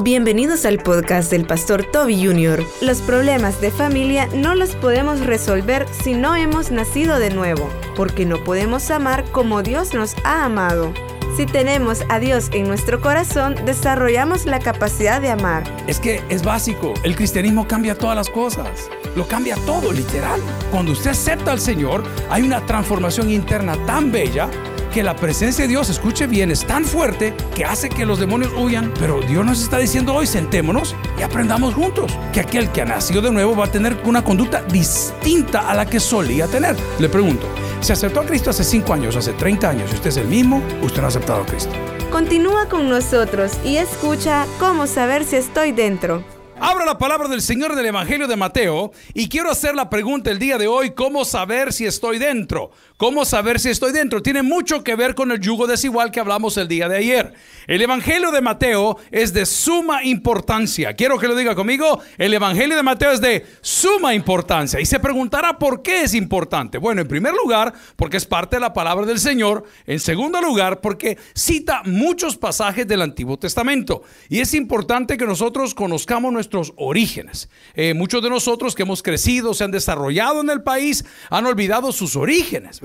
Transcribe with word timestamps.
Bienvenidos 0.00 0.64
al 0.64 0.78
podcast 0.78 1.28
del 1.28 1.44
pastor 1.44 1.82
Toby 1.82 2.24
Jr. 2.24 2.64
Los 2.82 3.02
problemas 3.02 3.60
de 3.60 3.72
familia 3.72 4.28
no 4.32 4.54
los 4.54 4.76
podemos 4.76 5.26
resolver 5.26 5.86
si 5.90 6.14
no 6.14 6.36
hemos 6.36 6.70
nacido 6.70 7.18
de 7.18 7.30
nuevo, 7.30 7.68
porque 7.96 8.24
no 8.24 8.44
podemos 8.44 8.92
amar 8.92 9.24
como 9.32 9.64
Dios 9.64 9.94
nos 9.94 10.14
ha 10.22 10.44
amado. 10.44 10.94
Si 11.36 11.46
tenemos 11.46 12.04
a 12.08 12.20
Dios 12.20 12.48
en 12.52 12.68
nuestro 12.68 13.00
corazón, 13.00 13.56
desarrollamos 13.64 14.46
la 14.46 14.60
capacidad 14.60 15.20
de 15.20 15.30
amar. 15.30 15.64
Es 15.88 15.98
que 15.98 16.22
es 16.28 16.44
básico, 16.44 16.94
el 17.02 17.16
cristianismo 17.16 17.66
cambia 17.66 17.98
todas 17.98 18.14
las 18.14 18.30
cosas, 18.30 18.88
lo 19.16 19.26
cambia 19.26 19.56
todo, 19.66 19.92
literal. 19.92 20.40
Cuando 20.70 20.92
usted 20.92 21.10
acepta 21.10 21.50
al 21.50 21.60
Señor, 21.60 22.04
hay 22.30 22.42
una 22.42 22.64
transformación 22.66 23.30
interna 23.30 23.76
tan 23.84 24.12
bella 24.12 24.48
que 24.88 25.02
la 25.02 25.16
presencia 25.16 25.64
de 25.64 25.68
Dios, 25.68 25.88
escuche 25.88 26.26
bien, 26.26 26.50
es 26.50 26.66
tan 26.66 26.84
fuerte 26.84 27.34
que 27.54 27.64
hace 27.64 27.88
que 27.88 28.06
los 28.06 28.18
demonios 28.18 28.52
huyan. 28.56 28.92
Pero 28.98 29.20
Dios 29.20 29.44
nos 29.44 29.62
está 29.62 29.78
diciendo 29.78 30.14
hoy, 30.14 30.26
sentémonos 30.26 30.94
y 31.18 31.22
aprendamos 31.22 31.74
juntos 31.74 32.12
que 32.32 32.40
aquel 32.40 32.70
que 32.70 32.82
ha 32.82 32.84
nacido 32.84 33.20
de 33.20 33.30
nuevo 33.30 33.56
va 33.56 33.66
a 33.66 33.70
tener 33.70 33.96
una 34.04 34.24
conducta 34.24 34.62
distinta 34.62 35.68
a 35.68 35.74
la 35.74 35.86
que 35.86 36.00
solía 36.00 36.46
tener. 36.46 36.76
Le 36.98 37.08
pregunto, 37.08 37.46
¿se 37.80 37.92
aceptó 37.92 38.20
a 38.20 38.26
Cristo 38.26 38.50
hace 38.50 38.64
5 38.64 38.92
años, 38.92 39.16
hace 39.16 39.32
30 39.32 39.68
años? 39.68 39.90
y 39.90 39.94
¿Usted 39.94 40.10
es 40.10 40.16
el 40.16 40.28
mismo? 40.28 40.62
¿Usted 40.82 41.00
no 41.00 41.06
ha 41.06 41.08
aceptado 41.08 41.42
a 41.42 41.46
Cristo? 41.46 41.72
Continúa 42.10 42.68
con 42.68 42.88
nosotros 42.88 43.52
y 43.64 43.76
escucha 43.76 44.46
cómo 44.58 44.86
saber 44.86 45.24
si 45.24 45.36
estoy 45.36 45.72
dentro. 45.72 46.24
Abra 46.60 46.84
la 46.84 46.98
palabra 46.98 47.28
del 47.28 47.40
Señor 47.40 47.76
del 47.76 47.86
Evangelio 47.86 48.26
de 48.26 48.34
Mateo 48.34 48.90
y 49.14 49.28
quiero 49.28 49.48
hacer 49.48 49.76
la 49.76 49.88
pregunta 49.88 50.32
el 50.32 50.40
día 50.40 50.58
de 50.58 50.66
hoy, 50.66 50.90
¿cómo 50.90 51.24
saber 51.24 51.72
si 51.72 51.86
estoy 51.86 52.18
dentro? 52.18 52.72
¿Cómo 52.98 53.24
saber 53.24 53.60
si 53.60 53.70
estoy 53.70 53.92
dentro? 53.92 54.22
Tiene 54.22 54.42
mucho 54.42 54.82
que 54.82 54.96
ver 54.96 55.14
con 55.14 55.30
el 55.30 55.38
yugo 55.38 55.68
desigual 55.68 56.10
que 56.10 56.18
hablamos 56.18 56.56
el 56.56 56.66
día 56.66 56.88
de 56.88 56.96
ayer. 56.96 57.32
El 57.68 57.80
Evangelio 57.80 58.32
de 58.32 58.40
Mateo 58.40 58.98
es 59.12 59.32
de 59.32 59.46
suma 59.46 60.02
importancia. 60.02 60.94
Quiero 60.94 61.16
que 61.16 61.28
lo 61.28 61.36
diga 61.36 61.54
conmigo. 61.54 62.00
El 62.16 62.34
Evangelio 62.34 62.76
de 62.76 62.82
Mateo 62.82 63.12
es 63.12 63.20
de 63.20 63.46
suma 63.60 64.16
importancia. 64.16 64.80
Y 64.80 64.84
se 64.84 64.98
preguntará 64.98 65.60
por 65.60 65.80
qué 65.80 66.02
es 66.02 66.12
importante. 66.12 66.78
Bueno, 66.78 67.00
en 67.00 67.06
primer 67.06 67.34
lugar, 67.34 67.72
porque 67.94 68.16
es 68.16 68.26
parte 68.26 68.56
de 68.56 68.60
la 68.60 68.72
palabra 68.72 69.06
del 69.06 69.20
Señor. 69.20 69.62
En 69.86 70.00
segundo 70.00 70.40
lugar, 70.40 70.80
porque 70.80 71.18
cita 71.36 71.82
muchos 71.84 72.36
pasajes 72.36 72.88
del 72.88 73.02
Antiguo 73.02 73.38
Testamento. 73.38 74.02
Y 74.28 74.40
es 74.40 74.54
importante 74.54 75.16
que 75.16 75.24
nosotros 75.24 75.72
conozcamos 75.72 76.32
nuestros 76.32 76.72
orígenes. 76.74 77.48
Eh, 77.74 77.94
muchos 77.94 78.24
de 78.24 78.30
nosotros 78.30 78.74
que 78.74 78.82
hemos 78.82 79.04
crecido, 79.04 79.54
se 79.54 79.62
han 79.62 79.70
desarrollado 79.70 80.40
en 80.40 80.50
el 80.50 80.64
país, 80.64 81.04
han 81.30 81.46
olvidado 81.46 81.92
sus 81.92 82.16
orígenes. 82.16 82.80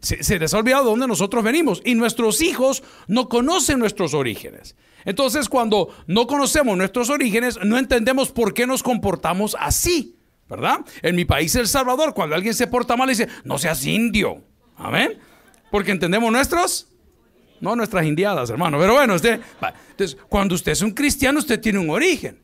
Se, 0.00 0.38
les 0.38 0.54
ha 0.54 0.58
olvidado 0.58 0.84
de 0.84 0.90
dónde 0.90 1.06
nosotros 1.06 1.42
venimos 1.44 1.82
y 1.84 1.94
nuestros 1.94 2.42
hijos 2.42 2.82
no 3.06 3.28
conocen 3.28 3.78
nuestros 3.78 4.14
orígenes. 4.14 4.76
Entonces, 5.04 5.48
cuando 5.48 5.94
no 6.06 6.26
conocemos 6.26 6.76
nuestros 6.76 7.10
orígenes, 7.10 7.58
no 7.62 7.78
entendemos 7.78 8.30
por 8.30 8.54
qué 8.54 8.66
nos 8.66 8.82
comportamos 8.82 9.56
así, 9.58 10.16
¿verdad? 10.48 10.80
En 11.02 11.14
mi 11.14 11.24
país, 11.24 11.54
El 11.56 11.68
Salvador, 11.68 12.14
cuando 12.14 12.34
alguien 12.34 12.54
se 12.54 12.66
porta 12.66 12.96
mal, 12.96 13.08
dice, 13.08 13.28
no 13.44 13.58
seas 13.58 13.84
indio. 13.84 14.42
Amén. 14.76 15.18
Porque 15.70 15.90
entendemos 15.90 16.32
nuestros, 16.32 16.88
no 17.60 17.76
nuestras 17.76 18.06
indiadas, 18.06 18.50
hermano. 18.50 18.78
Pero 18.78 18.94
bueno, 18.94 19.14
usted, 19.14 19.40
cuando 20.28 20.54
usted 20.54 20.72
es 20.72 20.82
un 20.82 20.92
cristiano, 20.92 21.38
usted 21.38 21.60
tiene 21.60 21.78
un 21.78 21.90
origen. 21.90 22.43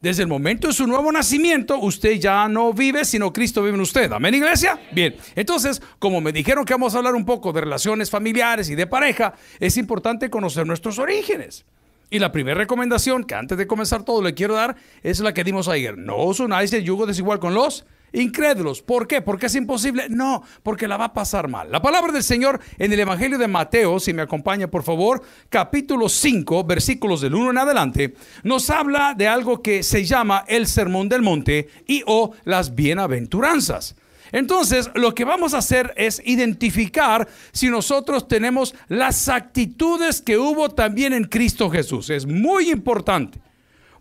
Desde 0.00 0.22
el 0.22 0.28
momento 0.28 0.68
de 0.68 0.74
su 0.74 0.86
nuevo 0.86 1.10
nacimiento, 1.10 1.78
usted 1.78 2.20
ya 2.20 2.48
no 2.48 2.74
vive, 2.74 3.06
sino 3.06 3.32
Cristo 3.32 3.62
vive 3.62 3.76
en 3.76 3.80
usted. 3.80 4.12
Amén, 4.12 4.34
iglesia. 4.34 4.78
Bien, 4.92 5.16
entonces, 5.34 5.80
como 5.98 6.20
me 6.20 6.32
dijeron 6.32 6.66
que 6.66 6.74
vamos 6.74 6.94
a 6.94 6.98
hablar 6.98 7.14
un 7.14 7.24
poco 7.24 7.50
de 7.52 7.62
relaciones 7.62 8.10
familiares 8.10 8.68
y 8.68 8.74
de 8.74 8.86
pareja, 8.86 9.32
es 9.58 9.78
importante 9.78 10.28
conocer 10.28 10.66
nuestros 10.66 10.98
orígenes. 10.98 11.64
Y 12.10 12.18
la 12.18 12.30
primera 12.30 12.58
recomendación 12.58 13.24
que 13.24 13.34
antes 13.34 13.56
de 13.56 13.66
comenzar 13.66 14.04
todo 14.04 14.22
le 14.22 14.34
quiero 14.34 14.54
dar 14.54 14.76
es 15.02 15.20
la 15.20 15.32
que 15.32 15.44
dimos 15.44 15.66
ayer. 15.66 15.96
No 15.96 16.16
os 16.18 16.40
unáis 16.40 16.72
el 16.74 16.84
yugo 16.84 17.06
desigual 17.06 17.40
con 17.40 17.54
los 17.54 17.86
incrédulos. 18.16 18.82
¿Por 18.82 19.06
qué? 19.06 19.20
¿Porque 19.22 19.46
es 19.46 19.54
imposible? 19.54 20.06
No, 20.08 20.42
porque 20.62 20.88
la 20.88 20.96
va 20.96 21.06
a 21.06 21.12
pasar 21.12 21.48
mal. 21.48 21.70
La 21.70 21.82
palabra 21.82 22.12
del 22.12 22.22
Señor 22.22 22.60
en 22.78 22.92
el 22.92 23.00
Evangelio 23.00 23.38
de 23.38 23.48
Mateo, 23.48 24.00
si 24.00 24.12
me 24.12 24.22
acompaña 24.22 24.68
por 24.68 24.82
favor, 24.82 25.22
capítulo 25.48 26.08
5, 26.08 26.64
versículos 26.64 27.20
del 27.20 27.34
1 27.34 27.50
en 27.50 27.58
adelante, 27.58 28.14
nos 28.42 28.70
habla 28.70 29.14
de 29.14 29.28
algo 29.28 29.62
que 29.62 29.82
se 29.82 30.04
llama 30.04 30.44
el 30.48 30.66
Sermón 30.66 31.08
del 31.08 31.22
Monte 31.22 31.68
y 31.86 32.02
o 32.06 32.32
las 32.44 32.74
bienaventuranzas. 32.74 33.94
Entonces, 34.32 34.90
lo 34.94 35.14
que 35.14 35.24
vamos 35.24 35.54
a 35.54 35.58
hacer 35.58 35.92
es 35.96 36.20
identificar 36.24 37.28
si 37.52 37.68
nosotros 37.68 38.26
tenemos 38.26 38.74
las 38.88 39.28
actitudes 39.28 40.20
que 40.20 40.36
hubo 40.36 40.70
también 40.70 41.12
en 41.12 41.24
Cristo 41.24 41.70
Jesús. 41.70 42.10
Es 42.10 42.26
muy 42.26 42.70
importante, 42.70 43.38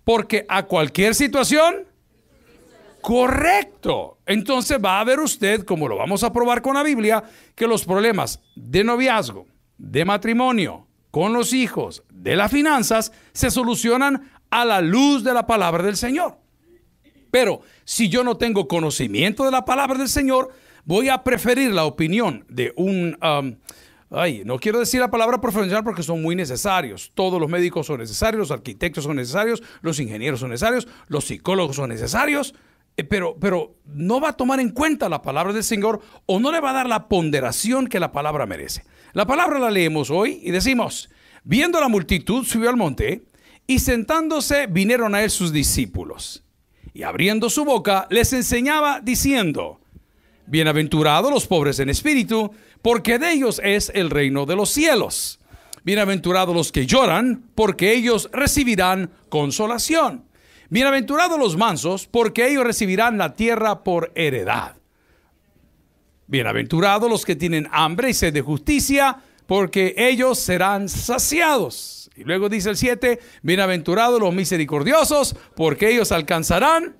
porque 0.03 0.45
a 0.49 0.63
cualquier 0.63 1.15
situación, 1.15 1.85
Correcto. 3.05 4.17
Entonces 4.25 4.79
va 4.83 4.99
a 4.99 5.03
ver 5.03 5.19
usted, 5.19 5.63
como 5.63 5.87
lo 5.87 5.95
vamos 5.95 6.23
a 6.23 6.33
probar 6.33 6.63
con 6.63 6.73
la 6.73 6.81
Biblia, 6.81 7.23
que 7.53 7.67
los 7.67 7.85
problemas 7.85 8.41
de 8.55 8.83
noviazgo, 8.83 9.45
de 9.77 10.03
matrimonio, 10.05 10.87
con 11.11 11.31
los 11.31 11.53
hijos, 11.53 12.01
de 12.09 12.35
las 12.35 12.51
finanzas, 12.51 13.11
se 13.31 13.51
solucionan 13.51 14.31
a 14.49 14.65
la 14.65 14.81
luz 14.81 15.23
de 15.23 15.35
la 15.35 15.45
palabra 15.45 15.83
del 15.83 15.97
Señor. 15.97 16.39
Pero 17.29 17.61
si 17.83 18.09
yo 18.09 18.23
no 18.23 18.37
tengo 18.37 18.67
conocimiento 18.67 19.45
de 19.45 19.51
la 19.51 19.65
palabra 19.65 19.99
del 19.99 20.09
Señor, 20.09 20.51
voy 20.83 21.09
a 21.09 21.23
preferir 21.23 21.73
la 21.73 21.85
opinión 21.85 22.43
de 22.49 22.73
un... 22.75 23.19
Ay, 24.09 24.41
no 24.45 24.57
quiero 24.57 24.79
decir 24.79 24.99
la 24.99 25.11
palabra 25.11 25.39
profesional 25.39 25.83
porque 25.83 26.01
son 26.01 26.23
muy 26.23 26.35
necesarios. 26.35 27.11
Todos 27.13 27.39
los 27.39 27.51
médicos 27.51 27.85
son 27.85 27.99
necesarios, 27.99 28.39
los 28.39 28.51
arquitectos 28.51 29.03
son 29.03 29.17
necesarios, 29.17 29.61
los 29.81 29.99
ingenieros 29.99 30.39
son 30.39 30.49
necesarios, 30.49 30.87
los 31.07 31.25
psicólogos 31.25 31.75
son 31.75 31.89
necesarios, 31.89 32.55
pero, 33.03 33.37
pero 33.39 33.75
no 33.85 34.21
va 34.21 34.29
a 34.29 34.37
tomar 34.37 34.59
en 34.59 34.69
cuenta 34.69 35.09
la 35.09 35.21
palabra 35.21 35.53
del 35.53 35.63
Señor 35.63 36.01
o 36.25 36.39
no 36.39 36.51
le 36.51 36.61
va 36.61 36.69
a 36.69 36.73
dar 36.73 36.87
la 36.87 37.07
ponderación 37.07 37.87
que 37.87 37.99
la 37.99 38.11
palabra 38.11 38.45
merece. 38.45 38.85
La 39.13 39.25
palabra 39.25 39.59
la 39.59 39.71
leemos 39.71 40.09
hoy 40.09 40.39
y 40.43 40.51
decimos, 40.51 41.09
viendo 41.43 41.79
la 41.79 41.89
multitud 41.89 42.45
subió 42.45 42.69
al 42.69 42.77
monte 42.77 43.25
y 43.67 43.79
sentándose 43.79 44.67
vinieron 44.67 45.15
a 45.15 45.23
él 45.23 45.29
sus 45.29 45.51
discípulos. 45.51 46.43
Y 46.93 47.03
abriendo 47.03 47.49
su 47.49 47.65
boca 47.65 48.07
les 48.09 48.31
enseñaba 48.31 49.01
diciendo, 49.01 49.81
bienaventurados 50.47 51.31
los 51.31 51.47
pobres 51.47 51.79
en 51.79 51.89
espíritu, 51.89 52.51
porque 52.81 53.19
de 53.19 53.33
ellos 53.33 53.59
es 53.63 53.91
el 53.93 54.09
reino 54.09 54.45
de 54.45 54.55
los 54.55 54.69
cielos. 54.69 55.39
Bienaventurados 55.83 56.55
los 56.55 56.71
que 56.71 56.85
lloran, 56.85 57.43
porque 57.53 57.93
ellos 57.93 58.29
recibirán 58.31 59.11
consolación. 59.29 60.25
Bienaventurados 60.69 61.37
los 61.37 61.57
mansos, 61.57 62.07
porque 62.07 62.47
ellos 62.47 62.63
recibirán 62.63 63.17
la 63.17 63.35
tierra 63.35 63.83
por 63.83 64.11
heredad. 64.15 64.77
Bienaventurados 66.27 67.09
los 67.09 67.23
que 67.23 67.35
tienen 67.35 67.67
hambre 67.71 68.09
y 68.09 68.13
sed 68.15 68.33
de 68.33 68.41
justicia, 68.41 69.17
porque 69.45 69.93
ellos 69.95 70.39
serán 70.39 70.89
saciados. 70.89 72.09
Y 72.15 72.23
luego 72.23 72.49
dice 72.49 72.71
el 72.71 72.77
7, 72.77 73.19
bienaventurados 73.43 74.19
los 74.19 74.33
misericordiosos, 74.33 75.35
porque 75.55 75.91
ellos 75.91 76.11
alcanzarán 76.11 76.95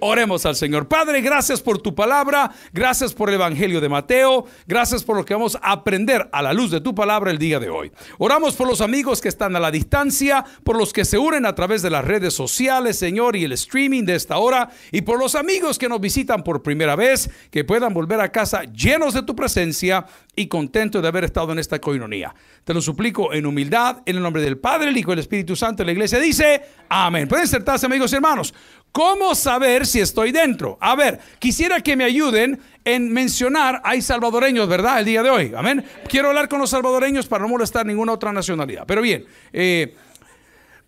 Oremos 0.00 0.44
al 0.46 0.56
Señor. 0.56 0.88
Padre, 0.88 1.20
gracias 1.20 1.60
por 1.60 1.78
tu 1.78 1.94
palabra, 1.94 2.50
gracias 2.72 3.14
por 3.14 3.28
el 3.28 3.36
Evangelio 3.36 3.80
de 3.80 3.88
Mateo, 3.88 4.44
gracias 4.66 5.02
por 5.02 5.16
lo 5.16 5.24
que 5.24 5.34
vamos 5.34 5.56
a 5.56 5.72
aprender 5.72 6.28
a 6.32 6.42
la 6.42 6.52
luz 6.52 6.70
de 6.70 6.80
tu 6.80 6.94
palabra 6.94 7.30
el 7.30 7.38
día 7.38 7.58
de 7.58 7.70
hoy. 7.70 7.90
Oramos 8.18 8.54
por 8.54 8.68
los 8.68 8.80
amigos 8.80 9.20
que 9.20 9.28
están 9.28 9.56
a 9.56 9.60
la 9.60 9.70
distancia, 9.70 10.44
por 10.62 10.76
los 10.76 10.92
que 10.92 11.04
se 11.04 11.18
unen 11.18 11.46
a 11.46 11.54
través 11.54 11.82
de 11.82 11.90
las 11.90 12.04
redes 12.04 12.34
sociales, 12.34 12.98
Señor, 12.98 13.36
y 13.36 13.44
el 13.44 13.52
streaming 13.52 14.04
de 14.04 14.14
esta 14.14 14.38
hora, 14.38 14.70
y 14.92 15.02
por 15.02 15.18
los 15.18 15.34
amigos 15.34 15.78
que 15.78 15.88
nos 15.88 16.00
visitan 16.00 16.42
por 16.42 16.62
primera 16.62 16.96
vez, 16.96 17.30
que 17.50 17.64
puedan 17.64 17.94
volver 17.94 18.20
a 18.20 18.30
casa 18.30 18.64
llenos 18.64 19.14
de 19.14 19.22
tu 19.22 19.34
presencia 19.34 20.06
y 20.36 20.48
contentos 20.48 21.00
de 21.00 21.08
haber 21.08 21.24
estado 21.24 21.52
en 21.52 21.58
esta 21.58 21.80
coinonía. 21.80 22.34
Te 22.64 22.74
lo 22.74 22.80
suplico 22.80 23.32
en 23.32 23.46
humildad, 23.46 23.98
en 24.06 24.16
el 24.16 24.22
nombre 24.22 24.42
del 24.42 24.58
Padre, 24.58 24.90
el 24.90 24.96
Hijo 24.96 25.10
y 25.10 25.14
el 25.14 25.18
Espíritu 25.20 25.54
Santo. 25.56 25.84
La 25.84 25.92
iglesia 25.92 26.18
dice, 26.18 26.62
amén. 26.88 27.28
Pueden 27.28 27.46
sentarse, 27.46 27.86
amigos 27.86 28.12
y 28.12 28.16
hermanos. 28.16 28.54
¿Cómo 28.94 29.34
saber 29.34 29.86
si 29.86 29.98
estoy 29.98 30.30
dentro? 30.30 30.78
A 30.80 30.94
ver, 30.94 31.18
quisiera 31.40 31.80
que 31.80 31.96
me 31.96 32.04
ayuden 32.04 32.60
en 32.84 33.12
mencionar, 33.12 33.80
hay 33.82 34.00
salvadoreños, 34.00 34.68
¿verdad? 34.68 35.00
El 35.00 35.04
día 35.04 35.20
de 35.20 35.30
hoy, 35.30 35.52
amén. 35.56 35.84
Quiero 36.08 36.28
hablar 36.28 36.48
con 36.48 36.60
los 36.60 36.70
salvadoreños 36.70 37.26
para 37.26 37.42
no 37.42 37.48
molestar 37.48 37.84
ninguna 37.84 38.12
otra 38.12 38.32
nacionalidad. 38.32 38.84
Pero 38.86 39.02
bien, 39.02 39.26
eh, 39.52 39.96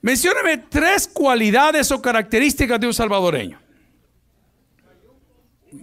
mencióname 0.03 0.59
tres 0.69 1.09
cualidades 1.09 1.91
o 1.91 2.01
características 2.01 2.79
de 2.79 2.87
un 2.87 2.95
salvadoreño. 2.95 3.59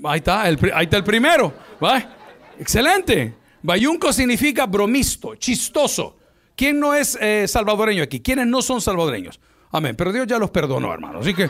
Ahí 0.05 0.19
está, 0.19 0.47
el, 0.47 0.57
ahí 0.73 0.85
está 0.85 0.95
el 0.95 1.03
primero. 1.03 1.53
¿va? 1.83 2.09
Excelente. 2.57 3.33
Bayunco 3.61 4.13
significa 4.13 4.65
bromisto, 4.65 5.35
chistoso. 5.35 6.15
¿Quién 6.55 6.79
no 6.79 6.95
es 6.95 7.17
eh, 7.19 7.49
salvadoreño 7.49 8.01
aquí? 8.01 8.21
¿Quiénes 8.21 8.47
no 8.47 8.61
son 8.61 8.79
salvadoreños? 8.79 9.41
Amén. 9.71 9.93
Pero 9.97 10.13
Dios 10.13 10.25
ya 10.25 10.39
los 10.39 10.51
perdonó, 10.51 10.93
hermano. 10.93 11.19
Así 11.19 11.33
que 11.33 11.49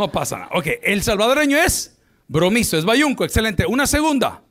no 0.00 0.10
pasa 0.10 0.38
nada. 0.38 0.50
Ok, 0.54 0.66
el 0.82 1.02
salvadoreño 1.02 1.58
es 1.58 1.96
bromizo, 2.26 2.78
es 2.78 2.84
bayunco, 2.84 3.24
excelente. 3.24 3.66
Una 3.66 3.86
segunda. 3.86 4.42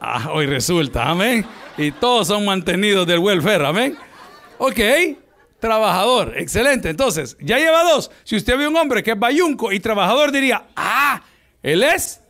Ah, 0.00 0.30
hoy 0.32 0.46
resulta, 0.46 1.08
amén. 1.08 1.46
Y 1.78 1.92
todos 1.92 2.26
son 2.26 2.44
mantenidos 2.44 3.06
del 3.06 3.20
welfare, 3.20 3.64
amén. 3.64 3.96
Ok, 4.58 4.80
trabajador. 5.60 6.34
Excelente. 6.36 6.90
Entonces, 6.90 7.36
ya 7.40 7.58
lleva 7.58 7.84
dos. 7.84 8.10
Si 8.24 8.36
usted 8.36 8.58
ve 8.58 8.66
un 8.66 8.76
hombre 8.76 9.02
que 9.02 9.12
es 9.12 9.18
bayunco 9.18 9.72
y 9.72 9.80
trabajador, 9.80 10.32
diría, 10.32 10.66
ah, 10.74 11.22
él 11.62 11.82
es 11.82 12.20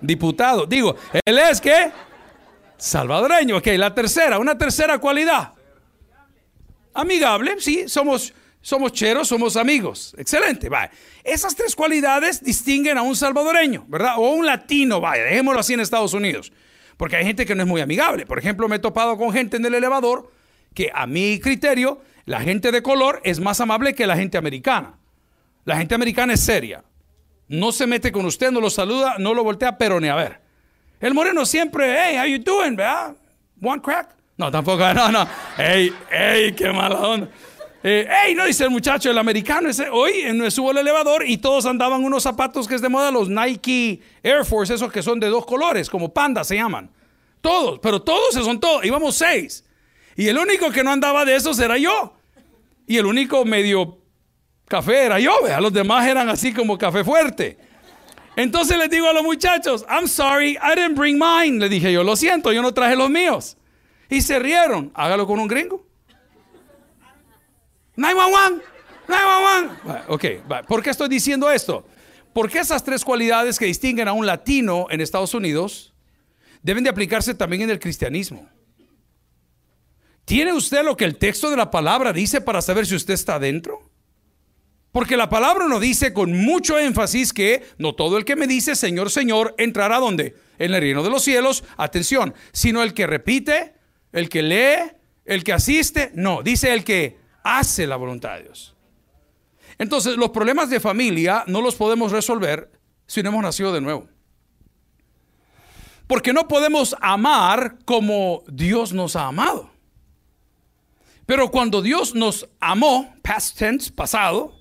diputado. 0.00 0.66
Digo, 0.66 0.94
él 1.24 1.38
es 1.38 1.60
qué? 1.60 1.90
Salvadoreño. 2.76 3.56
Ok, 3.56 3.68
la 3.76 3.94
tercera, 3.94 4.38
una 4.38 4.56
tercera 4.56 4.98
cualidad. 4.98 5.54
Amigable, 6.92 7.56
sí, 7.58 7.88
somos, 7.88 8.34
somos 8.60 8.92
cheros, 8.92 9.28
somos 9.28 9.56
amigos. 9.56 10.14
Excelente, 10.18 10.68
vaya. 10.68 10.90
Esas 11.24 11.54
tres 11.54 11.74
cualidades 11.74 12.42
distinguen 12.42 12.98
a 12.98 13.02
un 13.02 13.16
salvadoreño, 13.16 13.84
¿verdad? 13.88 14.14
O 14.18 14.30
un 14.30 14.46
latino, 14.46 15.00
vaya, 15.00 15.24
dejémoslo 15.24 15.60
así 15.60 15.74
en 15.74 15.80
Estados 15.80 16.14
Unidos. 16.14 16.52
Porque 16.96 17.16
hay 17.16 17.24
gente 17.24 17.46
que 17.46 17.54
no 17.54 17.62
es 17.62 17.68
muy 17.68 17.80
amigable. 17.80 18.26
Por 18.26 18.38
ejemplo, 18.38 18.68
me 18.68 18.76
he 18.76 18.80
topado 18.80 19.16
con 19.16 19.32
gente 19.32 19.56
en 19.56 19.64
el 19.64 19.74
elevador 19.74 20.32
que 20.74 20.90
a 20.92 21.06
mi 21.06 21.38
criterio, 21.40 22.00
la 22.24 22.40
gente 22.40 22.72
de 22.72 22.82
color 22.82 23.20
es 23.24 23.40
más 23.40 23.60
amable 23.60 23.94
que 23.94 24.06
la 24.06 24.16
gente 24.16 24.36
americana. 24.36 24.98
La 25.64 25.76
gente 25.76 25.94
americana 25.94 26.34
es 26.34 26.40
seria. 26.40 26.84
No 27.46 27.72
se 27.72 27.86
mete 27.86 28.12
con 28.12 28.26
usted, 28.26 28.50
no 28.50 28.60
lo 28.60 28.68
saluda, 28.68 29.16
no 29.18 29.32
lo 29.32 29.44
voltea, 29.44 29.78
pero 29.78 30.00
ni 30.00 30.08
a 30.08 30.14
ver. 30.14 30.40
El 31.00 31.14
moreno 31.14 31.46
siempre, 31.46 31.96
hey, 31.96 32.18
how 32.18 32.26
you 32.26 32.38
doing, 32.42 32.76
¿verdad? 32.76 33.16
One 33.62 33.80
crack? 33.80 34.14
No, 34.36 34.50
tampoco, 34.50 34.82
no, 34.94 35.10
no. 35.10 35.26
Hey, 35.56 35.92
hey, 36.10 36.52
qué 36.56 36.72
mala. 36.72 37.28
Eh, 37.82 38.08
hey, 38.10 38.34
no 38.34 38.44
dice 38.44 38.64
el 38.64 38.70
muchacho, 38.70 39.08
el 39.10 39.18
americano, 39.18 39.68
ese, 39.68 39.88
hoy 39.88 40.24
subo 40.50 40.70
al 40.70 40.78
elevador 40.78 41.24
y 41.24 41.38
todos 41.38 41.64
andaban 41.64 42.02
unos 42.02 42.24
zapatos 42.24 42.66
que 42.66 42.74
es 42.74 42.82
de 42.82 42.88
moda, 42.88 43.12
los 43.12 43.28
Nike 43.28 44.00
Air 44.22 44.44
Force, 44.44 44.74
esos 44.74 44.90
que 44.90 45.00
son 45.02 45.20
de 45.20 45.28
dos 45.28 45.46
colores, 45.46 45.88
como 45.88 46.12
panda 46.12 46.42
se 46.42 46.56
llaman. 46.56 46.90
Todos, 47.40 47.78
pero 47.78 48.02
todos 48.02 48.34
se 48.34 48.42
son 48.42 48.58
todos, 48.58 48.84
íbamos 48.84 49.14
seis. 49.14 49.64
Y 50.16 50.26
el 50.26 50.36
único 50.38 50.72
que 50.72 50.82
no 50.82 50.90
andaba 50.90 51.24
de 51.24 51.36
esos 51.36 51.58
era 51.60 51.78
yo. 51.78 52.14
Y 52.88 52.96
el 52.96 53.06
único 53.06 53.44
medio 53.44 53.98
café 54.66 55.04
era 55.04 55.20
yo, 55.20 55.40
vea, 55.44 55.60
los 55.60 55.72
demás 55.72 56.06
eran 56.08 56.28
así 56.28 56.52
como 56.52 56.76
café 56.76 57.04
fuerte. 57.04 57.58
Entonces 58.34 58.76
les 58.76 58.90
digo 58.90 59.08
a 59.08 59.12
los 59.12 59.22
muchachos, 59.22 59.84
I'm 59.88 60.08
sorry, 60.08 60.52
I 60.52 60.74
didn't 60.74 60.96
bring 60.96 61.18
mine. 61.18 61.58
Le 61.58 61.68
dije 61.68 61.92
yo, 61.92 62.02
lo 62.02 62.16
siento, 62.16 62.52
yo 62.52 62.62
no 62.62 62.74
traje 62.74 62.96
los 62.96 63.10
míos. 63.10 63.56
Y 64.10 64.22
se 64.22 64.38
rieron, 64.38 64.90
hágalo 64.94 65.26
con 65.26 65.38
un 65.38 65.46
gringo. 65.46 65.87
911, 67.98 68.64
911. 69.08 70.04
Ok, 70.06 70.24
¿por 70.68 70.82
qué 70.84 70.90
estoy 70.90 71.08
diciendo 71.08 71.50
esto? 71.50 71.84
Porque 72.32 72.60
esas 72.60 72.84
tres 72.84 73.04
cualidades 73.04 73.58
que 73.58 73.64
distinguen 73.64 74.06
a 74.06 74.12
un 74.12 74.24
latino 74.24 74.86
en 74.88 75.00
Estados 75.00 75.34
Unidos 75.34 75.92
deben 76.62 76.84
de 76.84 76.90
aplicarse 76.90 77.34
también 77.34 77.62
en 77.62 77.70
el 77.70 77.80
cristianismo. 77.80 78.48
¿Tiene 80.24 80.52
usted 80.52 80.84
lo 80.84 80.96
que 80.96 81.06
el 81.06 81.16
texto 81.16 81.50
de 81.50 81.56
la 81.56 81.72
palabra 81.72 82.12
dice 82.12 82.40
para 82.40 82.62
saber 82.62 82.86
si 82.86 82.94
usted 82.94 83.14
está 83.14 83.40
dentro? 83.40 83.90
Porque 84.92 85.16
la 85.16 85.28
palabra 85.28 85.66
nos 85.66 85.80
dice 85.80 86.12
con 86.12 86.32
mucho 86.32 86.78
énfasis 86.78 87.32
que 87.32 87.64
no 87.78 87.96
todo 87.96 88.16
el 88.16 88.24
que 88.24 88.36
me 88.36 88.46
dice 88.46 88.76
Señor, 88.76 89.10
Señor 89.10 89.56
entrará 89.58 89.98
donde? 89.98 90.36
En 90.60 90.72
el 90.72 90.80
reino 90.80 91.02
de 91.02 91.10
los 91.10 91.24
cielos, 91.24 91.64
atención, 91.76 92.32
sino 92.52 92.84
el 92.84 92.94
que 92.94 93.08
repite, 93.08 93.74
el 94.12 94.28
que 94.28 94.42
lee, 94.42 94.92
el 95.24 95.42
que 95.42 95.52
asiste, 95.52 96.12
no, 96.14 96.44
dice 96.44 96.72
el 96.72 96.84
que 96.84 97.17
hace 97.48 97.86
la 97.86 97.96
voluntad 97.96 98.36
de 98.36 98.44
Dios. 98.44 98.74
Entonces, 99.78 100.16
los 100.16 100.30
problemas 100.30 100.70
de 100.70 100.80
familia 100.80 101.44
no 101.46 101.62
los 101.62 101.76
podemos 101.76 102.12
resolver 102.12 102.70
si 103.06 103.22
no 103.22 103.30
hemos 103.30 103.42
nacido 103.42 103.72
de 103.72 103.80
nuevo. 103.80 104.08
Porque 106.06 106.32
no 106.32 106.48
podemos 106.48 106.96
amar 107.00 107.78
como 107.84 108.42
Dios 108.48 108.92
nos 108.92 109.14
ha 109.14 109.26
amado. 109.26 109.70
Pero 111.26 111.50
cuando 111.50 111.82
Dios 111.82 112.14
nos 112.14 112.48
amó, 112.58 113.14
past 113.22 113.58
tense, 113.58 113.92
pasado, 113.92 114.54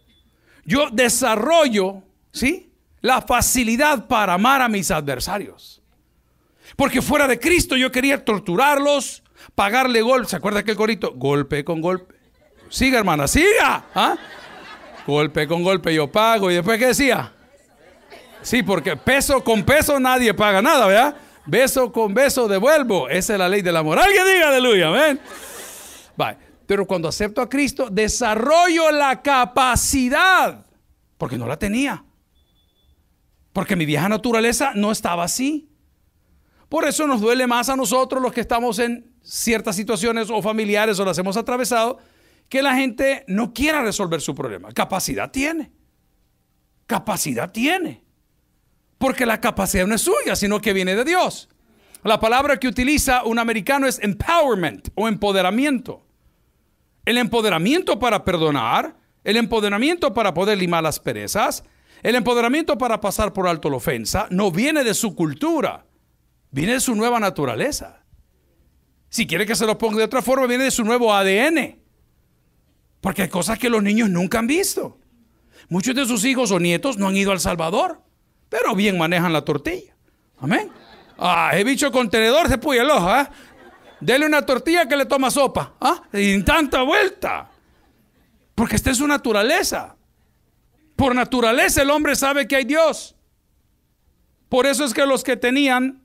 yo 0.65 0.89
desarrollo, 0.91 2.03
¿sí? 2.33 2.73
La 2.99 3.21
facilidad 3.21 4.07
para 4.07 4.33
amar 4.33 4.61
a 4.61 4.67
mis 4.67 4.91
adversarios. 4.91 5.81
Porque 6.75 7.01
fuera 7.01 7.27
de 7.27 7.39
Cristo 7.39 7.77
yo 7.77 7.91
quería 7.91 8.25
torturarlos, 8.25 9.23
pagarle 9.55 10.01
golpe. 10.01 10.29
¿Se 10.29 10.35
acuerda 10.35 10.59
aquel 10.59 10.75
corito? 10.75 11.13
Golpe 11.15 11.63
con 11.63 11.79
golpe. 11.79 12.16
Siga, 12.69 12.99
hermana, 12.99 13.27
siga. 13.27 13.85
¿Ah? 13.93 14.15
Golpe 15.05 15.47
con 15.47 15.63
golpe 15.63 15.93
yo 15.93 16.11
pago. 16.11 16.51
¿Y 16.51 16.55
después 16.55 16.77
qué 16.79 16.87
decía? 16.87 17.33
Sí, 18.41 18.63
porque 18.63 18.95
peso 18.95 19.43
con 19.43 19.63
peso 19.63 19.99
nadie 19.99 20.33
paga 20.33 20.61
nada, 20.61 20.87
¿verdad? 20.87 21.15
Beso 21.45 21.91
con 21.91 22.13
beso 22.13 22.47
devuelvo. 22.47 23.09
Esa 23.09 23.33
es 23.33 23.39
la 23.39 23.49
ley 23.49 23.61
del 23.61 23.77
amor. 23.77 23.99
Alguien 23.99 24.25
diga 24.25 24.49
aleluya, 24.49 24.89
amén. 24.89 25.19
Pero 26.67 26.85
cuando 26.85 27.07
acepto 27.07 27.41
a 27.41 27.49
Cristo, 27.49 27.87
desarrollo 27.89 28.91
la 28.91 29.21
capacidad, 29.21 30.65
porque 31.17 31.37
no 31.37 31.47
la 31.47 31.57
tenía. 31.57 32.03
Porque 33.53 33.77
mi 33.77 33.85
vieja 33.85 34.09
naturaleza 34.09 34.73
no 34.75 34.91
estaba 34.91 35.23
así. 35.23 35.69
Por 36.67 36.85
eso 36.85 37.07
nos 37.07 37.21
duele 37.21 37.47
más 37.47 37.69
a 37.69 37.77
nosotros 37.77 38.21
los 38.21 38.33
que 38.33 38.41
estamos 38.41 38.79
en 38.79 39.15
ciertas 39.23 39.77
situaciones 39.77 40.29
o 40.29 40.41
familiares 40.41 40.99
o 40.99 41.05
las 41.05 41.17
hemos 41.17 41.37
atravesado, 41.37 41.99
que 42.49 42.61
la 42.61 42.75
gente 42.75 43.23
no 43.27 43.53
quiera 43.53 43.81
resolver 43.81 44.21
su 44.21 44.33
problema. 44.35 44.71
Capacidad 44.71 45.31
tiene. 45.31 45.71
Capacidad 46.85 47.51
tiene. 47.51 48.03
Porque 48.97 49.25
la 49.25 49.41
capacidad 49.41 49.85
no 49.85 49.95
es 49.95 50.01
suya, 50.01 50.35
sino 50.35 50.59
que 50.59 50.73
viene 50.73 50.95
de 50.95 51.03
Dios. 51.03 51.49
La 52.03 52.19
palabra 52.19 52.57
que 52.57 52.67
utiliza 52.67 53.23
un 53.23 53.39
americano 53.39 53.87
es 53.87 53.99
empowerment 54.01 54.89
o 54.95 55.07
empoderamiento. 55.07 56.05
El 57.05 57.17
empoderamiento 57.17 57.99
para 57.99 58.23
perdonar, 58.23 58.95
el 59.23 59.37
empoderamiento 59.37 60.13
para 60.13 60.33
poder 60.33 60.57
limar 60.57 60.83
las 60.83 60.99
perezas, 60.99 61.63
el 62.03 62.15
empoderamiento 62.15 62.77
para 62.77 63.01
pasar 63.01 63.33
por 63.33 63.47
alto 63.47 63.69
la 63.69 63.77
ofensa, 63.77 64.27
no 64.29 64.51
viene 64.51 64.83
de 64.83 64.93
su 64.93 65.15
cultura, 65.15 65.85
viene 66.51 66.73
de 66.73 66.79
su 66.79 66.95
nueva 66.95 67.19
naturaleza. 67.19 68.03
Si 69.09 69.25
quiere 69.25 69.45
que 69.45 69.55
se 69.55 69.65
lo 69.65 69.77
ponga 69.77 69.97
de 69.97 70.03
otra 70.03 70.21
forma, 70.21 70.47
viene 70.47 70.65
de 70.65 70.71
su 70.71 70.83
nuevo 70.83 71.13
ADN. 71.13 71.86
Porque 73.01 73.23
hay 73.23 73.29
cosas 73.29 73.59
que 73.59 73.69
los 73.69 73.83
niños 73.83 74.09
nunca 74.09 74.39
han 74.39 74.47
visto. 74.47 74.97
Muchos 75.69 75.95
de 75.95 76.05
sus 76.05 76.23
hijos 76.25 76.51
o 76.51 76.59
nietos 76.59 76.97
no 76.97 77.07
han 77.07 77.17
ido 77.17 77.31
al 77.31 77.39
Salvador, 77.39 78.01
pero 78.49 78.75
bien 78.75 78.97
manejan 78.97 79.33
la 79.33 79.43
tortilla. 79.43 79.95
Amén. 80.39 80.71
Ah, 81.17 81.51
he 81.53 81.63
bicho 81.63 81.91
contenedor 81.91 82.47
se 82.47 82.57
puye 82.57 82.79
el 82.79 82.89
ojo, 82.89 83.15
¿eh? 83.15 83.27
Dele 83.99 84.25
una 84.25 84.45
tortilla 84.45 84.87
que 84.87 84.95
le 84.95 85.05
toma 85.05 85.31
sopa. 85.31 85.73
¿ah? 85.81 86.03
Y 86.13 86.41
tanta 86.43 86.83
vuelta. 86.83 87.49
Porque 88.53 88.75
esta 88.75 88.91
es 88.91 88.97
su 88.97 89.07
naturaleza. 89.07 89.95
Por 90.95 91.13
naturaleza 91.15 91.81
el 91.81 91.89
hombre 91.89 92.15
sabe 92.15 92.47
que 92.47 92.55
hay 92.55 92.65
Dios. 92.65 93.15
Por 94.49 94.65
eso 94.65 94.85
es 94.85 94.93
que 94.93 95.05
los 95.05 95.23
que 95.23 95.35
tenían 95.35 96.03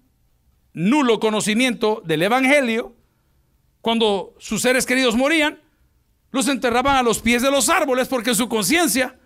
nulo 0.73 1.21
conocimiento 1.21 2.03
del 2.05 2.23
Evangelio, 2.23 2.97
cuando 3.81 4.35
sus 4.39 4.63
seres 4.63 4.87
queridos 4.87 5.17
morían, 5.17 5.62
los 6.33 6.49
enterraban 6.49 6.97
a 6.97 7.03
los 7.03 7.21
pies 7.21 7.43
de 7.43 7.51
los 7.51 7.69
árboles 7.69 8.09
porque 8.09 8.35
su 8.35 8.49
conciencia, 8.49 9.17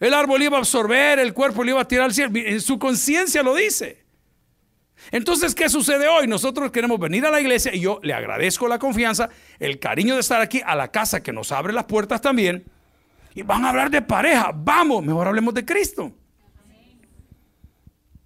el 0.00 0.14
árbol 0.14 0.42
iba 0.42 0.56
a 0.56 0.60
absorber, 0.60 1.18
el 1.18 1.34
cuerpo 1.34 1.62
le 1.62 1.72
iba 1.72 1.80
a 1.80 1.86
tirar 1.86 2.06
al 2.06 2.14
cielo. 2.14 2.32
Su 2.60 2.78
conciencia 2.78 3.42
lo 3.42 3.54
dice. 3.54 4.04
Entonces, 5.10 5.54
¿qué 5.54 5.68
sucede 5.68 6.08
hoy? 6.08 6.26
Nosotros 6.26 6.70
queremos 6.72 6.98
venir 6.98 7.24
a 7.26 7.30
la 7.30 7.40
iglesia 7.40 7.74
y 7.74 7.80
yo 7.80 8.00
le 8.02 8.14
agradezco 8.14 8.66
la 8.68 8.78
confianza, 8.78 9.28
el 9.58 9.78
cariño 9.78 10.14
de 10.14 10.20
estar 10.20 10.40
aquí 10.40 10.60
a 10.64 10.74
la 10.74 10.88
casa 10.88 11.22
que 11.22 11.32
nos 11.32 11.52
abre 11.52 11.72
las 11.72 11.84
puertas 11.84 12.20
también. 12.20 12.64
Y 13.34 13.42
van 13.42 13.64
a 13.64 13.68
hablar 13.68 13.90
de 13.90 14.02
pareja. 14.02 14.50
Vamos, 14.54 15.04
mejor 15.04 15.28
hablemos 15.28 15.54
de 15.54 15.64
Cristo. 15.64 16.12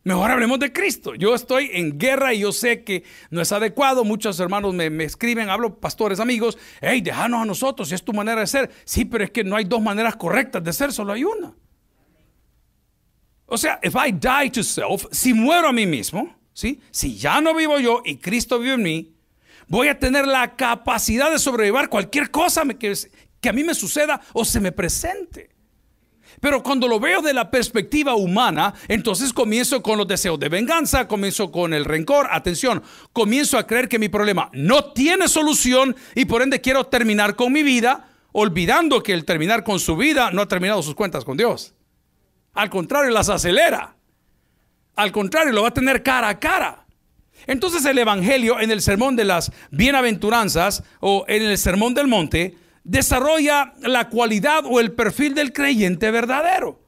Mejor 0.04 0.32
hablemos 0.32 0.58
de 0.58 0.72
Cristo. 0.72 1.14
Yo 1.14 1.34
estoy 1.34 1.70
en 1.72 1.96
guerra 1.96 2.34
y 2.34 2.40
yo 2.40 2.52
sé 2.52 2.82
que 2.82 3.04
no 3.30 3.40
es 3.40 3.52
adecuado. 3.52 4.04
Muchos 4.04 4.40
hermanos 4.40 4.74
me, 4.74 5.04
escriben, 5.04 5.48
hablo 5.48 5.78
pastores, 5.78 6.18
amigos, 6.18 6.58
hey, 6.80 7.00
déjanos 7.00 7.42
a 7.42 7.44
nosotros, 7.44 7.88
si 7.88 7.94
es 7.94 8.02
tu 8.02 8.12
manera 8.12 8.40
de 8.40 8.46
ser. 8.48 8.70
Sí, 8.84 9.04
pero 9.04 9.24
es 9.24 9.30
que 9.30 9.44
no 9.44 9.54
hay 9.54 9.64
dos 9.64 9.80
maneras 9.80 10.16
correctas 10.16 10.64
de 10.64 10.72
ser, 10.72 10.92
solo 10.92 11.12
hay 11.12 11.22
una. 11.22 11.54
O 13.46 13.56
sea, 13.56 13.78
if 13.82 13.94
I 13.94 14.10
die 14.10 14.50
to 14.50 14.62
self, 14.64 15.06
si 15.12 15.34
muero 15.34 15.68
a 15.68 15.72
mí 15.72 15.86
mismo, 15.86 16.34
¿sí? 16.52 16.80
si 16.90 17.16
ya 17.16 17.40
no 17.40 17.54
vivo 17.54 17.78
yo 17.78 18.02
y 18.04 18.16
Cristo 18.16 18.58
vive 18.58 18.74
en 18.74 18.82
mí, 18.82 19.14
voy 19.68 19.88
a 19.88 19.98
tener 19.98 20.26
la 20.26 20.56
capacidad 20.56 21.30
de 21.30 21.38
sobrevivir 21.38 21.88
cualquier 21.88 22.30
cosa 22.30 22.64
que, 22.64 22.92
que 23.40 23.48
a 23.48 23.52
mí 23.52 23.62
me 23.62 23.74
suceda 23.74 24.20
o 24.32 24.44
se 24.44 24.58
me 24.58 24.72
presente. 24.72 25.51
Pero 26.42 26.60
cuando 26.60 26.88
lo 26.88 26.98
veo 26.98 27.22
de 27.22 27.32
la 27.32 27.52
perspectiva 27.52 28.16
humana, 28.16 28.74
entonces 28.88 29.32
comienzo 29.32 29.80
con 29.80 29.96
los 29.96 30.08
deseos 30.08 30.40
de 30.40 30.48
venganza, 30.48 31.06
comienzo 31.06 31.52
con 31.52 31.72
el 31.72 31.84
rencor, 31.84 32.26
atención, 32.32 32.82
comienzo 33.12 33.58
a 33.58 33.66
creer 33.68 33.88
que 33.88 34.00
mi 34.00 34.08
problema 34.08 34.50
no 34.52 34.86
tiene 34.86 35.28
solución 35.28 35.94
y 36.16 36.24
por 36.24 36.42
ende 36.42 36.60
quiero 36.60 36.82
terminar 36.82 37.36
con 37.36 37.52
mi 37.52 37.62
vida, 37.62 38.08
olvidando 38.32 39.04
que 39.04 39.12
el 39.12 39.24
terminar 39.24 39.62
con 39.62 39.78
su 39.78 39.96
vida 39.96 40.32
no 40.32 40.42
ha 40.42 40.48
terminado 40.48 40.82
sus 40.82 40.96
cuentas 40.96 41.24
con 41.24 41.36
Dios. 41.36 41.74
Al 42.54 42.70
contrario, 42.70 43.12
las 43.12 43.28
acelera. 43.28 43.94
Al 44.96 45.12
contrario, 45.12 45.52
lo 45.52 45.62
va 45.62 45.68
a 45.68 45.74
tener 45.74 46.02
cara 46.02 46.28
a 46.28 46.40
cara. 46.40 46.86
Entonces 47.46 47.84
el 47.84 47.98
Evangelio 47.98 48.58
en 48.58 48.72
el 48.72 48.82
sermón 48.82 49.14
de 49.14 49.26
las 49.26 49.52
bienaventuranzas 49.70 50.82
o 50.98 51.24
en 51.28 51.44
el 51.44 51.56
sermón 51.56 51.94
del 51.94 52.08
monte 52.08 52.58
desarrolla 52.84 53.74
la 53.80 54.08
cualidad 54.08 54.64
o 54.66 54.80
el 54.80 54.92
perfil 54.92 55.34
del 55.34 55.52
creyente 55.52 56.10
verdadero. 56.10 56.80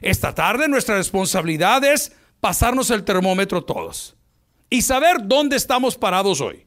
Esta 0.00 0.34
tarde 0.34 0.68
nuestra 0.68 0.96
responsabilidad 0.96 1.84
es 1.84 2.12
pasarnos 2.40 2.90
el 2.90 3.04
termómetro 3.04 3.64
todos 3.64 4.16
y 4.68 4.82
saber 4.82 5.18
dónde 5.24 5.56
estamos 5.56 5.96
parados 5.96 6.40
hoy. 6.40 6.66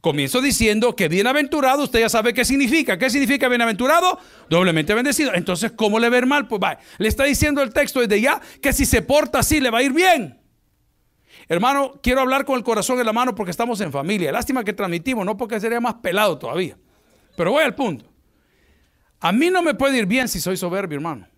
Comienzo 0.00 0.40
diciendo 0.40 0.94
que 0.94 1.08
bienaventurado, 1.08 1.82
usted 1.82 2.00
ya 2.00 2.08
sabe 2.08 2.32
qué 2.32 2.44
significa. 2.44 2.96
¿Qué 2.96 3.10
significa 3.10 3.48
bienaventurado? 3.48 4.20
Doblemente 4.48 4.94
bendecido. 4.94 5.34
Entonces, 5.34 5.72
¿cómo 5.72 5.98
le 5.98 6.08
ver 6.10 6.26
mal? 6.26 6.46
Pues 6.46 6.60
le 6.98 7.08
está 7.08 7.24
diciendo 7.24 7.60
el 7.60 7.72
texto 7.72 8.00
desde 8.00 8.20
ya 8.20 8.40
que 8.62 8.72
si 8.72 8.86
se 8.86 9.02
porta 9.02 9.40
así 9.40 9.58
le 9.58 9.70
va 9.70 9.78
a 9.78 9.82
ir 9.82 9.92
bien. 9.92 10.38
Hermano, 11.48 11.94
quiero 12.02 12.20
hablar 12.20 12.44
con 12.44 12.56
el 12.56 12.64
corazón 12.64 13.00
en 13.00 13.06
la 13.06 13.12
mano 13.12 13.34
porque 13.34 13.50
estamos 13.50 13.80
en 13.80 13.90
familia. 13.90 14.30
Lástima 14.30 14.64
que 14.64 14.72
transmitimos, 14.72 15.24
no 15.24 15.36
porque 15.36 15.58
sería 15.58 15.80
más 15.80 15.94
pelado 15.94 16.38
todavía. 16.38 16.76
Pero 17.36 17.52
voy 17.52 17.62
al 17.62 17.74
punto. 17.74 18.10
A 19.20 19.32
mí 19.32 19.50
no 19.50 19.62
me 19.62 19.74
puede 19.74 19.98
ir 19.98 20.06
bien 20.06 20.28
si 20.28 20.40
soy 20.40 20.56
soberbio, 20.56 20.96
hermano. 20.96 21.28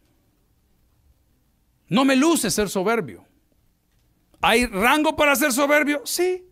No 1.88 2.04
me 2.04 2.16
luce 2.16 2.50
ser 2.50 2.68
soberbio. 2.68 3.24
¿Hay 4.40 4.66
rango 4.66 5.16
para 5.16 5.34
ser 5.34 5.52
soberbio? 5.52 6.02
Sí. 6.04 6.44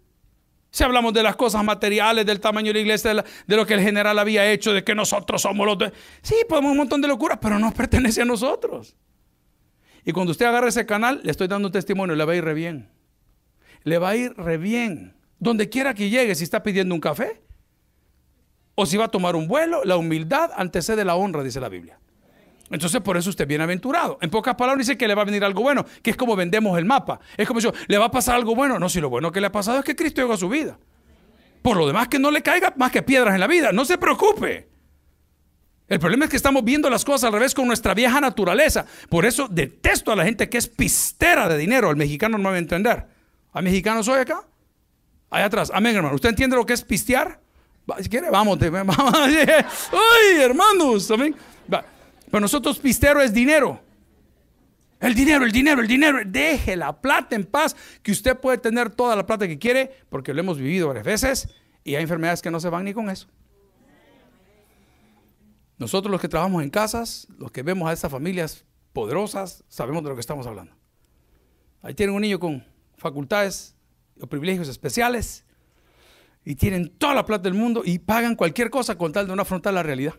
Si 0.70 0.84
hablamos 0.84 1.12
de 1.14 1.22
las 1.22 1.36
cosas 1.36 1.64
materiales, 1.64 2.26
del 2.26 2.40
tamaño 2.40 2.68
de 2.68 2.74
la 2.74 2.80
iglesia, 2.80 3.14
de, 3.46 3.56
lo 3.56 3.66
que 3.66 3.74
el 3.74 3.80
general 3.80 4.18
había 4.18 4.50
hecho, 4.50 4.72
de 4.72 4.84
que 4.84 4.94
nosotros 4.94 5.40
somos 5.40 5.66
los... 5.66 5.78
De... 5.78 5.92
Sí, 6.22 6.34
podemos 6.48 6.72
un 6.72 6.78
montón 6.78 7.00
de 7.00 7.08
locuras, 7.08 7.38
pero 7.40 7.58
no 7.58 7.72
pertenece 7.74 8.22
a 8.22 8.24
nosotros. 8.24 8.96
Y 10.04 10.12
cuando 10.12 10.32
usted 10.32 10.46
agarra 10.46 10.68
ese 10.68 10.84
canal, 10.84 11.20
le 11.22 11.30
estoy 11.30 11.48
dando 11.48 11.68
un 11.68 11.72
testimonio, 11.72 12.14
le 12.14 12.24
va 12.24 12.32
a 12.32 12.36
ir 12.36 12.44
re 12.44 12.54
bien. 12.54 12.90
Le 13.84 13.98
va 13.98 14.10
a 14.10 14.16
ir 14.16 14.34
re 14.36 14.58
bien. 14.58 15.16
Donde 15.38 15.68
quiera 15.68 15.94
que 15.94 16.10
llegue, 16.10 16.34
si 16.34 16.44
está 16.44 16.62
pidiendo 16.62 16.94
un 16.94 17.00
café 17.00 17.45
o 18.76 18.86
si 18.86 18.96
va 18.96 19.06
a 19.06 19.08
tomar 19.08 19.34
un 19.34 19.48
vuelo, 19.48 19.82
la 19.84 19.96
humildad 19.96 20.50
antecede 20.54 21.04
la 21.04 21.16
honra, 21.16 21.42
dice 21.42 21.58
la 21.58 21.68
Biblia. 21.68 21.98
Entonces 22.70 23.00
por 23.00 23.16
eso 23.16 23.30
usted 23.30 23.44
es 23.44 23.48
bienaventurado. 23.48 24.18
En 24.20 24.30
pocas 24.30 24.54
palabras 24.54 24.86
dice 24.86 24.98
que 24.98 25.08
le 25.08 25.14
va 25.14 25.22
a 25.22 25.24
venir 25.24 25.42
algo 25.44 25.62
bueno, 25.62 25.84
que 26.02 26.10
es 26.10 26.16
como 26.16 26.36
vendemos 26.36 26.76
el 26.78 26.84
mapa. 26.84 27.20
Es 27.36 27.48
como 27.48 27.58
yo, 27.58 27.72
¿le 27.88 27.98
va 27.98 28.06
a 28.06 28.10
pasar 28.10 28.36
algo 28.36 28.54
bueno? 28.54 28.78
No, 28.78 28.88
si 28.88 29.00
lo 29.00 29.08
bueno 29.08 29.32
que 29.32 29.40
le 29.40 29.48
ha 29.48 29.52
pasado 29.52 29.78
es 29.78 29.84
que 29.84 29.96
Cristo 29.96 30.20
llegó 30.20 30.34
a 30.34 30.38
su 30.38 30.48
vida. 30.48 30.78
Por 31.62 31.76
lo 31.76 31.86
demás 31.86 32.08
que 32.08 32.18
no 32.18 32.30
le 32.30 32.42
caiga 32.42 32.74
más 32.76 32.92
que 32.92 33.02
piedras 33.02 33.34
en 33.34 33.40
la 33.40 33.46
vida. 33.46 33.72
No 33.72 33.84
se 33.84 33.98
preocupe. 33.98 34.68
El 35.88 36.00
problema 36.00 36.24
es 36.24 36.30
que 36.30 36.36
estamos 36.36 36.64
viendo 36.64 36.90
las 36.90 37.04
cosas 37.04 37.24
al 37.24 37.32
revés 37.32 37.54
con 37.54 37.66
nuestra 37.66 37.94
vieja 37.94 38.20
naturaleza. 38.20 38.84
Por 39.08 39.24
eso 39.24 39.48
detesto 39.48 40.12
a 40.12 40.16
la 40.16 40.24
gente 40.24 40.48
que 40.48 40.58
es 40.58 40.66
pistera 40.66 41.48
de 41.48 41.56
dinero. 41.56 41.90
El 41.90 41.96
mexicano 41.96 42.36
no 42.36 42.44
me 42.44 42.50
va 42.50 42.56
a 42.56 42.58
entender. 42.58 43.06
¿A 43.52 43.62
mexicanos 43.62 44.08
hoy 44.08 44.18
acá? 44.18 44.44
Allá 45.30 45.46
atrás. 45.46 45.70
Amén, 45.72 45.94
hermano. 45.96 46.16
¿Usted 46.16 46.30
entiende 46.30 46.56
lo 46.56 46.66
que 46.66 46.72
es 46.72 46.82
pistear? 46.82 47.40
Si 48.00 48.08
quiere, 48.08 48.30
vamos. 48.30 48.58
Uy, 48.60 48.68
hermanos. 50.40 51.10
Amén. 51.10 51.34
Pero 51.68 52.40
nosotros 52.40 52.78
pistero 52.78 53.20
es 53.20 53.32
dinero. 53.32 53.80
El 54.98 55.14
dinero, 55.14 55.44
el 55.44 55.52
dinero, 55.52 55.80
el 55.80 55.86
dinero. 55.86 56.18
Deje 56.26 56.76
la 56.76 57.00
plata 57.00 57.36
en 57.36 57.44
paz, 57.44 57.76
que 58.02 58.12
usted 58.12 58.36
puede 58.36 58.58
tener 58.58 58.90
toda 58.90 59.14
la 59.14 59.24
plata 59.24 59.46
que 59.46 59.58
quiere, 59.58 59.92
porque 60.08 60.34
lo 60.34 60.40
hemos 60.40 60.58
vivido 60.58 60.88
varias 60.88 61.04
veces 61.04 61.48
y 61.84 61.94
hay 61.94 62.02
enfermedades 62.02 62.42
que 62.42 62.50
no 62.50 62.58
se 62.58 62.68
van 62.68 62.84
ni 62.84 62.92
con 62.92 63.08
eso. 63.08 63.28
Nosotros 65.78 66.10
los 66.10 66.20
que 66.20 66.28
trabajamos 66.28 66.62
en 66.62 66.70
casas, 66.70 67.28
los 67.38 67.52
que 67.52 67.62
vemos 67.62 67.88
a 67.88 67.92
estas 67.92 68.10
familias 68.10 68.64
poderosas, 68.92 69.62
sabemos 69.68 70.02
de 70.02 70.08
lo 70.08 70.16
que 70.16 70.20
estamos 70.20 70.46
hablando. 70.46 70.74
Ahí 71.82 71.94
tienen 71.94 72.16
un 72.16 72.22
niño 72.22 72.40
con 72.40 72.66
facultades 72.96 73.76
o 74.20 74.26
privilegios 74.26 74.68
especiales 74.68 75.45
y 76.46 76.54
tienen 76.54 76.88
toda 76.96 77.12
la 77.12 77.26
plata 77.26 77.42
del 77.42 77.54
mundo 77.54 77.82
y 77.84 77.98
pagan 77.98 78.36
cualquier 78.36 78.70
cosa 78.70 78.96
con 78.96 79.12
tal 79.12 79.26
de 79.26 79.34
no 79.34 79.42
afrontar 79.42 79.74
la 79.74 79.82
realidad. 79.82 80.14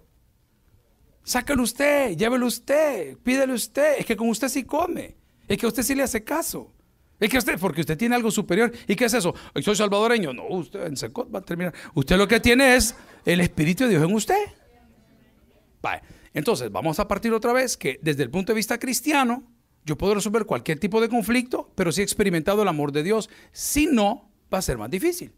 Sácalo 1.24 1.64
usted, 1.64 2.18
llévelo 2.18 2.46
usted, 2.46 3.18
pídele 3.24 3.54
usted. 3.54 3.96
Es 3.98 4.06
que 4.06 4.18
con 4.18 4.28
usted 4.28 4.50
sí 4.50 4.66
come. 4.66 5.16
Es 5.48 5.58
que 5.58 5.66
a 5.66 5.70
usted 5.70 5.84
sí 5.84 5.96
le 5.96 6.04
hace 6.04 6.26
caso. 6.26 6.74
Es 7.18 7.30
que 7.30 7.38
usted, 7.38 7.58
porque 7.58 7.80
usted 7.80 7.98
tiene 7.98 8.14
algo 8.14 8.30
superior. 8.30 8.74
¿Y 8.88 8.96
qué 8.98 9.06
es 9.06 9.14
eso? 9.14 9.34
Soy 9.62 9.76
salvadoreño. 9.78 10.34
No, 10.34 10.48
usted 10.50 10.86
en 10.86 10.98
Secot 10.98 11.34
va 11.34 11.40
a 11.40 11.42
terminar. 11.42 11.74
Usted 11.94 12.18
lo 12.18 12.28
que 12.28 12.42
tiene 12.42 12.76
es 12.76 12.94
el 13.26 13.40
Espíritu 13.40 13.86
de 13.86 13.92
Dios 13.92 14.04
en 14.04 14.14
usted. 14.14 14.36
Entonces, 16.34 16.70
vamos 16.70 17.00
a 17.00 17.08
partir 17.08 17.32
otra 17.32 17.54
vez 17.54 17.78
que 17.78 18.00
desde 18.02 18.24
el 18.24 18.30
punto 18.30 18.52
de 18.52 18.58
vista 18.58 18.78
cristiano, 18.78 19.50
yo 19.86 19.98
puedo 19.98 20.14
resolver 20.14 20.46
cualquier 20.46 20.78
tipo 20.78 21.00
de 21.00 21.08
conflicto, 21.08 21.72
pero 21.76 21.94
si 21.94 22.02
he 22.02 22.04
experimentado 22.04 22.64
el 22.64 22.68
amor 22.68 22.92
de 22.92 23.04
Dios. 23.04 23.30
Si 23.54 23.86
no, 23.86 24.30
va 24.54 24.58
a 24.58 24.62
ser 24.62 24.78
más 24.78 24.90
difícil. 24.90 25.32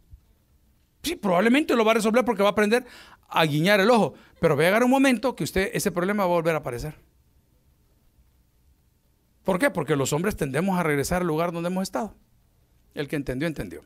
Sí, 1.01 1.15
probablemente 1.15 1.75
lo 1.75 1.86
va 1.86 1.91
a 1.91 1.96
resolver 1.96 2.25
porque 2.25 2.44
va 2.44 2.50
a 2.50 2.51
aprender 2.51 2.86
a 3.27 3.46
guiñar 3.46 3.79
el 3.79 3.89
ojo. 3.89 4.13
Pero 4.39 4.56
va 4.56 4.63
a 4.63 4.65
llegar 4.65 4.84
un 4.84 4.91
momento 4.91 5.36
que 5.36 5.44
usted, 5.44 5.70
ese 5.74 5.91
problema 5.91 6.24
va 6.24 6.32
a 6.32 6.36
volver 6.36 6.56
a 6.56 6.60
aparecer. 6.60 6.96
¿Por 9.44 9.60
qué? 9.60 9.70
Porque 9.70 9.96
los 9.96 10.13
hombres 10.13 10.36
tendemos 10.36 10.77
a 10.77 10.84
regresar 10.84 11.22
al 11.22 11.27
lugar 11.27 11.51
donde 11.51 11.68
hemos 11.68 11.84
estado. 11.84 12.15
El 12.94 13.08
que 13.08 13.15
entendió, 13.15 13.48
entendió. 13.48 13.82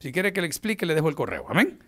Si 0.00 0.12
quiere 0.12 0.32
que 0.32 0.40
le 0.40 0.46
explique, 0.46 0.86
le 0.86 0.94
dejo 0.94 1.08
el 1.08 1.14
correo. 1.14 1.46
Amén. 1.48 1.82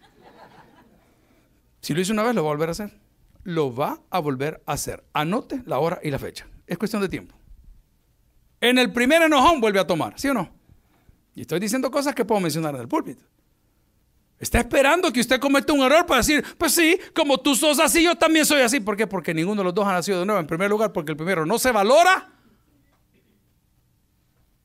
Si 1.81 1.95
lo 1.95 2.01
hizo 2.01 2.13
una 2.13 2.23
vez, 2.23 2.35
lo 2.35 2.45
va 2.45 2.51
a 2.51 2.55
volver 2.55 2.69
a 2.69 2.73
hacer. 2.73 3.01
Lo 3.43 3.75
va 3.75 4.01
a 4.09 4.21
volver 4.21 4.63
a 4.67 4.73
hacer. 4.73 5.05
Anote 5.13 5.63
la 5.67 5.79
hora 5.81 5.99
y 6.03 6.11
la 6.11 6.19
fecha. 6.19 6.47
Es 6.67 6.79
cuestión 6.79 7.03
de 7.03 7.09
tiempo. 7.09 7.35
En 8.61 8.79
el 8.79 8.93
primer 8.93 9.21
enojón 9.23 9.61
vuelve 9.61 9.81
a 9.81 9.87
tomar, 9.87 10.19
¿sí 10.19 10.29
o 10.29 10.35
no? 10.35 10.49
Y 11.35 11.41
estoy 11.41 11.59
diciendo 11.59 11.91
cosas 11.91 12.15
que 12.15 12.25
puedo 12.25 12.41
mencionar 12.41 12.75
en 12.75 12.83
el 12.83 12.89
púlpito. 12.89 13.25
Está 14.43 14.59
esperando 14.59 15.13
que 15.13 15.21
usted 15.21 15.39
cometa 15.39 15.73
un 15.73 15.83
error 15.83 16.05
para 16.05 16.19
decir, 16.19 16.45
pues 16.59 16.75
sí, 16.75 16.99
como 17.15 17.39
tú 17.39 17.55
sos 17.55 17.79
así, 17.79 18.03
yo 18.03 18.17
también 18.17 18.45
soy 18.45 18.61
así. 18.63 18.81
¿Por 18.81 18.97
qué? 18.97 19.07
Porque 19.07 19.33
ninguno 19.33 19.61
de 19.61 19.67
los 19.67 19.73
dos 19.73 19.87
ha 19.87 19.93
nacido 19.93 20.19
de 20.19 20.27
nuevo. 20.27 20.41
En 20.41 20.49
primer 20.49 20.69
lugar, 20.69 20.93
porque 20.93 21.13
el 21.13 21.17
primero 21.17 21.47
no 21.47 21.61
se 21.61 21.71
valora. 21.71 22.29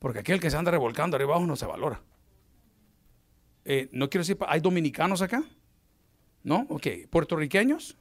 Porque 0.00 0.18
aquel 0.18 0.40
que 0.40 0.50
se 0.50 0.56
anda 0.56 0.72
revolcando 0.72 1.14
arriba 1.14 1.34
abajo 1.34 1.46
no 1.46 1.54
se 1.54 1.64
valora. 1.64 2.02
Eh, 3.64 3.88
no 3.92 4.10
quiero 4.10 4.22
decir, 4.22 4.36
¿hay 4.48 4.58
dominicanos 4.58 5.22
acá? 5.22 5.44
¿No? 6.42 6.66
Ok. 6.70 6.88
¿Puertorriqueños? 7.08 7.96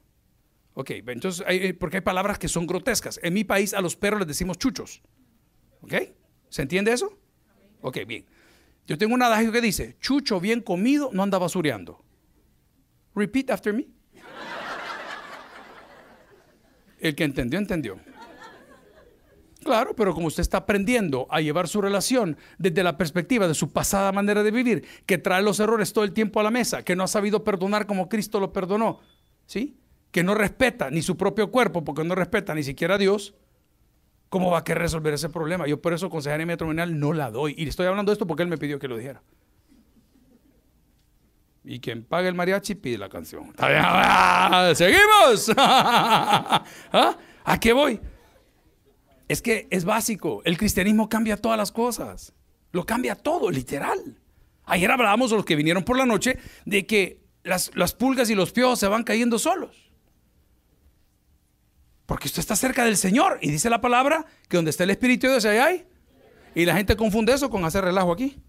Ok. 0.74 0.90
Entonces, 1.06 1.46
eh, 1.48 1.76
porque 1.76 1.98
hay 1.98 2.02
palabras 2.02 2.40
que 2.40 2.48
son 2.48 2.66
grotescas. 2.66 3.20
En 3.22 3.36
mi 3.36 3.44
país 3.44 3.76
a 3.76 3.82
los 3.82 3.96
perros 3.96 4.22
les 4.22 4.28
decimos 4.28 4.58
chuchos. 4.58 5.04
¿Ok? 5.82 5.94
¿Se 6.50 6.64
entiende 6.64 6.92
eso? 6.92 7.16
Ok, 7.82 8.00
bien. 8.08 8.26
Yo 8.88 8.98
tengo 8.98 9.13
un 9.13 9.22
adagio 9.22 9.51
que 9.51 9.62
dice, 9.62 9.98
chucho 10.00 10.39
bien 10.39 10.62
comido 10.62 11.10
no 11.12 11.22
anda 11.22 11.38
basureando. 11.38 12.03
Repeat 13.13 13.51
after 13.51 13.74
me. 13.74 13.88
El 17.00 17.13
que 17.13 17.25
entendió, 17.25 17.60
entendió. 17.60 18.00
Claro, 19.63 19.94
pero 19.94 20.13
como 20.13 20.27
usted 20.27 20.41
está 20.41 20.60
aprendiendo 20.60 21.27
a 21.29 21.41
llevar 21.41 21.67
su 21.67 21.82
relación 21.82 22.38
desde 22.58 22.84
la 22.84 22.98
perspectiva 22.98 23.50
de 23.50 23.53
su 23.53 23.74
pasada 23.74 24.13
manera 24.13 24.41
de 24.41 24.51
vivir, 24.51 24.86
que 25.06 25.17
trae 25.17 25.44
los 25.44 25.60
errores 25.60 25.91
todo 25.91 26.06
el 26.06 26.13
tiempo 26.13 26.39
a 26.39 26.44
la 26.44 26.51
mesa, 26.51 26.84
que 26.84 26.96
no 26.96 27.03
ha 27.03 27.08
sabido 27.08 27.44
perdonar 27.44 27.86
como 27.86 28.08
Cristo 28.08 28.39
lo 28.39 28.53
perdonó, 28.53 29.01
¿sí? 29.46 29.77
Que 30.12 30.24
no 30.24 30.34
respeta 30.34 30.89
ni 30.89 31.01
su 31.01 31.17
propio 31.17 31.51
cuerpo 31.51 31.84
porque 31.84 32.06
no 32.06 32.15
respeta 32.15 32.56
ni 32.56 32.63
siquiera 32.63 32.96
a 32.96 32.98
Dios, 32.98 33.36
¿Cómo 34.30 34.52
va 34.52 34.60
a 34.60 34.64
querer 34.64 34.82
resolver 34.84 35.14
ese 35.14 35.30
problema? 35.30 35.68
Yo 35.68 35.82
por 35.82 35.94
eso 35.94 36.10
consejería 36.10 36.46
matrimonial 36.46 37.00
no 37.00 37.14
la 37.14 37.32
doy. 37.32 37.56
Y 37.58 37.68
estoy 37.68 37.88
hablando 37.88 38.12
de 38.12 38.14
esto 38.14 38.28
porque 38.28 38.44
él 38.44 38.50
me 38.50 38.58
pidió 38.58 38.78
que 38.80 38.88
lo 38.88 38.98
dijera. 38.98 39.22
Y 41.64 41.80
quien 41.80 42.04
pague 42.04 42.28
el 42.28 42.36
mariachi 42.36 42.76
pide 42.76 42.98
la 42.98 43.10
canción. 43.10 43.54
¡Seguimos! 44.76 45.52
¿Ah? 45.58 47.18
¿A 47.44 47.60
qué 47.60 47.74
voy? 47.74 48.00
Es 49.28 49.42
que 49.42 49.68
es 49.70 49.86
básico. 49.86 50.42
El 50.46 50.58
cristianismo 50.58 51.10
cambia 51.10 51.38
todas 51.38 51.58
las 51.58 51.72
cosas. 51.72 52.34
Lo 52.72 52.86
cambia 52.86 53.16
todo, 53.16 53.50
literal. 53.50 54.18
Ayer 54.66 54.92
hablábamos 54.92 55.32
los 55.32 55.46
que 55.46 55.56
vinieron 55.56 55.84
por 55.84 55.98
la 55.98 56.06
noche 56.06 56.38
de 56.66 56.86
que 56.86 57.22
las, 57.44 57.72
las 57.76 57.94
pulgas 57.94 58.30
y 58.30 58.36
los 58.36 58.52
piojos 58.52 58.80
se 58.80 58.88
van 58.88 59.04
cayendo 59.04 59.40
solos. 59.40 59.87
Porque 62.08 62.28
usted 62.28 62.40
está 62.40 62.56
cerca 62.56 62.84
del 62.86 62.98
Señor. 62.98 63.38
Y 63.42 63.52
dice 63.52 63.70
la 63.70 63.82
palabra 63.82 64.26
que 64.48 64.58
donde 64.58 64.72
está 64.72 64.86
el 64.86 64.90
Espíritu 64.90 65.28
de 65.28 65.34
Dios, 65.34 65.46
ahí 65.46 65.58
hay. 65.58 65.88
Y 66.56 66.66
la 66.66 66.76
gente 66.76 66.96
confunde 66.96 67.34
eso 67.34 67.52
con 67.52 67.64
hacer 67.66 67.84
relajo 67.84 68.12
aquí. 68.12 68.42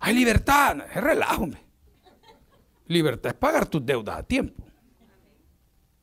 Hay 0.00 0.14
libertad. 0.14 0.78
Es 0.94 1.02
relajo. 1.02 1.48
Libertad 2.88 3.32
es 3.32 3.38
pagar 3.38 3.66
tus 3.66 3.86
deudas 3.86 4.18
a 4.18 4.22
tiempo. 4.24 4.64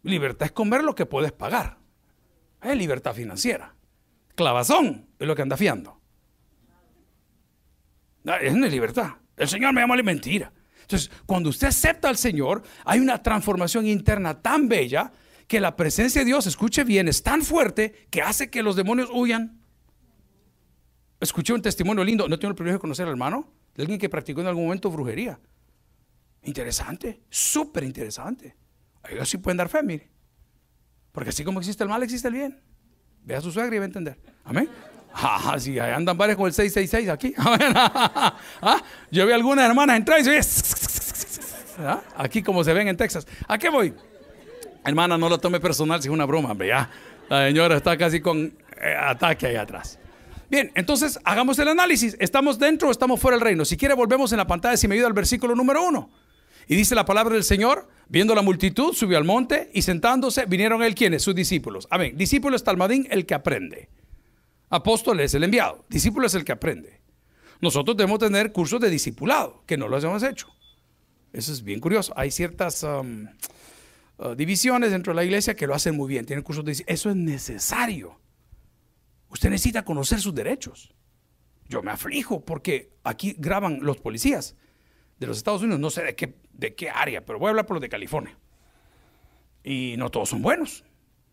Libertad 0.04 0.46
es 0.48 0.52
comer 0.54 0.84
lo 0.84 0.96
que 0.96 1.06
puedes 1.06 1.34
pagar. 1.34 1.78
Es 2.62 2.75
libertad 2.78 3.13
financiera. 3.13 3.75
Clavazón 4.36 5.10
es 5.20 5.28
lo 5.28 5.36
que 5.36 5.42
anda 5.42 5.58
fiando. 5.58 6.00
Es 8.42 8.54
libertad. 8.54 9.12
El 9.36 9.50
Señor 9.50 9.74
me 9.74 9.82
llama 9.82 9.96
a 9.96 10.04
mentira. 10.04 10.52
Entonces, 10.82 11.12
cuando 11.25 11.50
usted 11.50 11.68
acepta 11.68 12.08
al 12.08 12.18
Señor, 12.18 12.63
hay 12.86 13.00
una 13.00 13.22
transformación 13.22 13.86
interna 13.86 14.42
tan 14.42 14.70
bella 14.70 15.12
que 15.48 15.60
la 15.60 15.76
presencia 15.76 16.22
de 16.22 16.26
Dios, 16.26 16.48
escuche 16.48 16.84
bien, 16.84 17.08
es 17.08 17.24
tan 17.24 17.42
fuerte 17.42 18.08
que 18.10 18.22
hace 18.22 18.50
que 18.50 18.64
los 18.64 18.76
demonios 18.76 19.10
huyan. 19.14 19.62
Escuché 21.20 21.54
un 21.54 21.62
testimonio 21.62 22.04
lindo, 22.04 22.28
no 22.28 22.38
tengo 22.38 22.50
el 22.50 22.56
privilegio 22.56 22.78
de 22.78 22.82
conocer 22.82 23.06
al 23.06 23.12
hermano, 23.12 23.52
de 23.76 23.84
alguien 23.84 24.00
que 24.00 24.10
practicó 24.10 24.42
en 24.42 24.48
algún 24.48 24.66
momento 24.66 24.90
brujería. 24.92 25.40
Interesante, 26.44 27.22
súper 27.30 27.84
interesante. 27.84 28.56
Ellos 29.10 29.30
sí 29.30 29.38
pueden 29.38 29.58
dar 29.58 29.70
fe, 29.70 29.82
mire. 29.84 30.10
Porque 31.12 31.30
así 31.30 31.44
como 31.44 31.60
existe 31.60 31.84
el 31.84 31.90
mal, 31.90 32.04
existe 32.04 32.28
el 32.28 32.34
bien. 32.34 32.62
Ve 33.24 33.36
a 33.36 33.42
su 33.42 33.52
suegra 33.52 33.76
y 33.76 33.80
va 33.80 33.86
a 33.86 33.88
entender. 33.88 34.20
Amén. 34.44 34.70
Ah, 35.16 35.58
sí, 35.60 35.78
andan 35.78 36.18
varios 36.18 36.36
con 36.38 36.48
el 36.48 36.54
666 36.54 37.08
aquí. 37.08 37.36
¿Ah? 37.38 38.84
Yo 39.12 39.28
vi 39.28 39.32
algunas 39.32 39.64
hermanas 39.64 39.98
entrar 39.98 40.20
y 40.20 40.24
se 40.24 40.40
¿Ah? 41.78 42.02
Aquí 42.18 42.42
como 42.42 42.64
se 42.64 42.74
ven 42.74 42.88
en 42.88 42.98
Texas. 42.98 43.28
¿A 43.48 43.60
qué 43.60 43.70
voy? 43.70 43.94
Hermana, 44.86 45.18
no 45.18 45.30
lo 45.30 45.38
tome 45.38 45.60
personal 45.60 46.02
si 46.02 46.08
es 46.08 46.13
una 46.13 46.25
broma, 46.25 46.52
hombre. 46.52 46.68
Ya. 46.68 46.90
La 47.30 47.48
señora 47.48 47.78
está 47.78 47.98
casi 47.98 48.22
con 48.22 48.54
eh, 48.82 48.96
ataque 49.00 49.48
ahí 49.48 49.56
atrás. 49.56 50.00
Bien, 50.50 50.72
entonces 50.75 51.20
hagamos 51.24 51.58
el 51.60 51.68
análisis. 51.70 52.16
¿Estamos 52.20 52.60
dentro 52.60 52.90
o 52.90 52.92
estamos 52.92 53.20
fuera 53.20 53.38
del 53.38 53.44
reino? 53.44 53.66
Si 53.66 53.78
quiere, 53.78 53.96
volvemos 53.96 54.32
en 54.34 54.38
la 54.38 54.48
pantalla 54.48 54.78
si 54.78 54.88
me 54.88 54.96
ayuda 54.96 55.08
al 55.08 55.13
versículo 55.13 55.56
número 55.56 55.84
uno. 55.84 56.12
Y 56.68 56.75
dice 56.75 56.96
la 56.96 57.06
palabra 57.06 57.34
del 57.34 57.44
Señor, 57.44 57.90
viendo 58.08 58.36
la 58.36 58.42
multitud, 58.42 58.94
subió 58.94 59.18
al 59.18 59.24
monte 59.24 59.70
y 59.74 59.82
sentándose, 59.82 60.46
vinieron 60.46 60.84
él 60.84 60.96
quienes, 60.96 61.24
sus 61.24 61.36
discípulos. 61.36 61.88
Amén. 61.90 62.16
Discípulo 62.18 62.56
es 62.56 62.63
talmadín, 62.63 63.08
el 63.10 63.25
que 63.25 63.34
aprende. 63.34 63.90
Apóstol 64.70 65.20
es 65.20 65.34
el 65.34 65.44
enviado. 65.44 65.86
Discípulo 65.90 66.28
es 66.28 66.36
el 66.36 66.46
que 66.46 66.52
aprende. 66.52 67.02
Nosotros 67.60 67.96
debemos 67.98 68.20
tener 68.20 68.52
cursos 68.52 68.80
de 68.80 68.90
discipulado, 68.90 69.63
que 69.66 69.78
no 69.78 69.88
los 69.88 70.04
hemos 70.04 70.24
hecho. 70.24 70.48
Eso 71.32 71.52
es 71.52 71.63
bien 71.63 71.80
curioso. 71.80 72.13
Hay 72.16 72.30
ciertas 72.30 72.84
uh, 74.17 74.36
divisiones 74.36 74.91
dentro 74.91 75.12
de 75.12 75.15
la 75.15 75.24
iglesia 75.24 75.55
que 75.55 75.67
lo 75.67 75.75
hacen 75.75 75.96
muy 75.96 76.08
bien. 76.08 76.25
Tienen 76.25 76.43
cursos 76.43 76.65
de 76.65 76.84
Eso 76.88 77.10
es 77.10 77.15
necesario. 77.15 78.20
Usted 79.29 79.50
necesita 79.50 79.84
conocer 79.84 80.20
sus 80.20 80.36
derechos. 80.36 80.93
Yo 81.67 81.82
me 81.82 81.91
aflijo 81.91 82.41
porque 82.41 82.93
aquí 83.03 83.36
graban 83.38 83.79
los 83.82 83.98
policías 83.98 84.55
de 85.20 85.27
los 85.27 85.38
Estados 85.38 85.62
Unidos, 85.62 85.79
no 85.79 85.89
sé 85.89 86.03
de 86.03 86.15
qué, 86.15 86.36
de 86.51 86.75
qué 86.75 86.89
área, 86.89 87.25
pero 87.25 87.39
voy 87.39 87.48
a 87.48 87.50
hablar 87.51 87.65
por 87.65 87.75
los 87.75 87.82
de 87.82 87.89
California. 87.89 88.38
Y 89.63 89.96
no 89.98 90.10
todos 90.12 90.29
son 90.29 90.41
buenos. 90.41 90.84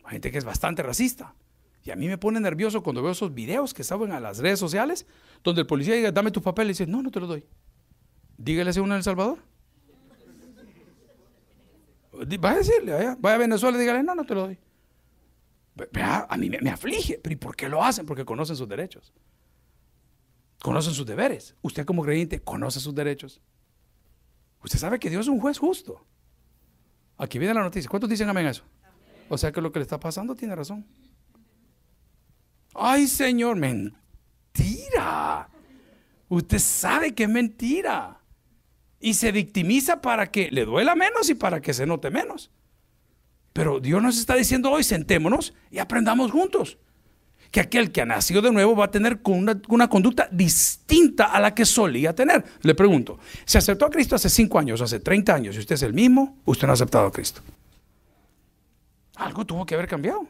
Hay 0.04 0.12
gente 0.12 0.30
que 0.30 0.38
es 0.38 0.44
bastante 0.44 0.82
racista. 0.82 1.34
Y 1.82 1.90
a 1.90 1.96
mí 1.96 2.08
me 2.08 2.18
pone 2.18 2.40
nervioso 2.40 2.82
cuando 2.82 3.02
veo 3.02 3.12
esos 3.12 3.34
videos 3.34 3.74
que 3.74 3.84
salen 3.84 4.12
a 4.12 4.20
las 4.20 4.38
redes 4.38 4.58
sociales, 4.58 5.06
donde 5.42 5.62
el 5.62 5.66
policía 5.66 5.94
dice, 5.94 6.12
dame 6.12 6.30
tu 6.30 6.42
papel, 6.42 6.66
y 6.66 6.68
dice, 6.70 6.86
no, 6.86 7.02
no 7.02 7.10
te 7.10 7.20
lo 7.20 7.26
doy. 7.26 7.46
Dígale 8.36 8.70
a 8.70 8.82
uno 8.82 8.94
en 8.94 8.98
El 8.98 9.02
Salvador. 9.02 9.38
Vaya 12.40 12.56
a 12.56 12.58
decirle, 12.58 13.16
vaya, 13.20 13.34
a 13.34 13.38
Venezuela 13.38 13.76
y 13.76 13.80
dígale, 13.80 14.02
no, 14.02 14.14
no 14.14 14.24
te 14.24 14.34
lo 14.34 14.42
doy. 14.42 14.58
a 15.94 16.36
mí 16.36 16.50
me, 16.50 16.60
me 16.60 16.70
aflige. 16.70 17.18
¿Pero 17.22 17.32
y 17.32 17.36
por 17.36 17.56
qué 17.56 17.68
lo 17.68 17.82
hacen? 17.82 18.06
Porque 18.06 18.24
conocen 18.24 18.56
sus 18.56 18.68
derechos. 18.68 19.12
Conocen 20.62 20.92
sus 20.92 21.06
deberes. 21.06 21.54
Usted 21.62 21.86
como 21.86 22.02
creyente 22.02 22.40
conoce 22.40 22.80
sus 22.80 22.94
derechos. 22.94 23.40
Usted 24.62 24.78
sabe 24.78 24.98
que 24.98 25.08
Dios 25.08 25.22
es 25.22 25.28
un 25.28 25.40
juez 25.40 25.58
justo. 25.58 26.04
Aquí 27.16 27.38
viene 27.38 27.54
la 27.54 27.62
noticia. 27.62 27.88
¿Cuántos 27.88 28.10
dicen 28.10 28.28
amén 28.28 28.46
a 28.46 28.50
eso? 28.50 28.64
O 29.28 29.38
sea 29.38 29.52
que 29.52 29.60
lo 29.60 29.72
que 29.72 29.78
le 29.78 29.84
está 29.84 29.98
pasando 29.98 30.34
tiene 30.34 30.54
razón. 30.54 30.86
Ay, 32.74 33.06
Señor, 33.06 33.56
mentira. 33.56 35.48
Usted 36.28 36.58
sabe 36.58 37.14
que 37.14 37.24
es 37.24 37.28
mentira. 37.28 38.19
Y 39.00 39.14
se 39.14 39.32
victimiza 39.32 40.00
para 40.00 40.30
que 40.30 40.50
le 40.50 40.64
duela 40.64 40.94
menos 40.94 41.30
y 41.30 41.34
para 41.34 41.60
que 41.60 41.72
se 41.72 41.86
note 41.86 42.10
menos. 42.10 42.50
Pero 43.52 43.80
Dios 43.80 44.02
nos 44.02 44.18
está 44.18 44.36
diciendo 44.36 44.70
hoy, 44.70 44.84
sentémonos 44.84 45.54
y 45.70 45.78
aprendamos 45.78 46.30
juntos 46.30 46.78
que 47.50 47.60
aquel 47.60 47.90
que 47.90 48.00
ha 48.00 48.06
nacido 48.06 48.42
de 48.42 48.52
nuevo 48.52 48.76
va 48.76 48.86
a 48.86 48.90
tener 48.90 49.20
una, 49.24 49.88
conducta 49.88 50.28
distinta 50.30 51.26
a 51.26 51.40
la 51.40 51.54
que 51.54 51.64
solía 51.64 52.14
tener. 52.14 52.44
Le 52.62 52.74
pregunto, 52.74 53.18
¿se 53.44 53.58
aceptó 53.58 53.86
a 53.86 53.90
Cristo 53.90 54.14
hace 54.14 54.28
5 54.28 54.58
años, 54.58 54.80
hace 54.80 55.00
30 55.00 55.34
años, 55.34 55.56
y 55.56 55.58
usted 55.58 55.74
es 55.74 55.82
el 55.82 55.92
mismo? 55.92 56.38
Usted 56.44 56.66
no 56.66 56.72
ha 56.72 56.74
aceptado 56.74 57.06
a 57.06 57.12
Cristo. 57.12 57.42
Algo 59.16 59.44
tuvo 59.44 59.66
que 59.66 59.74
haber 59.74 59.88
cambiado. 59.88 60.26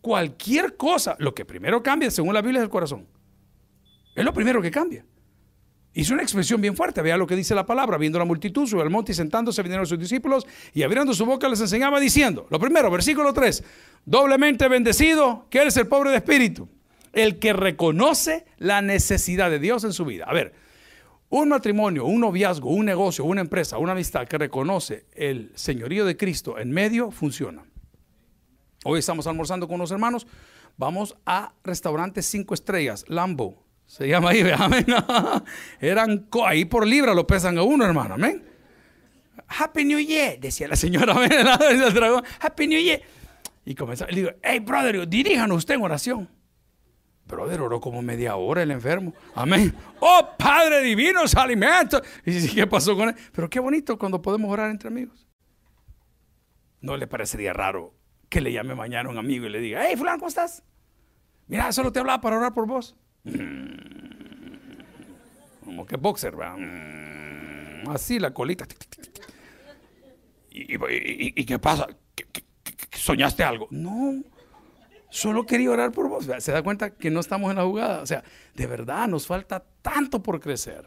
Cualquier 0.00 0.76
cosa, 0.76 1.16
lo 1.18 1.34
que 1.34 1.46
primero 1.46 1.82
cambia, 1.82 2.10
según 2.10 2.34
la 2.34 2.42
Biblia, 2.42 2.60
es 2.60 2.64
el 2.64 2.70
corazón. 2.70 3.06
Es 4.14 4.24
lo 4.24 4.34
primero 4.34 4.60
que 4.60 4.70
cambia. 4.70 5.04
Hizo 5.96 6.12
una 6.12 6.24
expresión 6.24 6.60
bien 6.60 6.76
fuerte, 6.76 7.02
vea 7.02 7.16
lo 7.16 7.24
que 7.24 7.36
dice 7.36 7.54
la 7.54 7.64
palabra, 7.64 7.96
viendo 7.98 8.18
la 8.18 8.24
multitud, 8.24 8.66
sube 8.66 8.82
al 8.82 8.90
monte 8.90 9.12
y 9.12 9.14
sentándose 9.14 9.62
vinieron 9.62 9.86
sus 9.86 9.96
discípulos 9.98 10.44
y 10.72 10.82
abriendo 10.82 11.14
su 11.14 11.24
boca 11.24 11.48
les 11.48 11.60
enseñaba 11.60 12.00
diciendo, 12.00 12.48
lo 12.50 12.58
primero, 12.58 12.90
versículo 12.90 13.32
3, 13.32 13.62
doblemente 14.04 14.66
bendecido, 14.66 15.46
que 15.50 15.62
es 15.62 15.76
el 15.76 15.86
pobre 15.86 16.10
de 16.10 16.16
espíritu, 16.16 16.68
el 17.12 17.38
que 17.38 17.52
reconoce 17.52 18.44
la 18.58 18.82
necesidad 18.82 19.50
de 19.50 19.60
Dios 19.60 19.84
en 19.84 19.92
su 19.92 20.04
vida. 20.04 20.24
A 20.26 20.34
ver, 20.34 20.52
un 21.28 21.48
matrimonio, 21.48 22.06
un 22.06 22.20
noviazgo, 22.20 22.70
un 22.70 22.86
negocio, 22.86 23.24
una 23.24 23.40
empresa, 23.40 23.78
una 23.78 23.92
amistad 23.92 24.26
que 24.26 24.36
reconoce 24.36 25.06
el 25.14 25.52
señorío 25.54 26.04
de 26.04 26.16
Cristo 26.16 26.58
en 26.58 26.72
medio, 26.72 27.12
funciona. 27.12 27.62
Hoy 28.84 28.98
estamos 28.98 29.28
almorzando 29.28 29.68
con 29.68 29.76
unos 29.76 29.92
hermanos, 29.92 30.26
vamos 30.76 31.16
a 31.24 31.52
restaurantes 31.62 32.26
cinco 32.26 32.52
estrellas, 32.52 33.04
Lambo, 33.06 33.63
se 33.86 34.08
llama 34.08 34.30
ahí, 34.30 34.42
amén. 34.58 34.86
Eran 35.80 36.28
ahí 36.44 36.64
por 36.64 36.86
libra 36.86 37.14
lo 37.14 37.26
pesan 37.26 37.58
a 37.58 37.62
uno, 37.62 37.84
hermano, 37.84 38.14
amén. 38.14 38.42
Happy 39.46 39.84
New 39.84 39.98
Year, 39.98 40.38
decía 40.40 40.68
la 40.68 40.76
señora, 40.76 41.12
amén. 41.14 41.30
Happy 42.40 42.66
New 42.66 42.80
Year. 42.80 43.02
Y 43.64 43.74
comenzó, 43.74 44.06
le 44.06 44.16
digo, 44.16 44.30
hey, 44.42 44.60
brother, 44.60 45.08
diríjanos 45.08 45.58
usted 45.58 45.74
en 45.74 45.82
oración. 45.82 46.28
Brother, 47.26 47.62
oró 47.62 47.80
como 47.80 48.02
media 48.02 48.36
hora 48.36 48.62
el 48.62 48.70
enfermo. 48.70 49.14
Amén. 49.34 49.74
Oh, 50.00 50.28
Padre 50.38 50.82
divino, 50.82 51.20
alimentos. 51.36 52.02
Y 52.26 52.48
¿qué 52.48 52.66
pasó 52.66 52.94
con 52.94 53.08
él? 53.08 53.14
Pero 53.32 53.48
qué 53.48 53.60
bonito 53.60 53.98
cuando 53.98 54.20
podemos 54.20 54.50
orar 54.50 54.70
entre 54.70 54.88
amigos. 54.88 55.26
¿No 56.80 56.98
le 56.98 57.06
parecería 57.06 57.54
raro 57.54 57.94
que 58.28 58.42
le 58.42 58.52
llame 58.52 58.74
mañana 58.74 59.08
un 59.08 59.16
amigo 59.16 59.46
y 59.46 59.48
le 59.48 59.60
diga, 59.60 59.84
hey, 59.86 59.96
fulano, 59.96 60.18
¿cómo 60.18 60.28
estás? 60.28 60.62
Mira, 61.46 61.72
solo 61.72 61.92
te 61.92 62.00
hablaba 62.00 62.20
para 62.20 62.36
orar 62.36 62.52
por 62.52 62.66
vos. 62.66 62.94
Como 65.64 65.86
que 65.86 65.96
boxer, 65.96 66.34
Así 67.88 68.18
la 68.18 68.32
colita. 68.32 68.66
¿Y, 70.50 71.44
qué 71.44 71.58
pasa? 71.58 71.88
soñaste 72.92 73.42
algo? 73.42 73.68
No, 73.70 74.22
solo 75.10 75.44
quería 75.44 75.70
orar 75.70 75.92
por 75.92 76.08
vos. 76.08 76.28
Se 76.38 76.52
da 76.52 76.62
cuenta 76.62 76.90
que 76.94 77.10
no 77.10 77.20
estamos 77.20 77.50
en 77.50 77.56
la 77.56 77.64
jugada. 77.64 78.02
O 78.02 78.06
sea, 78.06 78.22
de 78.54 78.66
verdad 78.66 79.08
nos 79.08 79.26
falta 79.26 79.64
tanto 79.82 80.22
por 80.22 80.40
crecer. 80.40 80.86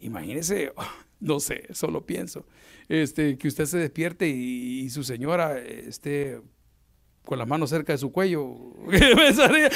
Imagínese, 0.00 0.72
no 1.20 1.40
sé, 1.40 1.66
solo 1.72 2.04
pienso, 2.04 2.46
este, 2.88 3.38
que 3.38 3.48
usted 3.48 3.64
se 3.64 3.78
despierte 3.78 4.28
y, 4.28 4.80
y 4.80 4.90
su 4.90 5.04
señora 5.04 5.58
esté 5.58 6.40
con 7.24 7.38
las 7.38 7.48
manos 7.48 7.70
cerca 7.70 7.92
de 7.92 7.98
su 7.98 8.12
cuello. 8.12 8.54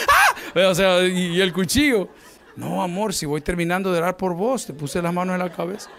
¡Ah! 0.09 0.30
O 0.71 0.75
sea, 0.75 1.07
y, 1.07 1.41
el 1.41 1.53
cuchillo. 1.53 2.09
No, 2.57 2.83
amor, 2.83 3.15
si 3.15 3.27
voy 3.27 3.41
terminando 3.41 3.93
de 3.93 3.99
orar 3.99 4.17
por 4.17 4.35
vos, 4.35 4.67
te 4.67 4.75
puse 4.75 5.01
las 5.01 5.15
manos 5.15 5.35
en 5.35 5.39
la 5.41 5.51
cabeza. 5.51 5.91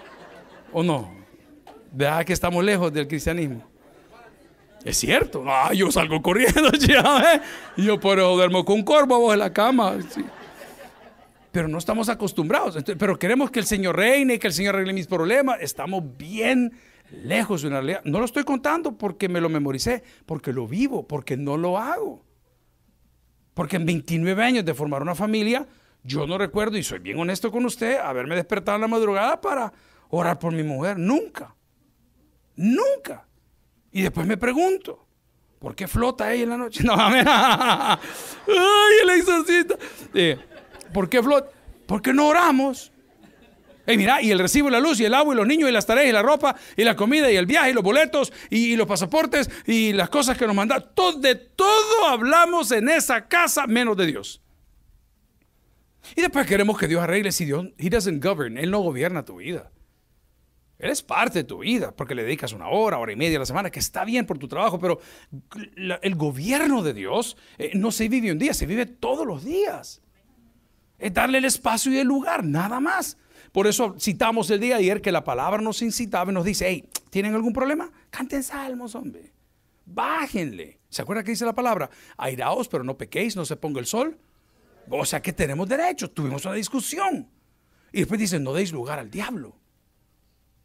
¿O 0.71 0.83
no? 0.83 1.11
Vea 1.91 2.23
que 2.23 2.33
estamos 2.33 2.63
lejos 2.63 2.93
del 2.93 3.07
cristianismo. 3.07 3.63
Es 4.83 4.97
cierto. 4.97 5.43
Ah, 5.47 5.73
yo 5.73 5.91
salgo 5.91 6.21
corriendo, 6.21 6.71
ya, 6.79 7.35
¿eh? 7.35 7.41
Yo, 7.77 7.99
pero 7.99 8.35
duermo 8.35 8.65
con 8.65 8.83
corvo 8.83 9.19
vos 9.19 9.33
en 9.33 9.39
la 9.39 9.53
cama. 9.53 9.97
Pero 11.51 11.67
no 11.67 11.77
estamos 11.77 12.09
acostumbrados. 12.09 12.77
pero 12.97 13.19
queremos 13.19 13.51
que 13.51 13.59
el 13.59 13.65
Señor 13.65 13.97
reine, 13.97 14.39
que 14.39 14.47
el 14.47 14.53
Señor 14.53 14.75
arregle 14.75 14.93
mis 14.93 15.07
problemas. 15.07 15.57
Estamos 15.61 16.03
bien 16.17 16.71
lejos 17.23 17.61
de 17.61 17.67
una 17.67 17.77
realidad. 17.77 18.01
No 18.05 18.19
lo 18.19 18.25
estoy 18.25 18.43
contando 18.43 18.97
porque 18.97 19.29
me 19.29 19.41
lo 19.41 19.49
memoricé, 19.49 20.03
porque 20.25 20.53
lo 20.53 20.67
vivo, 20.67 21.07
porque 21.07 21.37
no 21.37 21.57
lo 21.57 21.77
hago. 21.77 22.23
Porque 23.53 23.75
en 23.75 23.85
29 23.85 24.43
años 24.43 24.65
de 24.65 24.73
formar 24.73 25.01
una 25.01 25.15
familia, 25.15 25.67
yo 26.03 26.25
no 26.25 26.37
recuerdo, 26.37 26.77
y 26.77 26.83
soy 26.83 26.99
bien 26.99 27.19
honesto 27.19 27.51
con 27.51 27.65
usted, 27.65 27.97
haberme 27.97 28.35
despertado 28.35 28.75
en 28.75 28.81
la 28.81 28.87
madrugada 28.87 29.39
para 29.41 29.71
orar 30.09 30.39
por 30.39 30.53
mi 30.53 30.63
mujer. 30.63 30.97
Nunca. 30.97 31.55
Nunca. 32.55 33.27
Y 33.91 34.01
después 34.01 34.25
me 34.25 34.37
pregunto, 34.37 35.05
¿por 35.59 35.75
qué 35.75 35.87
flota 35.87 36.31
ella 36.33 36.43
en 36.43 36.49
la 36.49 36.57
noche? 36.57 36.83
No, 36.85 36.95
¡Ay, 36.97 38.93
el 39.03 39.09
exorcista! 39.11 39.75
Eh, 40.13 40.37
¿Por 40.93 41.09
qué 41.09 41.21
flota? 41.21 41.49
Porque 41.85 42.13
no 42.13 42.27
oramos. 42.27 42.91
Y 43.87 43.97
mira, 43.97 44.21
y 44.21 44.31
el 44.31 44.39
recibo, 44.39 44.69
la 44.69 44.79
luz, 44.79 44.99
y 44.99 45.05
el 45.05 45.13
agua, 45.13 45.33
y 45.33 45.37
los 45.37 45.47
niños, 45.47 45.69
y 45.69 45.71
las 45.71 45.85
tareas, 45.85 46.07
y 46.07 46.11
la 46.11 46.21
ropa, 46.21 46.55
y 46.77 46.83
la 46.83 46.95
comida, 46.95 47.31
y 47.31 47.35
el 47.35 47.45
viaje, 47.45 47.71
y 47.71 47.73
los 47.73 47.83
boletos, 47.83 48.31
y, 48.49 48.75
los 48.75 48.87
pasaportes, 48.87 49.49
y 49.65 49.93
las 49.93 50.09
cosas 50.09 50.37
que 50.37 50.45
nos 50.45 50.55
mandan. 50.55 50.85
Todo, 50.93 51.19
de 51.19 51.35
todo 51.35 52.07
hablamos 52.07 52.71
en 52.71 52.89
esa 52.89 53.27
casa, 53.27 53.67
menos 53.67 53.97
de 53.97 54.05
Dios. 54.05 54.41
Y 56.15 56.21
después 56.21 56.45
queremos 56.47 56.77
que 56.77 56.87
Dios 56.87 57.01
arregle 57.01 57.31
si 57.31 57.45
Dios, 57.45 57.67
He 57.77 57.89
doesn't 57.89 58.23
govern, 58.23 58.57
Él 58.57 58.71
no 58.71 58.79
gobierna 58.79 59.23
tu 59.23 59.37
vida. 59.37 59.71
Él 60.81 60.89
es 60.89 61.03
parte 61.03 61.39
de 61.39 61.43
tu 61.43 61.59
vida, 61.59 61.91
porque 61.95 62.15
le 62.15 62.23
dedicas 62.23 62.53
una 62.53 62.67
hora, 62.67 62.97
hora 62.97 63.11
y 63.11 63.15
media 63.15 63.37
a 63.37 63.41
la 63.41 63.45
semana, 63.45 63.69
que 63.69 63.79
está 63.79 64.03
bien 64.03 64.25
por 64.25 64.39
tu 64.39 64.47
trabajo, 64.47 64.79
pero 64.79 64.99
el 66.01 66.15
gobierno 66.15 66.81
de 66.81 66.93
Dios 66.93 67.37
eh, 67.59 67.71
no 67.75 67.91
se 67.91 68.09
vive 68.09 68.31
un 68.31 68.39
día, 68.39 68.55
se 68.55 68.65
vive 68.65 68.87
todos 68.87 69.27
los 69.27 69.45
días. 69.45 70.01
Es 70.97 71.13
darle 71.13 71.37
el 71.37 71.45
espacio 71.45 71.91
y 71.91 71.99
el 71.99 72.07
lugar, 72.07 72.43
nada 72.43 72.79
más. 72.79 73.17
Por 73.51 73.67
eso 73.67 73.95
citamos 73.99 74.49
el 74.49 74.59
día 74.59 74.75
de 74.75 74.81
ayer 74.81 75.01
que 75.01 75.11
la 75.11 75.23
palabra 75.23 75.61
nos 75.61 75.81
incitaba 75.81 76.31
y 76.31 76.33
nos 76.33 76.45
dice, 76.45 76.67
hey, 76.67 76.89
¿Tienen 77.11 77.35
algún 77.35 77.53
problema? 77.53 77.91
Canten 78.09 78.41
salmos, 78.41 78.95
hombre. 78.95 79.33
Bájenle. 79.85 80.79
¿Se 80.89 81.01
acuerda 81.01 81.23
que 81.23 81.31
dice 81.31 81.45
la 81.45 81.53
palabra? 81.53 81.89
Airaos, 82.17 82.69
pero 82.69 82.85
no 82.85 82.97
pequéis, 82.97 83.35
no 83.35 83.45
se 83.45 83.57
ponga 83.57 83.81
el 83.81 83.85
sol. 83.85 84.17
O 84.89 85.05
sea 85.05 85.21
que 85.21 85.33
tenemos 85.33 85.67
derecho. 85.67 86.09
Tuvimos 86.09 86.45
una 86.45 86.55
discusión. 86.55 87.29
Y 87.91 87.99
después 87.99 88.17
dicen, 88.17 88.43
no 88.43 88.53
deis 88.53 88.71
lugar 88.71 88.97
al 88.97 89.11
diablo. 89.11 89.57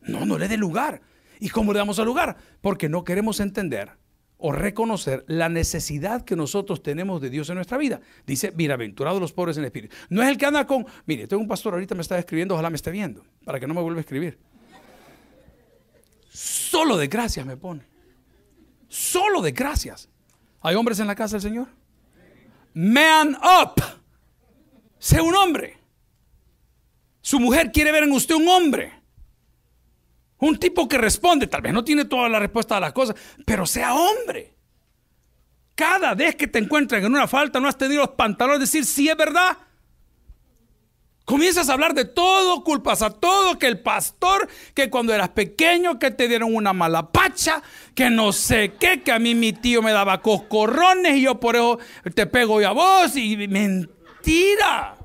No, 0.01 0.25
no 0.25 0.39
le 0.39 0.47
dé 0.47 0.57
lugar. 0.57 1.03
¿Y 1.41 1.49
cómo 1.49 1.73
le 1.73 1.81
damos 1.81 1.99
al 1.99 2.07
lugar? 2.07 2.37
Porque 2.61 2.89
no 2.89 3.03
queremos 3.03 3.41
entender 3.41 3.91
o 4.39 4.53
reconocer 4.53 5.25
la 5.29 5.49
necesidad 5.49 6.25
que 6.25 6.37
nosotros 6.37 6.83
tenemos 6.83 7.21
de 7.21 7.31
Dios 7.31 7.49
en 7.49 7.57
nuestra 7.57 7.79
vida. 7.79 8.01
Dice, 8.27 8.51
bienaventurados 8.51 9.21
los 9.21 9.33
pobres 9.33 9.57
en 9.57 9.63
el 9.63 9.67
espíritu. 9.67 9.97
No 10.11 10.23
es 10.23 10.29
el 10.29 10.37
que 10.37 10.47
anda 10.47 10.67
con, 10.67 10.87
mire, 11.07 11.27
tengo 11.27 11.43
un 11.43 11.49
pastor 11.49 11.75
ahorita 11.75 11.95
me 11.95 12.03
está 12.03 12.19
escribiendo, 12.19 12.55
ojalá 12.55 12.71
me 12.71 12.77
esté 12.77 12.91
viendo, 12.91 13.25
para 13.45 13.59
que 13.59 13.67
no 13.67 13.75
me 13.75 13.81
vuelva 13.81 13.99
a 13.99 14.03
escribir. 14.03 14.39
Solo 16.29 16.97
de 16.97 17.07
gracias 17.07 17.47
me 17.47 17.57
pone. 17.57 17.83
Solo 18.89 19.41
de 19.41 19.53
gracias. 19.53 20.09
¿Hay 20.61 20.75
hombres 20.75 21.01
en 21.01 21.07
la 21.07 21.15
casa 21.15 21.37
del 21.37 21.43
Señor? 21.43 21.69
Man 22.75 23.37
up. 23.37 23.83
Sea 24.99 25.23
un 25.23 25.35
hombre. 25.35 25.79
Su 27.23 27.41
mujer 27.41 27.73
quiere 27.73 27.91
ver 27.91 28.05
en 28.05 28.13
usted 28.13 28.35
un 28.35 28.49
hombre. 28.49 28.93
Un 30.39 30.59
tipo 30.59 30.87
que 30.87 30.99
responde, 30.99 31.47
tal 31.47 31.63
vez 31.63 31.73
no 31.73 31.85
tiene 31.85 32.05
toda 32.05 32.29
la 32.29 32.39
respuesta 32.39 32.77
a 32.77 32.81
las 32.81 32.93
cosas, 32.93 33.17
pero 33.45 33.65
sea 33.67 33.95
hombre. 33.95 34.55
Cada 35.75 36.15
vez 36.15 36.37
que 36.37 36.47
te 36.47 36.59
encuentran 36.59 37.05
en 37.05 37.13
una 37.13 37.29
falta, 37.29 37.61
no 37.61 37.69
has 37.69 37.79
tenido 37.79 38.01
los 38.01 38.11
pantalones 38.11 38.61
de 38.61 38.65
decir 38.65 38.85
si 38.85 39.09
es 39.09 39.17
verdad. 39.17 39.59
Comienzas 41.27 41.69
a 41.69 41.73
hablar 41.73 41.93
de 41.93 42.05
todo, 42.05 42.63
culpas 42.63 43.03
a 43.03 43.11
todo, 43.11 43.59
que 43.59 43.67
el 43.67 43.81
pastor, 43.81 44.49
que 44.75 44.89
cuando 44.91 45.13
eras 45.13 45.31
pequeño, 45.31 45.99
que 45.99 46.13
te 46.13 46.29
dieron 46.29 46.55
una 46.55 46.73
mala 46.73 47.11
pacha, 47.11 47.63
que 47.97 48.11
no 48.11 48.33
sé 48.33 48.75
qué, 48.79 49.03
que 49.03 49.11
a 49.11 49.19
mí 49.19 49.35
mi 49.35 49.53
tío 49.53 49.83
me 49.83 49.91
daba 49.91 50.23
coscorrones 50.23 51.17
y 51.17 51.23
yo 51.23 51.41
por 51.41 51.57
eso 51.57 51.81
te 52.15 52.27
pego 52.27 52.61
a 52.61 52.71
vos. 52.71 53.17
Y 53.17 53.37
mentira. 53.49 54.97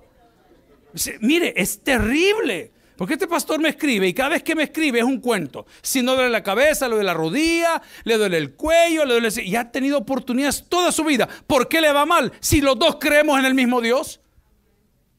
Mire, 1.21 1.53
es 1.57 1.83
terrible. 1.83 2.71
Porque 3.01 3.15
este 3.15 3.27
pastor 3.27 3.59
me 3.59 3.69
escribe 3.69 4.07
y 4.07 4.13
cada 4.13 4.29
vez 4.29 4.43
que 4.43 4.53
me 4.53 4.61
escribe 4.61 4.99
es 4.99 5.05
un 5.05 5.21
cuento. 5.21 5.65
Si 5.81 6.03
no 6.03 6.13
duele 6.13 6.29
la 6.29 6.43
cabeza, 6.43 6.87
le 6.87 6.93
duele 6.93 7.07
la 7.07 7.15
rodilla, 7.15 7.81
le 8.03 8.15
duele 8.15 8.37
el 8.37 8.53
cuello, 8.53 9.05
le 9.05 9.13
duele... 9.15 9.29
Y 9.43 9.55
ha 9.55 9.71
tenido 9.71 9.97
oportunidades 9.97 10.69
toda 10.69 10.91
su 10.91 11.03
vida. 11.03 11.27
¿Por 11.47 11.67
qué 11.67 11.81
le 11.81 11.91
va 11.91 12.05
mal 12.05 12.31
si 12.41 12.61
los 12.61 12.77
dos 12.77 12.97
creemos 12.99 13.39
en 13.39 13.45
el 13.45 13.55
mismo 13.55 13.81
Dios? 13.81 14.21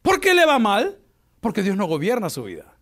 ¿Por 0.01 0.21
qué 0.21 0.33
le 0.33 0.47
va 0.47 0.61
mal? 0.61 1.01
Porque 1.40 1.64
Dios 1.64 1.77
no 1.77 1.87
gobierna 1.87 2.31
su 2.31 2.45
vida. 2.45 2.73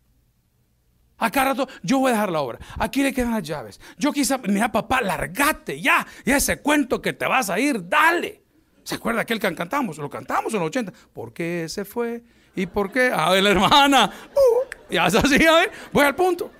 Acá 1.16 1.44
rato, 1.44 1.66
yo 1.82 2.00
voy 2.00 2.10
a 2.10 2.16
dejar 2.16 2.30
la 2.30 2.42
obra. 2.42 2.58
Aquí 2.78 3.02
le 3.02 3.14
quedan 3.14 3.30
las 3.30 3.42
llaves. 3.42 3.80
Yo 3.96 4.12
quizá, 4.12 4.36
mira 4.36 4.70
papá, 4.70 5.00
largate 5.00 5.80
ya. 5.80 6.06
Ya 6.26 6.36
ese 6.36 6.60
cuento 6.60 7.00
que 7.00 7.14
te 7.14 7.24
vas 7.24 7.48
a 7.48 7.58
ir, 7.58 7.88
dale. 7.88 8.42
¿Se 8.82 8.96
acuerda 8.96 9.22
aquel 9.22 9.40
que 9.40 9.54
cantamos? 9.54 9.96
Lo 9.96 10.10
cantamos 10.10 10.52
en 10.52 10.60
los 10.60 10.66
80. 10.66 10.92
¿Por 11.14 11.32
qué 11.32 11.70
se 11.70 11.86
fue? 11.86 12.22
¿Y 12.54 12.66
por 12.66 12.90
qué? 12.90 13.10
A 13.12 13.30
ver, 13.30 13.42
la 13.42 13.50
hermana. 13.50 14.12
Uh, 14.34 14.94
es 14.94 15.14
así, 15.14 15.44
a 15.46 15.56
ver. 15.56 15.70
Voy 15.92 16.04
al 16.04 16.14
punto. 16.14 16.50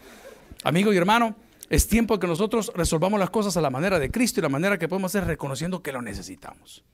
Amigo 0.65 0.93
y 0.93 0.97
hermano, 0.97 1.35
es 1.69 1.89
tiempo 1.89 2.19
que 2.19 2.27
nosotros 2.27 2.73
resolvamos 2.75 3.19
las 3.19 3.31
cosas 3.31 3.57
a 3.57 3.61
la 3.61 3.71
manera 3.71 3.99
de 3.99 4.11
Cristo 4.11 4.41
y 4.41 4.43
la 4.43 4.49
manera 4.49 4.79
que 4.79 4.89
podemos 4.89 5.11
hacer 5.11 5.27
reconociendo 5.27 5.83
que 5.83 5.93
lo 5.93 6.03
necesitamos 6.03 6.85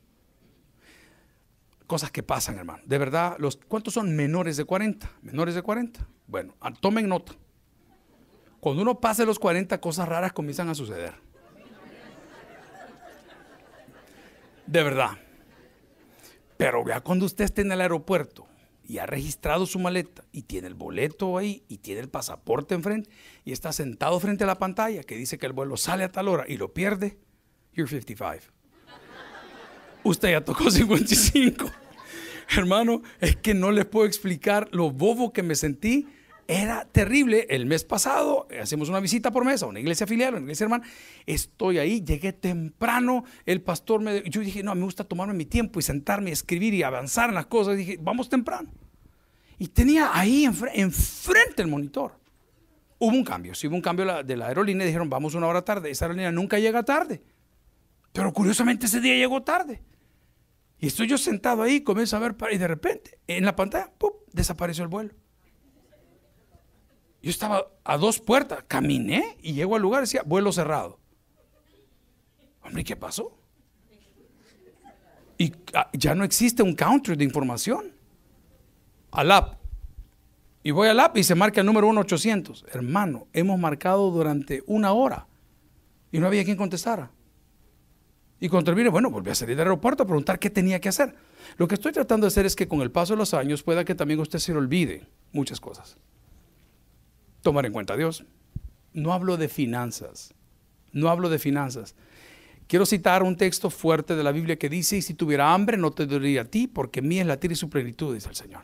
cosas 1.87 2.11
que 2.11 2.23
pasan, 2.23 2.59
hermano. 2.59 2.83
De 2.85 2.99
verdad, 2.99 3.37
¿cuántos 3.69 3.95
son 3.95 4.15
menores 4.15 4.57
de 4.57 4.65
40? 4.65 5.11
Menores 5.23 5.55
de 5.55 5.63
40. 5.63 6.07
Bueno, 6.27 6.55
tomen 6.81 7.09
nota. 7.09 7.33
Cuando 8.61 8.83
uno 8.83 9.01
pase 9.01 9.25
los 9.25 9.39
40, 9.39 9.81
cosas 9.81 10.09
raras 10.09 10.33
comienzan 10.33 10.69
a 10.69 10.75
suceder. 10.75 11.15
De 14.67 14.83
verdad. 14.83 15.11
Pero 16.57 16.85
ya 16.87 17.01
cuando 17.01 17.27
usted 17.27 17.45
esté 17.45 17.63
en 17.63 17.73
el 17.73 17.81
aeropuerto 17.81 18.47
y 18.87 18.99
ha 18.99 19.07
registrado 19.07 19.67
su 19.67 19.79
maleta 19.79 20.25
y 20.33 20.43
tiene 20.43 20.69
el 20.69 20.75
boleto 20.75 21.39
ahí 21.39 21.65
y 21.69 21.79
tiene 21.79 22.01
el 22.01 22.09
pasaporte 22.09 22.75
enfrente 22.75 23.11
y 23.45 23.53
está 23.53 23.73
sentado 23.73 24.19
frente 24.21 24.45
a 24.45 24.47
la 24.47 24.59
pantalla 24.59 25.03
que 25.03 25.17
dice 25.17 25.39
que 25.39 25.47
el 25.47 25.53
vuelo 25.53 25.77
sale 25.77 26.05
a 26.05 26.13
tal 26.13 26.29
hora 26.29 26.45
y 26.47 26.57
lo 26.57 26.73
pierde, 26.73 27.19
you're 27.75 27.89
55 27.89 28.57
usted 30.09 30.31
ya 30.31 30.41
tocó 30.45 30.71
55. 30.71 31.71
Hermano, 32.57 33.03
es 33.21 33.37
que 33.37 33.55
no 33.55 33.73
les 33.73 33.87
puedo 33.87 34.07
explicar 34.07 34.69
lo 34.73 34.91
bobo 34.91 35.33
que 35.33 35.43
me 35.43 35.55
sentí. 35.55 36.07
Era 36.49 36.85
terrible. 36.85 37.47
El 37.51 37.67
mes 37.67 37.85
pasado 37.85 38.47
hacemos 38.61 38.89
una 38.89 39.01
visita 39.01 39.31
por 39.33 39.45
mes 39.45 39.63
a 39.63 39.67
una 39.67 39.81
iglesia 39.81 40.07
filial, 40.07 40.35
una 40.35 40.43
iglesia 40.43 40.65
hermana. 40.65 40.85
Estoy 41.27 41.79
ahí, 41.79 42.03
llegué 42.03 42.33
temprano. 42.33 43.25
El 43.45 43.63
pastor 43.63 44.01
me. 44.01 44.23
Yo 44.29 44.41
dije, 44.41 44.63
no, 44.63 44.75
me 44.75 44.83
gusta 44.83 45.05
tomarme 45.05 45.35
mi 45.35 45.47
tiempo 45.47 45.81
y 45.81 45.83
sentarme, 45.83 46.31
escribir 46.31 46.75
y 46.75 46.83
avanzar 46.83 47.31
en 47.31 47.35
las 47.35 47.47
cosas. 47.47 47.77
dije, 47.77 47.99
vamos 48.01 48.29
temprano. 48.29 48.71
Y 49.59 49.69
tenía 49.69 50.11
ahí 50.13 50.45
enfrente 50.45 51.63
el 51.63 51.69
monitor. 51.69 52.19
Hubo 52.99 53.15
un 53.15 53.25
cambio. 53.25 53.55
Sí, 53.55 53.67
hubo 53.67 53.75
un 53.75 53.83
cambio 53.83 54.23
de 54.23 54.37
la 54.37 54.47
aerolínea. 54.47 54.87
Dijeron, 54.87 55.11
vamos 55.11 55.35
una 55.35 55.49
hora 55.49 55.63
tarde. 55.63 55.91
Esa 55.91 56.05
aerolínea 56.05 56.31
nunca 56.31 56.59
llega 56.59 56.83
tarde. 56.85 57.23
Pero 58.13 58.33
curiosamente 58.33 58.87
ese 58.87 59.01
día 59.01 59.15
llegó 59.15 59.43
tarde. 59.43 59.83
Y 60.79 60.87
estoy 60.87 61.07
yo 61.07 61.19
sentado 61.19 61.63
ahí, 61.63 61.81
comienzo 61.81 62.17
a 62.17 62.21
ver, 62.21 62.37
y 62.53 62.59
de 62.59 62.69
repente, 62.69 63.19
en 63.27 63.45
la 63.45 63.57
pantalla, 63.57 63.91
¡pum! 63.97 64.11
desapareció 64.33 64.85
el 64.85 64.89
vuelo. 64.89 65.15
Yo 67.27 67.31
estaba 67.31 67.67
a 67.83 67.99
dos 67.99 68.21
puertas, 68.21 68.63
caminé 68.69 69.37
y 69.43 69.53
llego 69.53 69.75
al 69.75 69.83
lugar 69.83 69.99
y 69.99 70.03
decía, 70.03 70.23
vuelo 70.25 70.53
cerrado. 70.53 71.01
Hombre, 72.63 72.85
¿qué 72.85 72.95
pasó? 72.95 73.37
Y 75.37 75.53
ah, 75.75 75.91
ya 75.93 76.15
no 76.15 76.23
existe 76.23 76.63
un 76.63 76.77
counter 76.77 77.17
de 77.17 77.25
información. 77.25 77.91
Al 79.11 79.33
app. 79.33 79.59
Y 80.63 80.71
voy 80.71 80.87
al 80.87 81.01
app 81.01 81.17
y 81.17 81.25
se 81.25 81.35
marca 81.35 81.63
el 81.63 81.67
número 81.67 81.89
1800. 81.89 82.65
Hermano, 82.73 83.27
hemos 83.33 83.59
marcado 83.59 84.09
durante 84.13 84.63
una 84.69 84.93
hora 84.93 85.27
y 86.13 86.21
no 86.21 86.29
había 86.29 86.45
quien 86.45 86.57
contestara. 86.57 87.11
Y 88.39 88.49
cuando 88.49 88.67
termine, 88.67 88.89
bueno, 88.89 89.11
volví 89.11 89.33
a 89.33 89.35
salir 89.35 89.57
del 89.57 89.67
aeropuerto 89.67 90.05
a 90.05 90.07
preguntar 90.07 90.39
qué 90.39 90.49
tenía 90.49 90.81
que 90.81 90.91
hacer. 90.91 91.17
Lo 91.57 91.67
que 91.67 91.75
estoy 91.75 91.91
tratando 91.91 92.27
de 92.27 92.29
hacer 92.29 92.47
es 92.47 92.55
que 92.55 92.69
con 92.69 92.83
el 92.83 92.93
paso 92.93 93.15
de 93.15 93.19
los 93.19 93.35
años 93.35 93.65
pueda 93.65 93.85
que 93.85 93.97
también 93.97 94.21
usted 94.21 94.39
se 94.39 94.53
olvide 94.53 95.09
muchas 95.33 95.59
cosas. 95.59 95.99
Tomar 97.47 97.65
en 97.65 97.73
cuenta 97.73 97.95
a 97.95 97.97
Dios. 97.97 98.25
No 98.93 99.13
hablo 99.13 99.37
de 99.37 99.47
finanzas. 99.47 100.35
No 100.91 101.11
hablo 101.11 101.29
de 101.29 101.39
finanzas. 101.39 101.95
Quiero 102.67 102.85
citar 102.85 103.23
un 103.23 103.37
texto 103.37 103.71
fuerte 103.71 104.17
de 104.17 104.25
la 104.25 104.33
Biblia 104.33 104.59
que 104.59 104.69
dice, 104.69 104.97
y 104.97 105.03
si 105.03 105.15
tuviera 105.15 105.55
hambre 105.55 105.77
no 105.77 105.93
te 105.93 106.07
dolería 106.07 106.41
a 106.41 106.45
ti, 106.47 106.67
porque 106.67 107.03
mía 107.03 107.21
es 107.21 107.29
la 107.29 107.39
tierra 107.39 107.53
y 107.53 107.57
su 107.57 107.71
plenitud, 107.71 108.13
dice 108.13 108.29
el 108.29 108.35
Señor. 108.35 108.63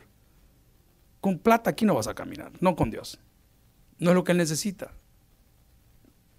Con 1.21 1.39
plata 1.39 1.69
aquí 1.69 1.85
no 1.85 1.95
vas 1.95 2.07
a 2.07 2.13
caminar, 2.13 2.51
no 2.59 2.75
con 2.75 2.91
Dios. 2.91 3.21
No 3.99 4.09
es 4.09 4.15
lo 4.15 4.25
que 4.25 4.33
Él 4.33 4.37
necesita. 4.37 4.91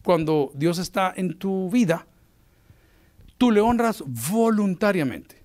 Cuando 0.02 0.52
Dios 0.54 0.76
está 0.76 1.14
en 1.16 1.38
tu 1.38 1.70
vida, 1.70 2.07
tú 3.38 3.52
le 3.52 3.62
honras 3.62 4.04
voluntariamente. 4.07 5.42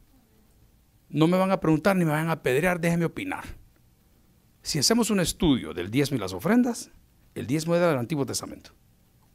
No 1.08 1.28
me 1.28 1.38
van 1.38 1.52
a 1.52 1.62
preguntar 1.62 1.96
ni 1.96 2.04
me 2.04 2.12
van 2.12 2.28
a 2.28 2.34
apedrear, 2.34 2.82
déjeme 2.82 3.06
opinar. 3.06 3.59
Si 4.62 4.78
hacemos 4.78 5.10
un 5.10 5.20
estudio 5.20 5.74
del 5.74 5.90
diezmo 5.90 6.18
y 6.18 6.20
las 6.20 6.34
ofrendas, 6.34 6.92
el 7.36 7.48
diezmo 7.48 7.76
era 7.76 7.88
del 7.88 7.98
Antiguo 7.98 8.26
Testamento. 8.26 8.72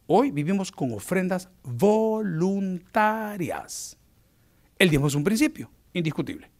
Hoy 0.06 0.30
vivimos 0.30 0.70
con 0.70 0.92
ofrendas 0.92 1.48
voluntarias. 1.62 3.96
El 4.78 4.90
diezmo 4.90 5.06
es 5.06 5.14
un 5.14 5.24
principio, 5.24 5.70
indiscutible. 5.94 6.50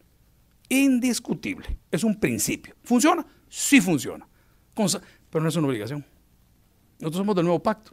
Indiscutible. 0.67 1.77
Es 1.91 2.03
un 2.03 2.19
principio. 2.19 2.73
¿Funciona? 2.83 3.23
Sí 3.47 3.81
funciona. 3.81 4.27
Pero 5.29 5.43
no 5.43 5.49
es 5.49 5.55
una 5.55 5.67
obligación. 5.67 6.03
Nosotros 6.99 7.19
somos 7.19 7.35
del 7.35 7.45
nuevo 7.45 7.61
pacto. 7.61 7.91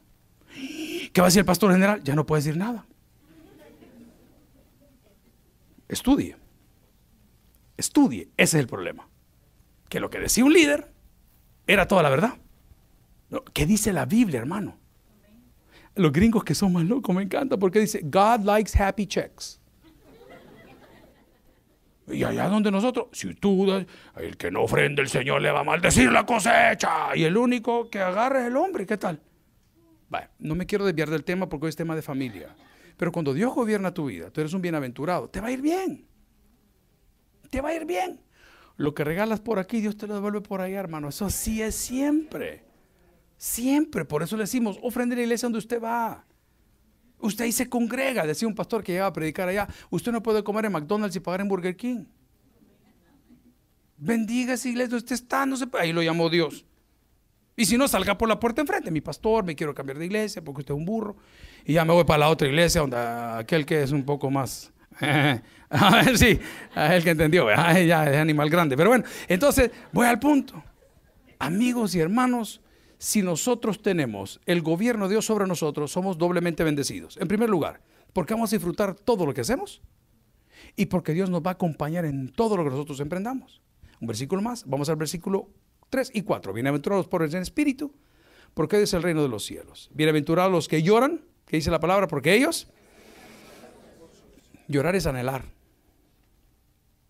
¿Qué 1.13 1.21
va 1.21 1.27
a 1.27 1.29
decir 1.29 1.41
el 1.41 1.47
pastor 1.47 1.71
general? 1.73 2.03
Ya 2.03 2.15
no 2.15 2.25
puede 2.25 2.41
decir 2.43 2.57
nada. 2.57 2.87
Estudie. 5.87 6.35
Estudie. 7.77 8.31
Ese 8.39 8.57
es 8.57 8.63
el 8.63 8.67
problema. 8.67 9.07
Que 9.93 10.01
lo 10.01 10.09
que 10.09 10.19
decía 10.19 10.43
un 10.43 10.55
líder 10.55 10.91
era 11.67 11.87
toda 11.87 12.03
la 12.03 12.09
verdad. 12.09 12.39
¿Qué 13.53 13.67
dice 13.67 13.93
la 13.93 14.07
Biblia, 14.07 14.41
hermano? 14.41 14.79
Los 15.97 16.11
gringos 16.13 16.45
que 16.45 16.55
son 16.55 16.73
más 16.73 16.85
locos 16.85 17.15
me 17.15 17.23
encanta 17.23 17.59
porque 17.59 17.79
dice, 17.81 18.01
God 18.03 18.41
likes 18.43 18.73
happy 18.83 19.07
checks. 19.07 19.61
Y 22.09 22.25
allá 22.25 22.49
donde 22.49 22.71
nosotros, 22.71 23.09
si 23.13 23.35
tú, 23.35 23.71
el 24.17 24.37
que 24.39 24.51
no 24.51 24.63
ofrende 24.63 25.03
el 25.03 25.11
Señor 25.11 25.43
le 25.43 25.51
va 25.51 25.61
a 25.61 25.65
maldecir 25.65 26.11
la 26.11 26.25
cosecha. 26.25 27.15
Y 27.15 27.25
el 27.25 27.37
único 27.37 27.91
que 27.91 28.01
agarra 28.01 28.41
es 28.41 28.47
el 28.47 28.57
hombre. 28.57 28.87
¿Qué 28.87 28.97
tal? 28.97 29.21
No 30.39 30.55
me 30.55 30.65
quiero 30.65 30.87
desviar 30.87 31.11
del 31.11 31.23
tema 31.23 31.51
porque 31.51 31.67
hoy 31.67 31.69
es 31.69 31.77
tema 31.77 31.95
de 31.95 32.01
familia. 32.01 32.57
Pero 32.97 33.13
cuando 33.13 33.35
Dios 33.35 33.55
gobierna 33.55 33.93
tu 33.93 34.07
vida, 34.07 34.31
tú 34.31 34.41
eres 34.41 34.55
un 34.55 34.63
bienaventurado, 34.63 35.29
te 35.29 35.43
va 35.43 35.49
a 35.49 35.51
ir 35.51 35.61
bien. 35.61 36.07
Te 37.51 37.61
va 37.61 37.69
a 37.69 37.75
ir 37.75 37.85
bien. 37.85 38.19
Lo 38.83 38.95
que 38.95 39.05
regalas 39.05 39.39
por 39.39 39.61
aquí, 39.61 39.81
Dios 39.81 39.97
te 39.97 40.09
lo 40.09 40.15
devuelve 40.15 40.41
por 40.41 40.61
allá, 40.61 40.81
hermano. 40.81 41.09
Eso 41.09 41.31
sí 41.31 41.63
es 41.63 41.77
siempre. 41.77 42.65
Siempre, 43.37 44.05
por 44.05 44.25
eso 44.25 44.37
le 44.37 44.43
decimos, 44.43 44.77
ofrende 44.83 45.15
la 45.15 45.23
iglesia 45.23 45.47
donde 45.47 45.61
usted 45.61 45.81
va. 45.81 46.25
Usted 47.21 47.45
ahí 47.45 47.53
se 47.53 47.69
congrega, 47.69 48.27
decía 48.27 48.49
un 48.49 48.57
pastor 48.57 48.83
que 48.83 48.91
llegaba 48.91 49.11
a 49.11 49.13
predicar 49.13 49.49
allá. 49.49 49.69
Usted 49.89 50.11
no 50.11 50.21
puede 50.21 50.43
comer 50.43 50.65
en 50.65 50.73
McDonald's 50.73 51.15
y 51.15 51.21
pagar 51.21 51.43
en 51.43 51.49
Burger 51.49 51.77
King. 51.77 52.07
Bendiga 53.99 54.55
esa 54.55 54.69
iglesia, 54.69 54.97
usted 54.97 55.15
está, 55.15 55.47
no 55.47 55.57
se 55.57 55.69
Ahí 55.75 55.93
lo 55.93 56.03
llamó 56.03 56.29
Dios. 56.29 56.67
Y 57.55 57.67
si 57.67 57.79
no, 57.79 57.87
salga 57.87 58.19
por 58.19 58.29
la 58.29 58.41
puerta 58.41 58.63
enfrente. 58.63 58.91
Mi 58.91 59.01
pastor, 59.01 59.45
me 59.45 59.55
quiero 59.55 59.73
cambiar 59.77 59.97
de 59.97 60.07
iglesia 60.07 60.43
porque 60.43 60.63
usted 60.63 60.75
es 60.75 60.79
un 60.79 60.87
burro. 60.87 61.15
Y 61.65 61.75
ya 61.75 61.85
me 61.85 61.93
voy 61.93 62.03
para 62.03 62.19
la 62.19 62.31
otra 62.31 62.49
iglesia, 62.49 62.81
donde 62.81 62.97
aquel 62.97 63.65
que 63.65 63.81
es 63.81 63.93
un 63.93 64.03
poco 64.03 64.29
más. 64.29 64.72
a 65.71 66.03
ver, 66.05 66.19
sí, 66.19 66.39
el 66.77 67.03
que 67.05 67.11
entendió, 67.11 67.49
ya 67.49 68.11
es 68.11 68.17
animal 68.17 68.51
grande. 68.51 68.77
Pero 68.77 68.91
bueno, 68.91 69.05
entonces 69.29 69.71
voy 69.93 70.07
al 70.07 70.19
punto. 70.19 70.63
Amigos 71.39 71.95
y 71.95 72.01
hermanos, 72.01 72.61
si 72.99 73.23
nosotros 73.23 73.83
tenemos 73.83 74.41
el 74.47 74.63
gobierno 74.63 75.09
de 75.09 75.15
Dios 75.15 75.27
sobre 75.27 75.47
nosotros, 75.47 75.91
somos 75.91 76.19
doblemente 76.19 76.63
bendecidos. 76.63 77.17
En 77.17 77.27
primer 77.27 77.51
lugar, 77.51 77.81
porque 78.13 78.35
vamos 78.35 78.53
a 78.53 78.57
disfrutar 78.57 78.95
todo 78.95 79.27
lo 79.27 79.35
que 79.35 79.41
hacemos 79.41 79.83
y 80.77 80.87
porque 80.87 81.13
Dios 81.13 81.31
nos 81.31 81.43
va 81.43 81.51
a 81.51 81.55
acompañar 81.55 82.05
en 82.05 82.29
todo 82.29 82.57
lo 82.57 82.65
que 82.65 82.71
nosotros 82.71 83.01
emprendamos. 83.01 83.61
Un 84.01 84.07
versículo 84.07 84.43
más, 84.43 84.65
vamos 84.67 84.89
al 84.89 84.97
versículo 84.97 85.49
3 85.91 86.13
y 86.15 86.23
4. 86.23 86.53
Bienaventurados 86.53 87.09
por 87.09 87.23
el 87.23 87.35
espíritu, 87.35 87.95
porque 88.55 88.81
es 88.81 88.95
el 88.95 89.03
reino 89.03 89.23
de 89.23 89.29
los 89.29 89.45
cielos. 89.45 89.91
Bienaventurados 89.95 90.53
los 90.53 90.69
que 90.69 90.83
lloran, 90.83 91.25
que 91.47 91.57
dice 91.57 91.71
la 91.71 91.81
palabra, 91.81 92.09
porque 92.09 92.35
ellos 92.35 92.69
llorar 94.73 94.97
es 94.97 95.07
anhelar. 95.07 95.45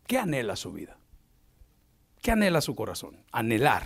¿Qué 0.07 0.19
anhela 0.19 0.57
su 0.57 0.73
vida? 0.73 0.99
¿Qué 2.21 2.31
anhela 2.31 2.61
su 2.61 2.75
corazón? 2.75 3.25
Anhelar. 3.33 3.85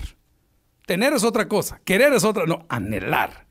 Tener 0.86 1.12
es 1.12 1.24
otra 1.24 1.48
cosa, 1.48 1.80
querer 1.84 2.12
es 2.12 2.24
otra, 2.24 2.46
no, 2.46 2.64
anhelar. 2.68 3.46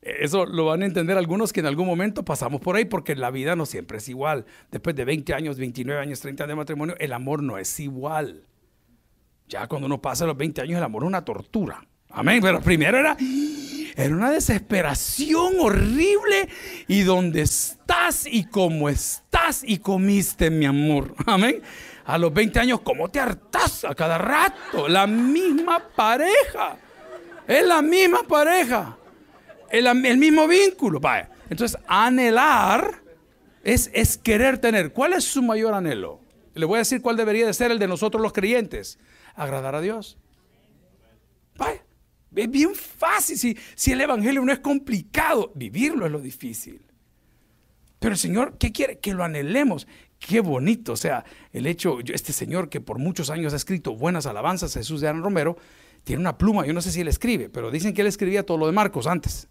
Eso 0.00 0.46
lo 0.46 0.66
van 0.66 0.82
a 0.82 0.86
entender 0.86 1.18
algunos 1.18 1.52
que 1.52 1.60
en 1.60 1.66
algún 1.66 1.86
momento 1.86 2.24
pasamos 2.24 2.62
por 2.62 2.76
ahí 2.76 2.86
porque 2.86 3.14
la 3.14 3.30
vida 3.30 3.54
no 3.56 3.66
siempre 3.66 3.98
es 3.98 4.08
igual. 4.08 4.46
Después 4.70 4.96
de 4.96 5.04
20 5.04 5.34
años, 5.34 5.58
29 5.58 6.00
años, 6.00 6.20
30 6.20 6.44
años 6.44 6.52
de 6.52 6.56
matrimonio, 6.56 6.94
el 6.98 7.12
amor 7.12 7.42
no 7.42 7.58
es 7.58 7.78
igual. 7.80 8.46
Ya 9.48 9.66
cuando 9.66 9.86
uno 9.86 10.00
pasa 10.00 10.24
los 10.24 10.36
20 10.38 10.62
años, 10.62 10.78
el 10.78 10.84
amor 10.84 11.02
es 11.02 11.08
una 11.08 11.24
tortura. 11.24 11.86
Amén. 12.10 12.40
Pero 12.42 12.60
primero 12.60 12.98
era, 12.98 13.16
era 13.96 14.14
una 14.14 14.30
desesperación 14.30 15.54
horrible. 15.58 16.48
Y 16.88 17.02
donde 17.02 17.42
estás 17.42 18.26
y 18.26 18.44
cómo 18.44 18.88
estás 18.88 19.62
y 19.64 19.78
comiste, 19.78 20.50
mi 20.50 20.66
amor. 20.66 21.14
Amén 21.26 21.62
a 22.10 22.18
los 22.18 22.32
20 22.32 22.58
años, 22.58 22.80
¿cómo 22.80 23.08
te 23.08 23.20
hartas 23.20 23.84
a 23.84 23.94
cada 23.94 24.18
rato? 24.18 24.88
La 24.88 25.06
misma 25.06 25.78
pareja. 25.94 26.76
Es 27.46 27.64
la 27.64 27.82
misma 27.82 28.24
pareja. 28.24 28.96
El, 29.70 29.86
el 29.86 30.18
mismo 30.18 30.48
vínculo. 30.48 30.98
Vaya. 30.98 31.30
Entonces, 31.48 31.78
anhelar 31.86 33.02
es, 33.62 33.90
es 33.92 34.18
querer 34.18 34.58
tener. 34.58 34.92
¿Cuál 34.92 35.12
es 35.12 35.24
su 35.24 35.40
mayor 35.40 35.72
anhelo? 35.72 36.20
Le 36.54 36.66
voy 36.66 36.76
a 36.76 36.78
decir 36.78 37.00
cuál 37.00 37.16
debería 37.16 37.46
de 37.46 37.54
ser 37.54 37.70
el 37.70 37.78
de 37.78 37.86
nosotros 37.86 38.20
los 38.20 38.32
creyentes. 38.32 38.98
Agradar 39.36 39.76
a 39.76 39.80
Dios. 39.80 40.18
Vaya. 41.56 41.84
Es 42.34 42.50
bien 42.50 42.74
fácil. 42.74 43.36
Si, 43.36 43.56
si 43.74 43.92
el 43.92 44.00
Evangelio 44.00 44.44
no 44.44 44.52
es 44.52 44.60
complicado, 44.60 45.52
vivirlo 45.54 46.06
es 46.06 46.12
lo 46.12 46.20
difícil. 46.20 46.80
Pero 47.98 48.12
el 48.12 48.18
Señor, 48.18 48.56
¿qué 48.58 48.72
quiere? 48.72 48.98
Que 48.98 49.12
lo 49.12 49.24
anhelemos, 49.24 49.86
Qué 50.20 50.40
bonito, 50.40 50.92
o 50.92 50.96
sea, 50.96 51.24
el 51.50 51.66
hecho, 51.66 51.98
este 52.00 52.34
señor 52.34 52.68
que 52.68 52.82
por 52.82 52.98
muchos 52.98 53.30
años 53.30 53.54
ha 53.54 53.56
escrito 53.56 53.96
buenas 53.96 54.26
alabanzas, 54.26 54.74
Jesús 54.74 55.00
de 55.00 55.08
Aaron 55.08 55.22
Romero, 55.22 55.56
tiene 56.04 56.20
una 56.20 56.36
pluma, 56.36 56.66
yo 56.66 56.74
no 56.74 56.82
sé 56.82 56.92
si 56.92 57.00
él 57.00 57.08
escribe, 57.08 57.48
pero 57.48 57.70
dicen 57.70 57.94
que 57.94 58.02
él 58.02 58.06
escribía 58.06 58.44
todo 58.44 58.58
lo 58.58 58.66
de 58.66 58.72
Marcos 58.72 59.06
antes. 59.06 59.48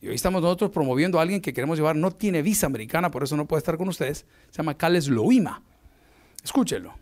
Y 0.00 0.06
hoy 0.06 0.14
estamos 0.14 0.40
nosotros 0.40 0.70
promoviendo 0.70 1.18
a 1.18 1.22
alguien 1.22 1.40
que 1.40 1.52
queremos 1.52 1.76
llevar, 1.76 1.96
no 1.96 2.12
tiene 2.12 2.42
visa 2.42 2.66
americana, 2.66 3.10
por 3.10 3.24
eso 3.24 3.36
no 3.36 3.46
puede 3.46 3.58
estar 3.58 3.76
con 3.76 3.88
ustedes, 3.88 4.24
se 4.50 4.58
llama 4.58 4.76
Cales 4.76 5.08
Loima. 5.08 5.62
Escúchelo. 6.44 6.94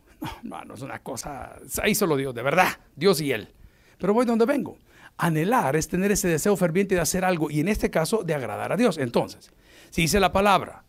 No, 0.42 0.64
no, 0.64 0.74
es 0.74 0.82
una 0.82 1.00
cosa, 1.00 1.58
ahí 1.82 1.94
solo 1.94 2.16
Dios, 2.16 2.34
de 2.34 2.42
verdad, 2.42 2.78
Dios 2.96 3.20
y 3.20 3.32
él. 3.32 3.52
Pero 4.00 4.14
voy 4.14 4.26
donde 4.26 4.46
vengo. 4.46 4.78
Anhelar 5.18 5.76
es 5.76 5.86
tener 5.86 6.10
ese 6.10 6.28
deseo 6.28 6.56
ferviente 6.56 6.94
de 6.94 7.02
hacer 7.02 7.24
algo 7.24 7.50
y 7.50 7.60
en 7.60 7.68
este 7.68 7.90
caso 7.90 8.22
de 8.24 8.34
agradar 8.34 8.72
a 8.72 8.76
Dios. 8.76 8.98
Entonces, 8.98 9.52
si 9.90 10.02
dice 10.02 10.18
la 10.18 10.32
palabra 10.32 10.84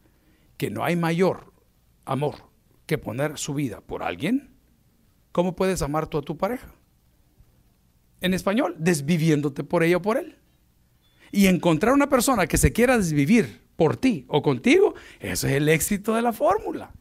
que 0.58 0.70
no 0.70 0.84
hay 0.84 0.96
mayor 0.96 1.54
amor 2.06 2.36
que 2.86 2.98
poner 2.98 3.38
su 3.38 3.54
vida 3.54 3.82
por 3.82 4.04
alguien, 4.04 4.56
¿cómo 5.32 5.56
puedes 5.56 5.82
amar 5.82 6.08
tú 6.08 6.18
a 6.18 6.22
tu 6.22 6.38
pareja? 6.38 6.74
En 8.22 8.34
español, 8.34 8.76
desviviéndote 8.78 9.64
por 9.64 9.84
ella 9.84 9.98
o 9.98 10.02
por 10.02 10.18
él. 10.18 10.38
Y 11.32 11.48
encontrar 11.48 11.94
una 11.94 12.10
persona 12.10 12.48
que 12.48 12.58
se 12.58 12.72
quiera 12.72 12.98
desvivir 12.98 13.62
por 13.76 13.98
ti 13.98 14.26
o 14.28 14.42
contigo, 14.42 14.94
eso 15.20 15.48
es 15.48 15.54
el 15.54 15.68
éxito 15.68 16.14
de 16.14 16.22
la 16.22 16.34
fórmula. 16.34 16.94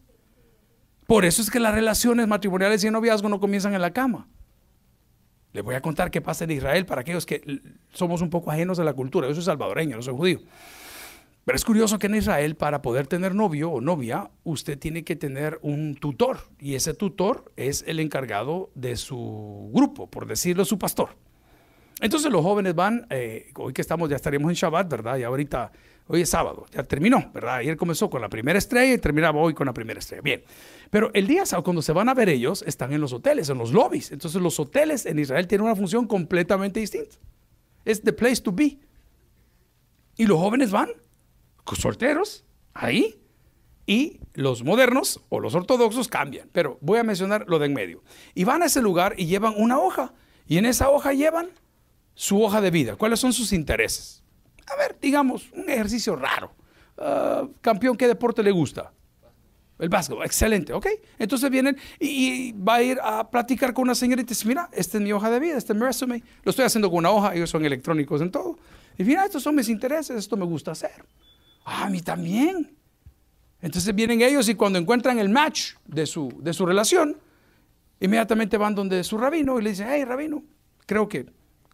Por 1.07 1.25
eso 1.25 1.42
es 1.42 1.51
que 1.51 1.61
las 1.61 1.75
relaciones 1.75 2.27
matrimoniales 2.27 2.83
y 2.83 2.90
noviazgo 2.90 3.29
no 3.29 3.40
comienzan 3.40 3.75
en 3.75 3.83
la 3.83 3.92
cama. 3.92 4.29
Les 5.53 5.65
voy 5.65 5.75
a 5.75 5.81
contar 5.81 6.11
qué 6.11 6.21
pasa 6.21 6.45
en 6.45 6.53
Israel 6.53 6.87
para 6.87 7.01
aquellos 7.01 7.27
que 7.27 7.61
somos 7.93 8.23
un 8.23 8.31
poco 8.31 8.51
ajenos 8.51 8.79
a 8.79 8.85
la 8.85 8.93
cultura. 8.93 9.29
Yo 9.29 9.35
soy 9.35 9.45
salvadoreño, 9.45 9.97
no 9.97 10.03
soy 10.03 10.15
judío. 10.15 10.41
Pero 11.45 11.57
es 11.57 11.65
curioso 11.65 11.99
que 11.99 12.07
en 12.07 12.15
Israel 12.15 12.55
para 12.55 12.83
poder 12.83 13.07
tener 13.07 13.35
novio 13.35 13.71
o 13.71 13.81
novia, 13.81 14.31
usted 14.45 14.79
tiene 14.79 15.03
que 15.03 15.17
tener 15.17 15.59
un 15.63 15.97
tutor 15.97 16.39
y 16.61 16.75
ese 16.75 16.95
tutor 16.95 17.51
es 17.57 17.83
el 17.89 17.99
encargado 17.99 18.71
de 18.75 18.97
su 18.97 19.71
grupo, 19.73 20.09
por 20.09 20.27
decirlo, 20.27 20.65
su 20.65 20.79
pastor. 20.79 21.17
Entonces 22.01 22.31
los 22.31 22.43
jóvenes 22.43 22.75
van, 22.75 23.07
eh, 23.11 23.51
hoy 23.57 23.73
que 23.73 23.81
estamos, 23.81 24.09
ya 24.09 24.17
estaríamos 24.17 24.51
en 24.51 24.55
Shabbat, 24.55 24.89
¿verdad? 24.89 25.17
Y 25.19 25.23
ahorita, 25.23 25.73
hoy 26.11 26.23
es 26.23 26.31
sábado, 26.31 26.66
ya 26.73 26.83
terminó, 26.83 27.31
¿verdad? 27.33 27.57
Ayer 27.57 27.77
comenzó 27.77 28.11
con 28.11 28.20
la 28.20 28.29
primera 28.29 28.59
estrella 28.59 28.94
y 28.94 28.99
terminaba 28.99 29.40
hoy 29.40 29.55
con 29.55 29.66
la 29.66 29.73
primera 29.73 30.01
estrella. 30.01 30.23
Bien, 30.23 30.42
pero 30.90 31.11
el 31.14 31.27
día 31.27 31.46
sábado, 31.46 31.64
cuando 31.64 31.83
se 31.83 31.92
van 31.92 32.09
a 32.09 32.14
ver 32.14 32.29
ellos, 32.29 32.64
están 32.66 32.92
en 32.92 33.01
los 33.01 33.12
hoteles, 33.12 33.49
en 33.49 33.59
los 33.59 33.73
lobbies. 33.73 34.11
Entonces 34.11 34.42
los 34.42 34.59
hoteles 34.59 35.07
en 35.07 35.18
Israel 35.18 35.46
tienen 35.46 35.66
una 35.66 35.77
función 35.77 36.07
completamente 36.07 36.81
distinta. 36.81 37.16
Es 37.85 38.03
the 38.03 38.12
place 38.12 38.42
to 38.42 38.53
be. 38.53 38.79
Y 40.16 40.27
los 40.27 40.38
jóvenes 40.38 40.70
van 40.70 40.90
solteros 41.77 42.44
ahí 42.75 43.20
y 43.87 44.20
los 44.35 44.62
modernos 44.62 45.20
o 45.29 45.40
los 45.40 45.55
ortodoxos 45.55 46.09
cambian. 46.09 46.49
Pero 46.53 46.79
voy 46.81 46.99
a 46.99 47.05
mencionar 47.05 47.44
lo 47.49 47.59
de 47.59 47.66
en 47.66 47.75
medio. 47.75 48.03
Y 48.35 48.44
van 48.44 48.62
a 48.62 48.66
ese 48.66 48.83
lugar 48.83 49.14
y 49.16 49.27
llevan 49.27 49.55
una 49.57 49.79
hoja. 49.79 50.12
Y 50.46 50.59
en 50.59 50.66
esa 50.66 50.90
hoja 50.90 51.12
llevan 51.12 51.51
su 52.14 52.42
hoja 52.42 52.61
de 52.61 52.70
vida. 52.70 52.96
¿Cuáles 52.96 53.20
son 53.20 53.33
sus 53.33 53.53
intereses? 53.53 54.23
Digamos, 55.01 55.51
un 55.53 55.69
ejercicio 55.69 56.17
raro. 56.17 56.53
Ah, 56.99 57.47
campeón, 57.61 57.97
¿qué 57.97 58.07
deporte 58.07 58.43
le 58.43 58.51
gusta? 58.51 58.93
El 59.79 59.89
básquetbol, 59.89 60.27
excelente, 60.27 60.75
¿ok? 60.75 60.87
Entonces 61.19 61.51
vienen 61.51 61.75
y, 61.99 62.53
va 62.53 62.77
a 62.77 62.83
ir 62.83 62.99
a 63.03 63.31
platicar 63.31 63.73
con 63.73 63.85
una 63.85 63.95
señorita 63.95 64.31
y 64.31 64.35
dice, 64.35 64.47
mira, 64.47 64.69
esta 64.73 64.99
es 64.99 65.03
mi 65.03 65.11
hoja 65.11 65.31
de 65.31 65.41
vida, 65.41 65.57
este 65.57 65.73
es 65.73 65.79
mi 65.79 65.87
resume. 65.87 66.23
Lo 66.43 66.51
estoy 66.51 66.67
haciendo 66.67 66.91
con 66.91 66.99
una 66.99 67.11
hoja, 67.11 67.35
ellos 67.35 67.49
son 67.49 67.65
electrónicos 67.65 68.21
en 68.21 68.31
todo. 68.31 68.59
Y 68.99 69.05
mira, 69.05 69.25
estos 69.25 69.43
son 69.43 69.55
mis 69.55 69.71
intereses, 69.71 70.15
esto 70.19 70.37
me 70.37 70.45
gusta 70.45 70.73
hacer. 70.73 71.03
Ah, 71.65 71.87
a 71.87 71.91
mí 71.91 72.03
también. 72.03 72.77
Entonces 73.63 73.95
vienen 73.95 74.21
ellos 74.21 74.49
y 74.51 74.55
cuando 74.55 74.79
encuentran 74.79 75.19
el 75.19 75.31
match 75.31 75.73
de 75.87 76.05
su, 76.05 76.31
de 76.43 76.53
su 76.53 76.67
relación, 76.67 77.17
inmediatamente 78.01 78.59
van 78.59 78.75
donde 78.75 79.03
su 79.03 79.17
rabino 79.17 79.59
y 79.59 79.63
le 79.63 79.71
dicen, 79.71 79.89
hey 79.91 80.05
rabino, 80.05 80.43
creo 80.85 81.09
que 81.09 81.25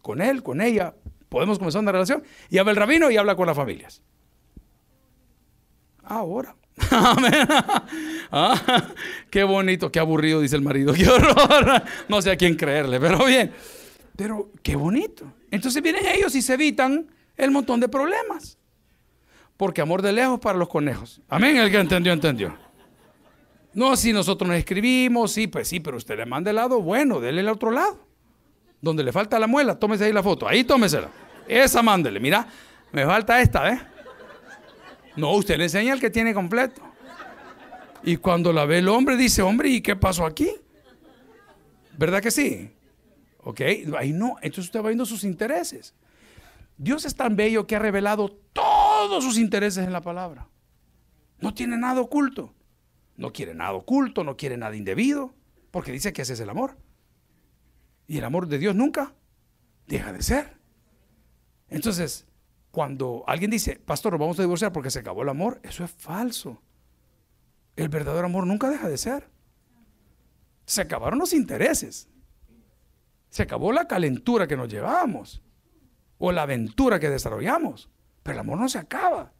con 0.01 0.21
él, 0.21 0.43
con 0.43 0.61
ella, 0.61 0.93
podemos 1.29 1.57
comenzar 1.57 1.81
una 1.81 1.91
relación. 1.91 2.23
Y 2.49 2.57
habla 2.57 2.71
el 2.71 2.77
rabino 2.77 3.11
y 3.11 3.17
habla 3.17 3.35
con 3.35 3.47
las 3.47 3.55
familias. 3.55 4.01
Ahora. 6.03 6.55
ah, 8.31 8.93
qué 9.29 9.43
bonito, 9.43 9.91
qué 9.91 9.99
aburrido, 9.99 10.41
dice 10.41 10.55
el 10.55 10.61
marido. 10.61 10.93
Qué 10.95 11.07
horror. 11.07 11.83
No 12.07 12.21
sé 12.21 12.31
a 12.31 12.37
quién 12.37 12.55
creerle, 12.55 12.99
pero 12.99 13.25
bien. 13.25 13.51
Pero 14.15 14.51
qué 14.63 14.75
bonito. 14.75 15.31
Entonces 15.51 15.81
vienen 15.81 16.05
ellos 16.05 16.33
y 16.35 16.41
se 16.41 16.53
evitan 16.53 17.07
el 17.35 17.51
montón 17.51 17.79
de 17.79 17.87
problemas 17.87 18.57
porque 19.57 19.81
amor 19.81 20.03
de 20.03 20.13
lejos 20.13 20.39
para 20.39 20.57
los 20.57 20.69
conejos. 20.69 21.19
Amén, 21.27 21.57
el 21.57 21.71
que 21.71 21.79
entendió, 21.79 22.13
entendió. 22.13 22.55
No, 23.73 23.95
si 23.95 24.13
nosotros 24.13 24.47
nos 24.47 24.57
escribimos, 24.57 25.31
sí, 25.31 25.47
pues 25.47 25.67
sí, 25.67 25.79
pero 25.79 25.97
usted 25.97 26.17
le 26.17 26.25
manda 26.25 26.51
el 26.51 26.55
lado 26.55 26.81
bueno, 26.81 27.19
déle 27.19 27.41
el 27.41 27.49
otro 27.49 27.71
lado. 27.71 28.06
Donde 28.81 29.03
le 29.03 29.11
falta 29.11 29.39
la 29.39 29.47
muela, 29.47 29.77
tómese 29.77 30.05
ahí 30.05 30.13
la 30.13 30.23
foto, 30.23 30.47
ahí 30.47 30.63
tómesela. 30.63 31.09
Esa 31.47 31.81
mándele, 31.81 32.19
mira, 32.19 32.47
me 32.91 33.05
falta 33.05 33.41
esta, 33.41 33.71
¿eh? 33.71 33.81
No, 35.15 35.31
usted 35.33 35.57
le 35.57 35.63
enseña 35.63 35.93
el 35.93 35.99
que 35.99 36.09
tiene 36.09 36.33
completo. 36.33 36.81
Y 38.03 38.17
cuando 38.17 38.53
la 38.53 38.65
ve 38.65 38.79
el 38.79 38.87
hombre, 38.87 39.17
dice, 39.17 39.41
hombre, 39.41 39.69
¿y 39.69 39.81
qué 39.81 39.95
pasó 39.95 40.25
aquí? 40.25 40.49
¿Verdad 41.97 42.21
que 42.21 42.31
sí? 42.31 42.71
¿Ok? 43.39 43.61
Ahí 43.97 44.13
no, 44.13 44.35
entonces 44.41 44.65
usted 44.65 44.79
va 44.79 44.89
viendo 44.89 45.05
sus 45.05 45.23
intereses. 45.23 45.95
Dios 46.77 47.05
es 47.05 47.15
tan 47.15 47.35
bello 47.35 47.65
que 47.65 47.75
ha 47.75 47.79
revelado 47.79 48.29
todos 48.53 49.23
sus 49.23 49.37
intereses 49.37 49.83
en 49.83 49.91
la 49.91 50.01
palabra. 50.01 50.47
No 51.39 51.53
tiene 51.53 51.77
nada 51.77 52.01
oculto. 52.01 52.53
No 53.15 53.33
quiere 53.33 53.55
nada 53.55 53.73
oculto, 53.73 54.23
no 54.23 54.37
quiere 54.37 54.57
nada 54.57 54.75
indebido, 54.75 55.33
porque 55.71 55.91
dice 55.91 56.13
que 56.13 56.21
ese 56.21 56.33
es 56.33 56.39
el 56.39 56.49
amor. 56.49 56.77
Y 58.07 58.17
el 58.17 58.23
amor 58.23 58.47
de 58.47 58.57
Dios 58.57 58.75
nunca 58.75 59.13
deja 59.85 60.13
de 60.13 60.23
ser. 60.23 60.57
Entonces, 61.69 62.25
cuando 62.71 63.23
alguien 63.27 63.51
dice, 63.51 63.75
pastor, 63.75 64.13
nos 64.13 64.19
vamos 64.19 64.39
a 64.39 64.43
divorciar 64.43 64.71
porque 64.71 64.89
se 64.89 64.99
acabó 64.99 65.23
el 65.23 65.29
amor, 65.29 65.59
eso 65.63 65.83
es 65.83 65.91
falso. 65.91 66.61
El 67.75 67.89
verdadero 67.89 68.25
amor 68.25 68.47
nunca 68.47 68.69
deja 68.69 68.87
de 68.87 68.97
ser. 68.97 69.29
Se 70.65 70.81
acabaron 70.81 71.19
los 71.19 71.33
intereses. 71.33 72.09
Se 73.29 73.43
acabó 73.43 73.71
la 73.71 73.87
calentura 73.87 74.47
que 74.47 74.57
nos 74.57 74.69
llevábamos 74.69 75.41
o 76.17 76.31
la 76.31 76.43
aventura 76.43 76.99
que 76.99 77.09
desarrollamos. 77.09 77.89
Pero 78.23 78.35
el 78.35 78.39
amor 78.39 78.57
no 78.57 78.69
se 78.69 78.79
acaba. 78.79 79.33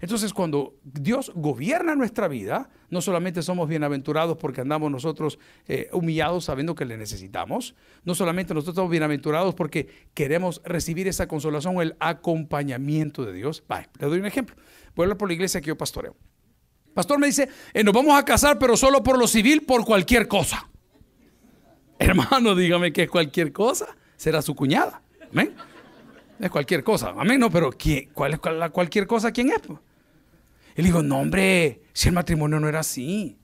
Entonces, 0.00 0.32
cuando 0.32 0.76
Dios 0.82 1.30
gobierna 1.34 1.94
nuestra 1.94 2.26
vida, 2.26 2.70
no 2.88 3.02
solamente 3.02 3.42
somos 3.42 3.68
bienaventurados 3.68 4.38
porque 4.38 4.62
andamos 4.62 4.90
nosotros 4.90 5.38
eh, 5.68 5.90
humillados 5.92 6.46
sabiendo 6.46 6.74
que 6.74 6.86
le 6.86 6.96
necesitamos, 6.96 7.74
no 8.04 8.14
solamente 8.14 8.54
nosotros 8.54 8.76
somos 8.76 8.90
bienaventurados 8.90 9.54
porque 9.54 9.88
queremos 10.14 10.62
recibir 10.64 11.06
esa 11.06 11.28
consolación 11.28 11.76
o 11.76 11.82
el 11.82 11.96
acompañamiento 12.00 13.24
de 13.26 13.34
Dios. 13.34 13.62
le 13.98 14.06
doy 14.06 14.18
un 14.18 14.26
ejemplo. 14.26 14.56
Voy 14.94 15.04
a 15.04 15.06
hablar 15.06 15.18
por 15.18 15.28
la 15.28 15.34
iglesia 15.34 15.60
que 15.60 15.68
yo 15.68 15.76
pastoreo. 15.76 16.16
Pastor 16.94 17.18
me 17.18 17.26
dice, 17.26 17.48
eh, 17.72 17.84
nos 17.84 17.94
vamos 17.94 18.18
a 18.18 18.24
casar, 18.24 18.58
pero 18.58 18.76
solo 18.76 19.02
por 19.02 19.18
lo 19.18 19.28
civil, 19.28 19.62
por 19.62 19.84
cualquier 19.84 20.26
cosa. 20.26 20.68
Hermano, 21.98 22.54
dígame 22.54 22.92
que 22.92 23.02
es 23.02 23.10
cualquier 23.10 23.52
cosa. 23.52 23.94
Será 24.16 24.40
su 24.40 24.54
cuñada. 24.54 25.02
Amén. 25.30 25.54
Es 26.40 26.50
cualquier 26.50 26.82
cosa. 26.82 27.14
Amén. 27.16 27.38
No, 27.38 27.50
pero 27.50 27.70
¿cuál 28.14 28.32
es 28.32 28.40
la 28.52 28.70
cualquier 28.70 29.06
cosa? 29.06 29.30
¿Quién 29.30 29.50
es? 29.50 29.60
Y 30.80 30.82
le 30.82 30.88
digo, 30.88 31.02
no, 31.02 31.18
hombre, 31.18 31.82
si 31.92 32.08
el 32.08 32.14
matrimonio 32.14 32.58
no 32.58 32.66
era 32.66 32.80
así. 32.80 33.38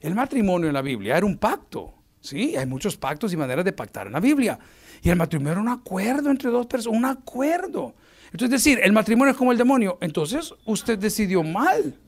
El 0.00 0.14
matrimonio 0.14 0.68
en 0.68 0.74
la 0.74 0.80
Biblia 0.80 1.16
era 1.16 1.26
un 1.26 1.36
pacto. 1.36 1.92
Sí, 2.20 2.54
hay 2.54 2.66
muchos 2.66 2.96
pactos 2.96 3.32
y 3.32 3.36
maneras 3.36 3.64
de 3.64 3.72
pactar 3.72 4.06
en 4.06 4.12
la 4.12 4.20
Biblia. 4.20 4.60
Y 5.02 5.10
el 5.10 5.16
matrimonio 5.16 5.54
era 5.54 5.60
un 5.60 5.70
acuerdo 5.70 6.30
entre 6.30 6.50
dos 6.50 6.66
personas, 6.66 6.96
un 6.96 7.04
acuerdo. 7.04 7.96
Entonces, 8.26 8.50
decir, 8.50 8.78
el 8.80 8.92
matrimonio 8.92 9.32
es 9.32 9.36
como 9.36 9.50
el 9.50 9.58
demonio. 9.58 9.98
Entonces, 10.00 10.54
usted 10.66 11.00
decidió 11.00 11.42
mal. 11.42 11.98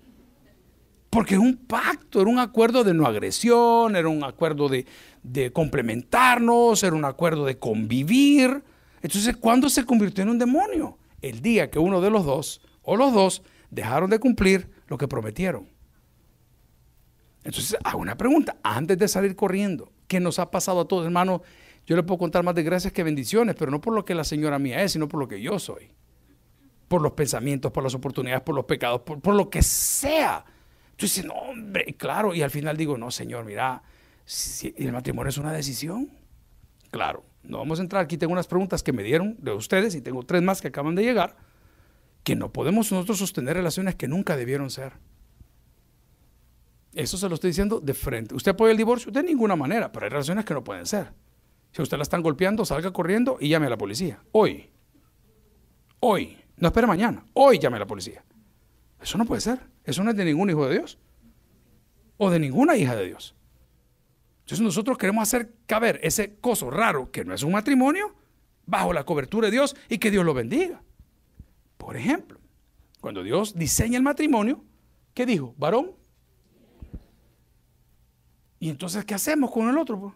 Porque 1.10 1.34
era 1.34 1.42
un 1.42 1.56
pacto, 1.56 2.20
era 2.20 2.30
un 2.30 2.38
acuerdo 2.38 2.84
de 2.84 2.94
no 2.94 3.08
agresión, 3.08 3.96
era 3.96 4.08
un 4.08 4.22
acuerdo 4.22 4.68
de, 4.68 4.86
de 5.24 5.52
complementarnos, 5.52 6.84
era 6.84 6.94
un 6.94 7.04
acuerdo 7.04 7.44
de 7.44 7.58
convivir. 7.58 8.62
Entonces, 9.02 9.36
¿cuándo 9.36 9.68
se 9.68 9.84
convirtió 9.84 10.22
en 10.22 10.28
un 10.28 10.38
demonio? 10.38 10.96
El 11.22 11.42
día 11.42 11.72
que 11.72 11.80
uno 11.80 12.00
de 12.00 12.10
los 12.10 12.24
dos 12.24 12.60
o 12.82 12.94
los 12.94 13.12
dos 13.12 13.42
dejaron 13.70 14.10
de 14.10 14.18
cumplir 14.18 14.70
lo 14.88 14.98
que 14.98 15.08
prometieron. 15.08 15.68
Entonces, 17.44 17.76
hago 17.84 18.00
una 18.00 18.16
pregunta, 18.16 18.56
antes 18.62 18.98
de 18.98 19.08
salir 19.08 19.34
corriendo, 19.34 19.92
¿qué 20.06 20.20
nos 20.20 20.38
ha 20.38 20.50
pasado 20.50 20.80
a 20.80 20.88
todos, 20.88 21.04
hermano? 21.04 21.42
Yo 21.86 21.96
le 21.96 22.02
puedo 22.02 22.18
contar 22.18 22.42
más 22.42 22.54
de 22.54 22.62
gracias 22.62 22.92
que 22.92 23.02
bendiciones, 23.02 23.56
pero 23.58 23.70
no 23.70 23.80
por 23.80 23.94
lo 23.94 24.04
que 24.04 24.14
la 24.14 24.24
señora 24.24 24.58
mía 24.58 24.82
es, 24.82 24.92
sino 24.92 25.08
por 25.08 25.20
lo 25.20 25.28
que 25.28 25.40
yo 25.40 25.58
soy. 25.58 25.90
Por 26.88 27.00
los 27.00 27.12
pensamientos, 27.12 27.72
por 27.72 27.82
las 27.82 27.94
oportunidades, 27.94 28.42
por 28.42 28.54
los 28.54 28.64
pecados, 28.66 29.00
por, 29.02 29.20
por 29.20 29.34
lo 29.34 29.48
que 29.48 29.62
sea. 29.62 30.44
Tú 30.96 31.06
dices, 31.06 31.24
no, 31.24 31.34
hombre, 31.34 31.94
claro. 31.96 32.34
Y 32.34 32.42
al 32.42 32.50
final 32.50 32.76
digo, 32.76 32.98
no, 32.98 33.10
Señor, 33.10 33.44
mira, 33.44 33.82
si 34.24 34.74
el 34.76 34.92
matrimonio 34.92 35.30
es 35.30 35.38
una 35.38 35.52
decisión. 35.52 36.10
Claro, 36.90 37.24
no 37.42 37.58
vamos 37.58 37.78
a 37.78 37.82
entrar. 37.82 38.04
Aquí 38.04 38.18
tengo 38.18 38.32
unas 38.32 38.46
preguntas 38.46 38.82
que 38.82 38.92
me 38.92 39.02
dieron 39.02 39.36
de 39.38 39.52
ustedes 39.52 39.94
y 39.94 40.02
tengo 40.02 40.22
tres 40.24 40.42
más 40.42 40.60
que 40.60 40.68
acaban 40.68 40.94
de 40.94 41.02
llegar. 41.04 41.36
Que 42.22 42.36
no 42.36 42.52
podemos 42.52 42.90
nosotros 42.92 43.18
sostener 43.18 43.56
relaciones 43.56 43.94
que 43.94 44.08
nunca 44.08 44.36
debieron 44.36 44.70
ser. 44.70 44.94
Eso 46.92 47.16
se 47.16 47.28
lo 47.28 47.34
estoy 47.34 47.50
diciendo 47.50 47.80
de 47.80 47.94
frente. 47.94 48.34
¿Usted 48.34 48.52
apoya 48.52 48.72
el 48.72 48.76
divorcio? 48.76 49.12
De 49.12 49.22
ninguna 49.22 49.56
manera, 49.56 49.92
pero 49.92 50.04
hay 50.04 50.10
relaciones 50.10 50.44
que 50.44 50.54
no 50.54 50.64
pueden 50.64 50.86
ser. 50.86 51.12
Si 51.72 51.80
usted 51.80 51.96
la 51.96 52.02
están 52.02 52.22
golpeando, 52.22 52.64
salga 52.64 52.92
corriendo 52.92 53.38
y 53.40 53.48
llame 53.48 53.66
a 53.66 53.70
la 53.70 53.78
policía. 53.78 54.20
Hoy. 54.32 54.70
Hoy. 56.00 56.36
No 56.56 56.68
espere 56.68 56.86
mañana. 56.86 57.24
Hoy 57.32 57.58
llame 57.58 57.76
a 57.76 57.80
la 57.80 57.86
policía. 57.86 58.24
Eso 59.00 59.16
no 59.16 59.24
puede 59.24 59.40
ser. 59.40 59.60
Eso 59.84 60.02
no 60.02 60.10
es 60.10 60.16
de 60.16 60.24
ningún 60.24 60.50
hijo 60.50 60.66
de 60.66 60.74
Dios. 60.74 60.98
O 62.16 62.28
de 62.28 62.38
ninguna 62.38 62.76
hija 62.76 62.96
de 62.96 63.06
Dios. 63.06 63.34
Entonces 64.40 64.64
nosotros 64.64 64.98
queremos 64.98 65.22
hacer 65.22 65.54
caber 65.66 66.00
ese 66.02 66.36
coso 66.40 66.70
raro 66.70 67.12
que 67.12 67.24
no 67.24 67.32
es 67.32 67.44
un 67.44 67.52
matrimonio 67.52 68.14
bajo 68.66 68.92
la 68.92 69.04
cobertura 69.04 69.46
de 69.46 69.52
Dios 69.52 69.76
y 69.88 69.98
que 69.98 70.10
Dios 70.10 70.24
lo 70.24 70.34
bendiga. 70.34 70.82
Por 71.90 71.96
ejemplo, 71.96 72.38
cuando 73.00 73.24
Dios 73.24 73.56
diseña 73.56 73.96
el 73.96 74.04
matrimonio, 74.04 74.64
¿qué 75.12 75.26
dijo? 75.26 75.56
Varón. 75.58 75.96
¿Y 78.60 78.68
entonces 78.68 79.04
qué 79.04 79.14
hacemos 79.14 79.50
con 79.50 79.68
el 79.68 79.76
otro? 79.76 80.14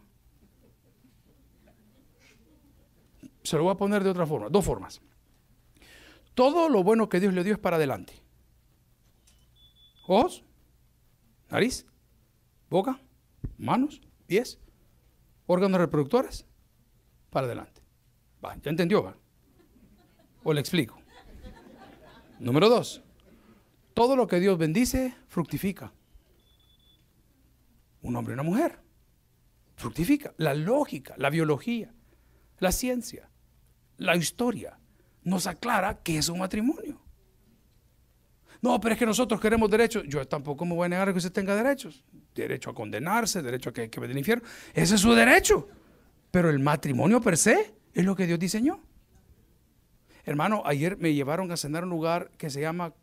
Se 3.43 3.57
lo 3.57 3.65
voy 3.65 3.73
a 3.73 3.77
poner 3.77 4.05
de 4.05 4.11
otra 4.11 4.25
forma, 4.25 4.49
dos 4.49 4.65
formas. 4.65 5.03
Todo 6.35 6.69
lo 6.69 6.85
bueno 6.85 7.09
que 7.09 7.19
Dios 7.19 7.35
le 7.35 7.43
dio 7.43 7.55
es 7.55 7.59
para 7.59 7.75
adelante. 7.75 8.23
Ojos, 10.07 10.45
nariz, 11.51 11.87
boca, 12.71 13.01
manos, 13.59 14.01
pies, 14.29 14.61
órganos 15.47 15.81
reproductores, 15.81 16.47
para 17.31 17.47
adelante. 17.49 17.83
Va, 18.45 18.55
¿Ya 18.63 18.71
entendió? 18.71 19.03
Va? 19.03 19.17
O 20.45 20.53
le 20.53 20.61
explico. 20.61 21.04
Número 22.39 22.69
dos, 22.69 23.03
todo 23.95 24.17
lo 24.17 24.27
que 24.27 24.41
Dios 24.41 24.59
bendice, 24.59 25.15
fructifica. 25.29 25.93
Un 28.03 28.17
hombre 28.17 28.33
y 28.33 28.35
una 28.35 28.43
mujer, 28.43 28.81
fructifica. 29.77 30.35
La 30.37 30.55
lógica, 30.55 31.15
la 31.17 31.31
biología, 31.31 31.95
la 32.59 32.73
ciencia, 32.73 33.31
la 33.97 34.17
historia 34.17 34.79
nos 35.23 35.47
aclara 35.47 36.03
que 36.03 36.19
es 36.19 36.29
un 36.29 36.39
matrimonio. 36.41 37.01
No, 38.61 38.81
pero 38.81 38.95
es 38.95 38.99
que 38.99 39.07
nosotros 39.07 39.41
queremos 39.41 39.71
derechos. 39.71 40.05
Yo 40.07 40.27
tampoco 40.27 40.65
me 40.65 40.75
voy 40.75 40.87
a 40.87 40.89
negar 40.89 41.13
que 41.13 41.19
usted 41.19 41.33
tenga 41.33 41.55
derechos. 41.55 42.03
Derecho 42.35 42.71
a 42.71 42.75
condenarse, 42.75 43.43
derecho 43.43 43.71
a 43.71 43.73
que, 43.73 43.91
que 43.91 44.01
vaya 44.01 44.13
al 44.13 44.19
infierno. 44.19 44.45
Ese 44.73 44.95
es 44.95 45.01
su 45.01 45.13
derecho. 45.13 45.69
Pero 46.31 46.51
el 46.51 46.59
matrimonio 46.61 47.21
per 47.21 47.37
se 47.37 47.75
es 47.93 48.05
lo 48.05 48.17
que 48.17 48.27
Dios 48.27 48.39
diseñó. 48.39 48.81
Hermano, 50.25 50.63
ayer 50.65 50.97
me 50.97 51.13
llevaron 51.15 51.51
a 51.53 51.57
cenar 51.57 51.85
un 51.85 51.91
lugar 51.91 52.31
que 52.39 52.51
se 52.51 52.61
llama, 52.61 52.95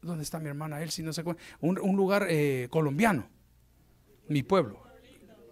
¿dónde 0.00 0.22
está 0.22 0.38
mi 0.38 0.48
hermana? 0.48 0.82
Él 0.82 0.90
si 0.90 1.02
no 1.02 1.12
se 1.12 1.22
un, 1.60 1.78
un 1.78 1.96
lugar 1.96 2.26
eh, 2.28 2.68
colombiano, 2.70 3.28
mi 4.28 4.42
pueblo. 4.42 4.82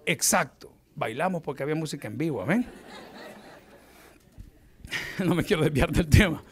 Exacto. 0.07 0.73
Bailamos 0.95 1.43
porque 1.43 1.63
había 1.63 1.75
música 1.75 2.09
en 2.09 2.19
vivo, 2.19 2.43
amén. 2.43 2.67
no 5.25 5.35
me 5.35 5.45
quiero 5.45 5.63
desviar 5.63 5.91
del 5.91 6.09
tema. 6.09 6.43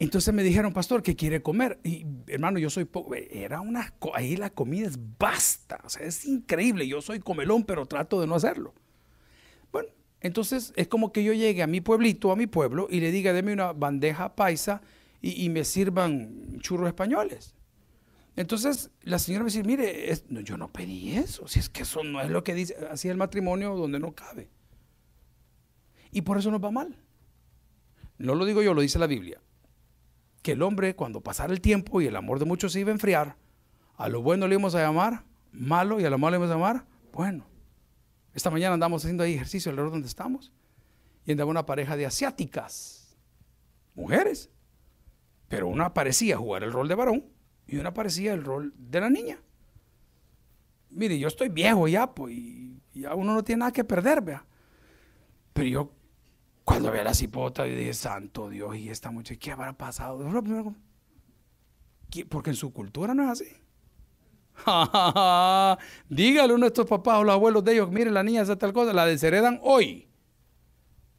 Entonces 0.00 0.32
me 0.32 0.42
dijeron, 0.42 0.72
pastor, 0.72 1.02
que 1.02 1.14
quiere 1.14 1.42
comer. 1.42 1.78
Y 1.84 2.06
hermano, 2.26 2.58
yo 2.58 2.70
soy 2.70 2.88
Era 3.30 3.60
una. 3.60 3.92
Ahí 4.14 4.34
la 4.34 4.48
comida 4.48 4.88
es 4.88 4.98
basta. 5.18 5.78
O 5.84 5.90
sea, 5.90 6.06
es 6.06 6.24
increíble. 6.24 6.88
Yo 6.88 7.02
soy 7.02 7.20
comelón, 7.20 7.64
pero 7.64 7.84
trato 7.84 8.18
de 8.18 8.26
no 8.26 8.34
hacerlo. 8.34 8.72
Entonces 10.20 10.72
es 10.76 10.88
como 10.88 11.12
que 11.12 11.24
yo 11.24 11.32
llegue 11.32 11.62
a 11.62 11.66
mi 11.66 11.80
pueblito, 11.80 12.30
a 12.32 12.36
mi 12.36 12.46
pueblo, 12.46 12.88
y 12.90 13.00
le 13.00 13.10
diga, 13.10 13.32
deme 13.32 13.52
una 13.52 13.72
bandeja 13.72 14.34
paisa 14.34 14.82
y, 15.22 15.48
me 15.50 15.64
sirvan 15.64 16.58
churros 16.60 16.88
españoles. 16.88 17.54
Entonces 18.36 18.90
la 19.02 19.18
señora 19.18 19.44
me 19.44 19.50
dice, 19.50 19.64
mire, 19.64 20.12
yo 20.44 20.56
no 20.56 20.72
pedí 20.72 21.16
eso. 21.16 21.46
Si 21.46 21.58
es 21.58 21.68
que 21.68 21.82
eso 21.82 22.02
no 22.04 22.20
es 22.20 22.30
lo 22.30 22.42
que 22.42 22.54
dice. 22.54 22.76
Así 22.90 23.08
el 23.08 23.16
matrimonio 23.16 23.74
donde 23.76 23.98
no 23.98 24.14
cabe. 24.14 24.48
Y 26.10 26.22
por 26.22 26.38
eso 26.38 26.50
nos 26.50 26.62
va 26.62 26.70
mal. 26.70 26.96
No 28.18 28.34
lo 28.34 28.44
digo 28.44 28.62
yo, 28.62 28.74
lo 28.74 28.80
dice 28.80 28.98
la 28.98 29.06
Biblia 29.06 29.40
que 30.42 30.52
el 30.52 30.62
hombre, 30.62 30.96
cuando 30.96 31.20
pasara 31.20 31.52
el 31.52 31.60
tiempo 31.60 32.00
y 32.00 32.06
el 32.06 32.16
amor 32.16 32.38
de 32.38 32.44
muchos 32.44 32.72
se 32.72 32.80
iba 32.80 32.90
a 32.90 32.92
enfriar, 32.92 33.36
a 33.96 34.08
lo 34.08 34.22
bueno 34.22 34.46
le 34.46 34.54
íbamos 34.54 34.74
a 34.74 34.80
llamar 34.80 35.24
malo 35.52 36.00
y 36.00 36.04
a 36.04 36.10
lo 36.10 36.18
malo 36.18 36.32
le 36.32 36.36
íbamos 36.38 36.50
a 36.50 36.58
llamar 36.58 36.86
bueno. 37.12 37.49
Esta 38.34 38.50
mañana 38.50 38.74
andamos 38.74 39.04
haciendo 39.04 39.24
ahí 39.24 39.34
ejercicio 39.34 39.70
alrededor 39.70 39.92
donde 39.92 40.08
estamos 40.08 40.52
y 41.24 41.32
andaba 41.32 41.50
una 41.50 41.66
pareja 41.66 41.96
de 41.96 42.06
asiáticas, 42.06 43.16
mujeres, 43.94 44.50
pero 45.48 45.68
una 45.68 45.92
parecía 45.94 46.36
jugar 46.36 46.62
el 46.62 46.72
rol 46.72 46.88
de 46.88 46.94
varón 46.94 47.24
y 47.66 47.76
una 47.76 47.92
parecía 47.92 48.32
el 48.32 48.44
rol 48.44 48.72
de 48.76 49.00
la 49.00 49.10
niña. 49.10 49.40
Mire, 50.90 51.18
yo 51.18 51.28
estoy 51.28 51.48
viejo 51.48 51.86
ya, 51.88 52.14
pues, 52.14 52.34
y 52.34 52.80
ya 52.94 53.14
uno 53.14 53.34
no 53.34 53.44
tiene 53.44 53.60
nada 53.60 53.72
que 53.72 53.84
perder, 53.84 54.22
vea. 54.22 54.44
Pero 55.52 55.68
yo 55.68 55.92
cuando 56.64 56.90
ve 56.90 57.00
a 57.00 57.04
la 57.04 57.14
cipota, 57.14 57.66
y 57.66 57.74
dije, 57.74 57.94
santo 57.94 58.48
Dios, 58.48 58.76
y 58.76 58.90
esta 58.90 59.10
muchacha, 59.10 59.38
¿qué 59.38 59.50
habrá 59.52 59.72
pasado? 59.72 60.20
Porque 62.28 62.50
en 62.50 62.56
su 62.56 62.72
cultura 62.72 63.14
no 63.14 63.24
es 63.24 63.30
así. 63.30 63.56
Dígale 66.08 66.54
uno 66.54 66.66
de 66.66 66.68
estos 66.68 66.86
papás 66.86 67.18
o 67.18 67.24
los 67.24 67.34
abuelos 67.34 67.64
de 67.64 67.72
ellos, 67.72 67.90
mire, 67.90 68.10
la 68.10 68.22
niña 68.22 68.42
hace 68.42 68.56
tal 68.56 68.72
cosa, 68.72 68.92
la 68.92 69.06
desheredan 69.06 69.60
hoy. 69.62 70.08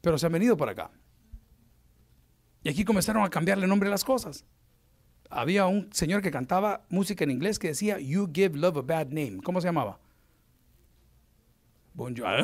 Pero 0.00 0.18
se 0.18 0.26
han 0.26 0.32
venido 0.32 0.56
para 0.56 0.72
acá. 0.72 0.90
Y 2.62 2.68
aquí 2.68 2.84
comenzaron 2.84 3.24
a 3.24 3.30
cambiarle 3.30 3.66
nombre 3.66 3.88
a 3.88 3.90
las 3.90 4.04
cosas. 4.04 4.44
Había 5.30 5.66
un 5.66 5.88
señor 5.92 6.22
que 6.22 6.30
cantaba 6.30 6.84
música 6.88 7.24
en 7.24 7.30
inglés 7.30 7.58
que 7.58 7.68
decía, 7.68 7.98
You 7.98 8.30
give 8.32 8.56
love 8.58 8.76
a 8.76 8.82
bad 8.82 9.06
name. 9.06 9.38
¿Cómo 9.42 9.60
se 9.60 9.68
llamaba? 9.68 9.98
Bonjour. 11.94 12.26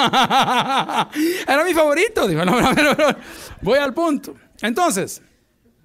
Ah, 0.00 1.10
era 1.46 1.64
mi 1.64 1.74
favorito. 1.74 2.26
Voy 3.62 3.78
al 3.78 3.94
punto. 3.94 4.34
Entonces, 4.60 5.22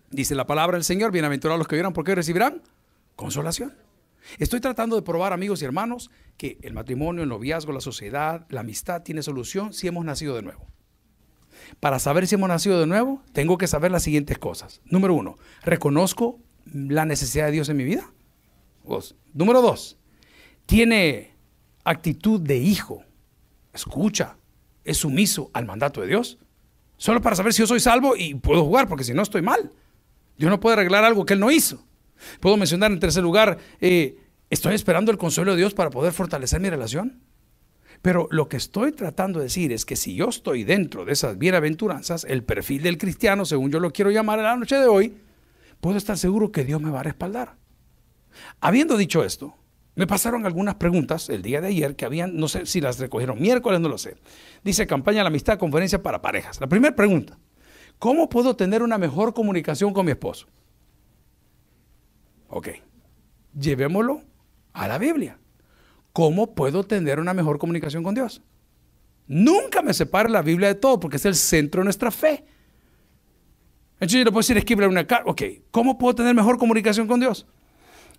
dice 0.10 0.36
la 0.36 0.46
palabra 0.46 0.78
del 0.78 0.84
Señor, 0.84 1.12
bienaventurados 1.12 1.60
los 1.60 1.68
que 1.68 1.76
vieran 1.76 1.94
porque 1.94 2.16
recibirán 2.16 2.62
consolación. 3.16 3.74
Estoy 4.38 4.60
tratando 4.60 4.96
de 4.96 5.02
probar, 5.02 5.34
amigos 5.34 5.62
y 5.62 5.66
hermanos, 5.66 6.10
que 6.38 6.58
el 6.62 6.74
matrimonio, 6.74 7.24
el 7.24 7.30
noviazgo, 7.30 7.72
la 7.72 7.82
sociedad, 7.82 8.46
la 8.50 8.62
amistad 8.62 9.04
tiene 9.04 9.24
solución 9.24 9.74
si 9.74 9.88
hemos 9.88 10.06
nacido 10.06 10.36
de 10.36 10.42
nuevo. 10.42 10.66
Para 11.80 12.00
saber 12.00 12.28
si 12.28 12.36
hemos 12.36 12.50
nacido 12.50 12.80
de 12.80 12.88
nuevo, 12.88 13.22
tengo 13.32 13.58
que 13.58 13.68
saber 13.68 13.92
las 13.92 14.04
siguientes 14.04 14.38
cosas. 14.38 14.82
Número 14.86 15.14
uno, 15.14 15.38
¿reconozco 15.64 16.40
la 16.66 17.06
necesidad 17.06 17.46
de 17.46 17.52
Dios 17.52 17.70
en 17.70 17.78
mi 17.78 17.84
vida? 17.84 18.12
Número 19.34 19.62
dos, 19.62 19.98
¿tiene 20.66 21.36
actitud 21.84 22.40
de 22.40 22.58
hijo? 22.58 23.04
Escucha, 23.74 24.38
es 24.84 24.98
sumiso 24.98 25.50
al 25.54 25.66
mandato 25.66 26.02
de 26.02 26.08
Dios. 26.08 26.38
Solo 26.98 27.22
para 27.22 27.36
saber 27.36 27.54
si 27.54 27.60
yo 27.60 27.68
soy 27.68 27.80
salvo 27.80 28.16
y 28.16 28.36
puedo 28.36 28.64
jugar, 28.64 28.88
porque 28.88 29.04
si 29.04 29.14
no 29.14 29.22
estoy 29.22 29.42
mal. 29.42 29.72
Dios 30.38 30.50
no 30.50 30.60
puede 30.60 30.74
arreglar 30.74 31.04
algo 31.04 31.26
que 31.26 31.34
Él 31.34 31.40
no 31.40 31.52
hizo. 31.52 31.86
Puedo 32.40 32.58
mencionar 32.58 32.92
en 32.92 33.00
tercer 33.00 33.24
lugar, 33.24 33.58
eh, 33.82 34.18
estoy 34.50 34.76
esperando 34.76 35.12
el 35.12 35.18
consuelo 35.18 35.52
de 35.52 35.58
Dios 35.58 35.74
para 35.74 35.90
poder 35.90 36.14
fortalecer 36.14 36.60
mi 36.60 36.70
relación. 36.70 37.22
Pero 38.02 38.28
lo 38.32 38.50
que 38.50 38.58
estoy 38.58 38.92
tratando 38.92 39.40
de 39.40 39.46
decir 39.46 39.72
es 39.72 39.86
que 39.86 39.96
si 39.96 40.16
yo 40.16 40.28
estoy 40.28 40.66
dentro 40.66 41.06
de 41.06 41.14
esas 41.14 41.38
bienaventuranzas, 41.38 42.26
el 42.26 42.44
perfil 42.44 42.84
del 42.84 42.98
cristiano, 42.98 43.46
según 43.46 43.72
yo 43.72 43.80
lo 43.80 43.92
quiero 43.92 44.12
llamar 44.12 44.40
en 44.40 44.46
la 44.46 44.58
noche 44.58 44.76
de 44.76 44.88
hoy, 44.88 45.16
puedo 45.80 45.98
estar 45.98 46.18
seguro 46.18 46.52
que 46.52 46.66
Dios 46.66 46.82
me 46.82 46.92
va 46.92 47.00
a 47.00 47.04
respaldar. 47.04 47.56
Habiendo 48.60 48.98
dicho 48.98 49.24
esto, 49.24 49.56
me 49.96 50.08
pasaron 50.08 50.46
algunas 50.46 50.76
preguntas 50.76 51.30
el 51.30 51.42
día 51.44 51.62
de 51.62 51.68
ayer 51.68 51.96
que 51.96 52.06
habían, 52.06 52.36
no 52.36 52.48
sé 52.48 52.66
si 52.66 52.82
las 52.82 53.00
recogieron 53.00 53.40
miércoles, 53.40 53.80
no 53.80 53.90
lo 53.90 53.98
sé. 53.98 54.18
Dice 54.64 54.88
campaña 54.88 55.20
de 55.20 55.24
la 55.24 55.28
amistad, 55.28 55.60
conferencia 55.60 56.02
para 56.02 56.22
parejas. 56.22 56.60
La 56.60 56.68
primera 56.68 56.96
pregunta, 56.96 57.38
¿cómo 58.00 58.28
puedo 58.28 58.56
tener 58.56 58.82
una 58.82 58.98
mejor 58.98 59.34
comunicación 59.34 59.94
con 59.94 60.06
mi 60.06 60.12
esposo? 60.12 60.48
Ok, 62.56 62.70
llevémoslo 63.60 64.22
a 64.74 64.88
la 64.88 65.00
Biblia. 65.00 65.40
¿Cómo 66.12 66.54
puedo 66.54 66.84
tener 66.84 67.20
una 67.20 67.34
mejor 67.34 67.58
comunicación 67.58 68.04
con 68.04 68.14
Dios? 68.14 68.44
Nunca 69.26 69.82
me 69.82 69.92
separe 69.92 70.30
la 70.30 70.44
Biblia 70.44 70.68
de 70.68 70.76
todo 70.76 71.00
porque 71.00 71.18
es 71.18 71.26
el 71.26 71.34
centro 71.34 71.82
de 71.82 71.86
nuestra 71.86 72.12
fe. 72.12 72.46
Entonces 73.94 74.20
yo 74.20 74.24
le 74.24 74.26
puedo 74.26 74.42
decir, 74.42 74.56
escribir 74.56 74.88
una 74.88 75.08
carta. 75.08 75.32
Ok, 75.32 75.42
¿cómo 75.72 75.98
puedo 75.98 76.14
tener 76.14 76.36
mejor 76.36 76.60
comunicación 76.60 77.08
con 77.08 77.20
Dios? 77.20 77.48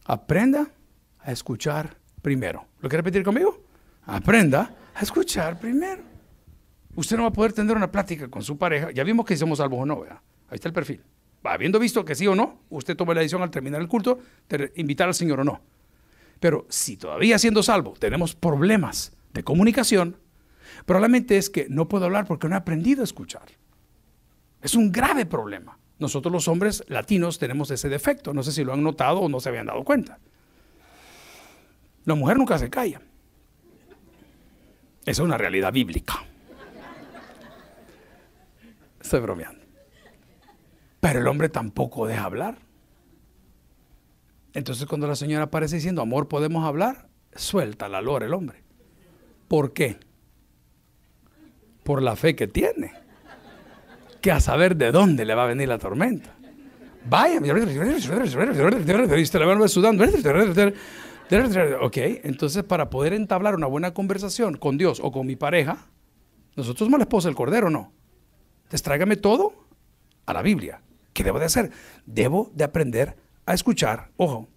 Aprenda 0.05 0.67
a 1.21 1.31
escuchar 1.31 1.97
primero. 2.21 2.67
¿Lo 2.81 2.89
quiere 2.89 3.03
repetir 3.03 3.23
conmigo? 3.23 3.63
Aprenda 4.05 4.75
a 4.97 5.01
escuchar 5.01 5.61
primero. 5.61 6.03
Usted 6.97 7.17
no 7.17 7.23
va 7.23 7.29
a 7.29 7.33
poder 7.33 7.53
tener 7.53 7.77
una 7.77 7.93
plática 7.93 8.27
con 8.27 8.43
su 8.43 8.59
pareja. 8.59 8.91
Ya 8.91 9.05
vimos 9.05 9.27
que 9.27 9.37
somos 9.37 9.59
salvos 9.59 9.79
o 9.79 9.87
no, 9.87 10.01
¿verdad? 10.01 10.19
Ahí 10.49 10.57
está 10.57 10.67
el 10.67 10.75
perfil 10.75 11.01
habiendo 11.45 11.79
visto 11.79 12.05
que 12.05 12.15
sí 12.15 12.27
o 12.27 12.35
no, 12.35 12.61
usted 12.71 12.97
toma 12.97 13.15
la 13.15 13.21
decisión 13.21 13.43
al 13.43 13.51
terminar 13.51 13.81
el 13.81 13.89
culto 13.89 14.19
de 14.49 14.73
invitar 14.77 15.09
al 15.09 15.15
Señor 15.15 15.41
o 15.41 15.45
no. 15.45 15.61
Pero 16.41 16.67
si 16.69 16.97
todavía 16.97 17.39
siendo 17.39 17.63
salvo 17.63 17.95
tenemos 17.99 18.35
problemas 18.35 19.13
de 19.33 19.45
comunicación, 19.45 20.17
probablemente 20.87 21.37
es 21.37 21.51
que 21.51 21.67
no 21.69 21.89
puedo 21.89 22.07
hablar 22.07 22.27
porque 22.27 22.49
no 22.49 22.55
he 22.55 22.59
aprendido 22.59 23.03
a 23.03 23.05
escuchar. 23.05 23.47
Es 24.63 24.75
un 24.75 24.91
grave 24.91 25.27
problema. 25.27 25.79
Nosotros 25.99 26.33
los 26.33 26.49
hombres 26.49 26.85
latinos 26.89 27.39
tenemos 27.39 27.71
ese 27.71 27.89
defecto. 27.89 28.35
No 28.35 28.43
sé 28.43 28.53
si 28.53 28.65
lo 28.65 28.73
han 28.73 28.83
notado 28.83 29.21
o 29.21 29.29
no 29.29 29.41
se 29.41 29.49
habían 29.51 29.67
dado 29.67 29.85
cuenta. 29.85 30.19
La 32.05 32.15
mujer 32.15 32.37
nunca 32.37 32.59
se 32.59 32.69
calla. 32.71 33.01
Esa 35.03 35.11
es 35.11 35.19
una 35.21 35.39
realidad 35.39 35.73
bíblica. 35.73 36.25
Estoy 39.01 39.21
bromeando. 39.21 39.64
Pero 41.05 41.21
el 41.21 41.27
hombre 41.27 41.51
tampoco 41.51 42.07
deja 42.07 42.25
hablar. 42.25 42.57
Entonces 44.55 44.87
cuando 44.87 45.07
la 45.07 45.17
señora 45.17 45.45
aparece 45.45 45.77
diciendo, 45.77 46.01
amor, 46.01 46.29
¿podemos 46.29 46.65
hablar? 46.65 47.09
Suelta 47.35 47.91
la 47.91 48.01
lora 48.01 48.25
el 48.25 48.33
hombre. 48.33 48.63
¿Por 49.47 49.75
qué? 49.75 49.99
Por 51.83 52.01
la 52.01 52.17
fe 52.17 52.35
que 52.35 52.49
tiene. 52.49 52.95
Que 54.23 54.33
a 54.33 54.41
saber 54.41 54.77
de 54.77 54.93
dónde 54.93 55.27
le 55.27 55.35
va 55.35 55.45
a 55.45 55.47
venir 55.47 55.69
la 55.69 55.77
tormenta. 55.77 56.35
Vaya, 57.05 57.39
sudando. 59.69 60.07
Ok, 61.83 61.99
entonces 61.99 62.65
para 62.65 62.89
poder 62.89 63.13
entablar 63.13 63.55
una 63.55 63.67
buena 63.67 63.93
conversación 63.93 64.57
con 64.57 64.79
Dios 64.79 65.01
o 65.05 65.13
con 65.13 65.27
mi 65.27 65.37
pareja, 65.37 65.87
nosotros 66.57 66.87
somos 66.87 66.99
la 66.99 67.05
esposa 67.05 67.29
del 67.29 67.37
cordero, 67.37 67.69
¿no? 67.69 67.93
Entonces 68.63 68.83
tráigame 68.83 69.17
todo 69.17 69.67
a 70.25 70.33
la 70.33 70.41
Biblia. 70.41 70.81
¿Qué 71.15 71.25
debo 71.25 71.39
de 71.39 71.47
hacer? 71.47 71.71
Debo 72.05 72.51
de 72.55 72.65
aprender 72.65 73.17
a 73.47 73.55
escuchar, 73.55 74.11
ojo, 74.17 74.49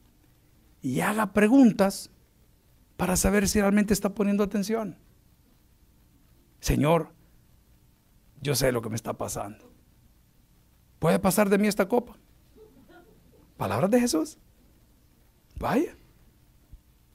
y 0.82 1.00
haga 1.00 1.32
preguntas 1.32 2.10
para 2.98 3.16
saber 3.16 3.48
si 3.48 3.62
realmente 3.62 3.94
está 3.94 4.10
poniendo 4.14 4.44
atención. 4.44 4.98
Señor, 6.60 7.14
yo 8.42 8.56
sé 8.56 8.72
lo 8.72 8.82
que 8.82 8.90
me 8.90 8.96
está 8.96 9.14
pasando. 9.14 9.72
¿Puede 11.00 11.20
pasar 11.20 11.50
de 11.50 11.60
mí 11.60 11.68
esta 11.68 11.88
copa? 11.88 12.18
Palabras 13.56 13.92
de 13.92 14.00
Jesús. 14.00 14.38
Vaya. 15.60 15.96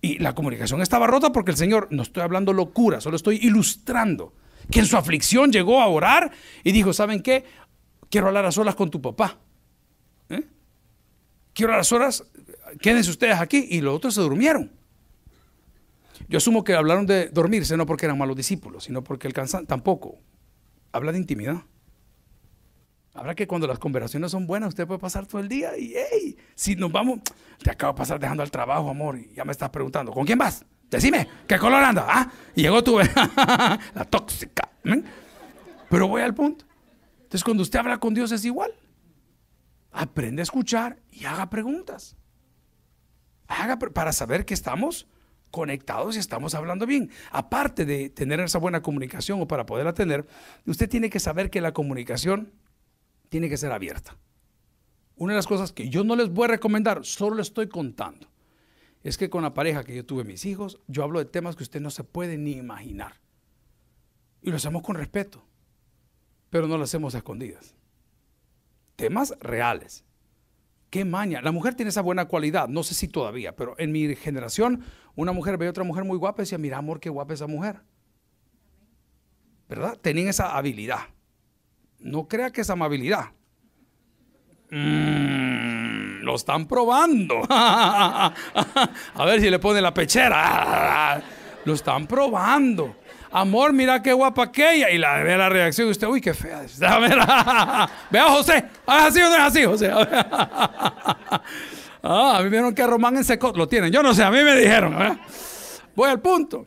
Y 0.01 0.19
la 0.19 0.35
comunicación 0.35 0.83
estaba 0.83 1.07
rota 1.07 1.33
porque 1.33 1.51
el 1.51 1.57
Señor, 1.57 1.89
no 1.91 2.03
estoy 2.03 2.23
hablando 2.23 2.53
locura, 2.53 3.01
solo 3.01 3.17
estoy 3.17 3.39
ilustrando 3.43 4.35
que 4.71 4.81
en 4.81 4.87
su 4.87 4.97
aflicción 4.97 5.53
llegó 5.53 5.81
a 5.81 5.87
orar 5.87 6.31
y 6.65 6.73
dijo, 6.73 6.93
¿saben 6.93 7.23
qué? 7.23 7.45
Quiero 8.13 8.29
hablar 8.29 8.45
a 8.45 8.53
solas 8.53 8.75
con 8.75 8.91
tu 8.91 9.01
papá. 9.01 9.39
¿Eh? 10.29 10.47
Quiero 11.55 11.73
hablar 11.73 11.81
a 11.81 11.85
solas, 11.85 12.25
quédense 12.81 13.11
ustedes 13.11 13.41
aquí. 13.41 13.67
Y 13.71 13.81
los 13.81 13.97
otros 13.97 14.15
se 14.15 14.21
durmieron. 14.21 14.71
Yo 16.29 16.37
asumo 16.37 16.63
que 16.63 16.75
hablaron 16.75 17.07
de 17.07 17.29
dormirse 17.31 17.77
no 17.77 17.87
porque 17.87 18.05
eran 18.05 18.19
malos 18.19 18.37
discípulos, 18.37 18.85
sino 18.85 19.03
porque 19.03 19.27
el 19.27 19.33
cansancio 19.33 19.67
tampoco. 19.67 20.19
Habla 20.93 21.13
de 21.13 21.19
intimidad. 21.19 21.63
Habrá 23.15 23.35
que 23.35 23.47
cuando 23.47 23.67
las 23.67 23.79
conversaciones 23.79 24.31
son 24.31 24.47
buenas, 24.47 24.69
usted 24.69 24.87
puede 24.87 25.01
pasar 25.01 25.27
todo 25.27 25.41
el 25.41 25.49
día 25.49 25.77
y, 25.77 25.95
hey, 25.95 26.37
si 26.55 26.77
nos 26.77 26.93
vamos, 26.93 27.21
te 27.63 27.71
acabo 27.71 27.95
de 27.95 27.99
pasar 27.99 28.21
dejando 28.21 28.43
al 28.43 28.51
trabajo, 28.51 28.89
amor, 28.89 29.19
y 29.19 29.33
ya 29.35 29.45
me 29.45 29.53
estás 29.53 29.69
preguntando, 29.71 30.13
¿con 30.13 30.25
quién 30.25 30.39
vas? 30.39 30.65
Decime, 30.91 31.29
¿qué 31.47 31.59
color 31.59 31.83
anda? 31.83 32.07
¿Ah? 32.09 32.31
Y 32.55 32.63
llegó 32.63 32.83
tu, 32.83 32.99
la 33.95 34.07
tóxica. 34.09 34.69
¿eh? 34.85 35.03
Pero 35.91 36.09
voy 36.09 36.23
al 36.23 36.35
punto. 36.35 36.65
Entonces 37.33 37.45
cuando 37.45 37.63
usted 37.63 37.79
habla 37.79 37.97
con 37.97 38.13
Dios 38.13 38.31
es 38.31 38.45
igual. 38.45 38.75
Aprende 39.91 40.43
a 40.43 40.45
escuchar 40.45 40.99
y 41.11 41.25
haga 41.25 41.49
preguntas. 41.49 42.15
Haga 43.47 43.79
para 43.79 44.13
saber 44.13 44.45
que 44.45 44.53
estamos 44.53 45.09
conectados 45.51 46.17
y 46.17 46.19
estamos 46.19 46.55
hablando 46.55 46.85
bien. 46.85 47.11
Aparte 47.31 47.87
de 47.87 48.11
tener 48.11 48.39
esa 48.41 48.59
buena 48.59 48.83
comunicación 48.83 49.41
o 49.41 49.49
para 49.49 49.65
poderla 49.65 49.95
tener, 49.95 50.27
usted 50.67 50.91
tiene 50.91 51.09
que 51.09 51.21
saber 51.21 51.49
que 51.49 51.63
la 51.63 51.73
comunicación 51.73 52.53
tiene 53.31 53.49
que 53.49 53.57
ser 53.57 53.73
abierta. 53.73 54.19
Una 55.17 55.33
de 55.33 55.39
las 55.39 55.47
cosas 55.47 55.73
que 55.73 55.89
yo 55.89 56.05
no 56.05 56.17
les 56.17 56.29
voy 56.29 56.45
a 56.45 56.49
recomendar, 56.49 57.03
solo 57.03 57.37
les 57.37 57.47
estoy 57.47 57.67
contando, 57.67 58.29
es 59.05 59.17
que 59.17 59.31
con 59.31 59.43
la 59.43 59.55
pareja 59.55 59.85
que 59.85 59.97
yo 59.97 60.05
tuve 60.05 60.25
mis 60.25 60.45
hijos, 60.45 60.81
yo 60.87 61.03
hablo 61.03 61.19
de 61.19 61.25
temas 61.25 61.57
que 61.57 61.63
usted 61.63 61.81
no 61.81 61.89
se 61.89 62.05
puede 62.05 62.37
ni 62.37 62.53
imaginar. 62.53 63.15
Y 64.43 64.51
lo 64.51 64.57
hacemos 64.57 64.83
con 64.83 64.97
respeto 64.97 65.47
pero 66.53 66.69
no 66.69 66.77
las 66.77 66.91
hacemos 66.91 67.15
a 67.15 67.19
escondidas. 67.19 67.75
Temas 68.97 69.35
reales. 69.41 70.05
Qué 70.91 71.03
maña. 71.07 71.41
La 71.41 71.51
mujer 71.51 71.75
tiene 71.75 71.89
esa 71.89 72.03
buena 72.03 72.27
cualidad, 72.27 72.69
no 72.69 72.83
sé 72.83 72.93
si 72.93 73.09
todavía, 73.09 73.57
pero 73.57 73.75
en 73.79 73.91
mi 73.91 74.15
generación 74.17 74.85
una 75.15 75.33
mujer 75.33 75.57
veía 75.57 75.71
a 75.71 75.71
otra 75.71 75.83
mujer 75.83 76.05
muy 76.05 76.19
guapa 76.19 76.43
y 76.43 76.45
decía, 76.45 76.59
mira 76.59 76.77
amor, 76.77 77.01
qué 77.01 77.09
guapa 77.09 77.33
esa 77.33 77.47
mujer. 77.47 77.81
¿Verdad? 79.67 79.99
Tenían 79.99 80.29
esa 80.29 80.55
habilidad. 80.55 80.99
No 81.99 82.29
crea 82.29 82.51
que 82.51 82.61
es 82.61 82.69
amabilidad. 82.69 83.31
Mm, 84.71 86.21
lo 86.21 86.35
están 86.35 86.69
probando. 86.69 87.41
a 87.49 88.35
ver 89.25 89.41
si 89.41 89.49
le 89.49 89.59
pone 89.59 89.81
la 89.81 89.95
pechera. 89.95 91.23
lo 91.65 91.73
están 91.73 92.07
probando 92.07 92.97
amor, 93.33 93.73
mira 93.73 94.03
qué 94.03 94.13
guapa 94.13 94.45
aquella. 94.45 94.91
Y 94.91 94.99
la, 94.99 95.23
ve 95.23 95.37
la 95.37 95.49
reacción 95.49 95.89
y 95.89 95.91
usted, 95.91 96.07
uy, 96.07 96.21
qué 96.21 96.35
fea. 96.35 96.65
Vea, 98.11 98.29
José, 98.29 98.59
¿es 98.59 98.65
así 98.87 99.21
o 99.21 99.29
no 99.29 99.35
es 99.35 99.41
así, 99.41 99.65
José? 99.65 99.91
ah, 99.93 101.41
a 102.03 102.39
mí 102.39 102.45
me 102.45 102.51
dijeron 102.51 102.75
que 102.75 102.87
Román 102.87 103.17
en 103.17 103.25
seco 103.25 103.53
lo 103.57 103.67
tienen. 103.67 103.91
Yo 103.91 104.03
no 104.03 104.15
sé, 104.15 104.23
a 104.23 104.31
mí 104.31 104.43
me 104.43 104.55
dijeron. 104.57 105.19
Voy 105.95 106.11
al 106.11 106.21
punto. 106.21 106.67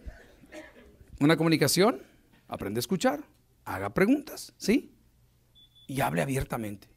Una 1.20 1.38
comunicación, 1.38 2.01
aprende 2.47 2.80
a 2.80 2.82
escuchar, 2.82 3.22
haga 3.63 3.93
preguntas, 3.93 4.53
¿sí? 4.57 4.93
Y 5.88 6.01
hable 6.01 6.22
abiertamente. 6.22 6.89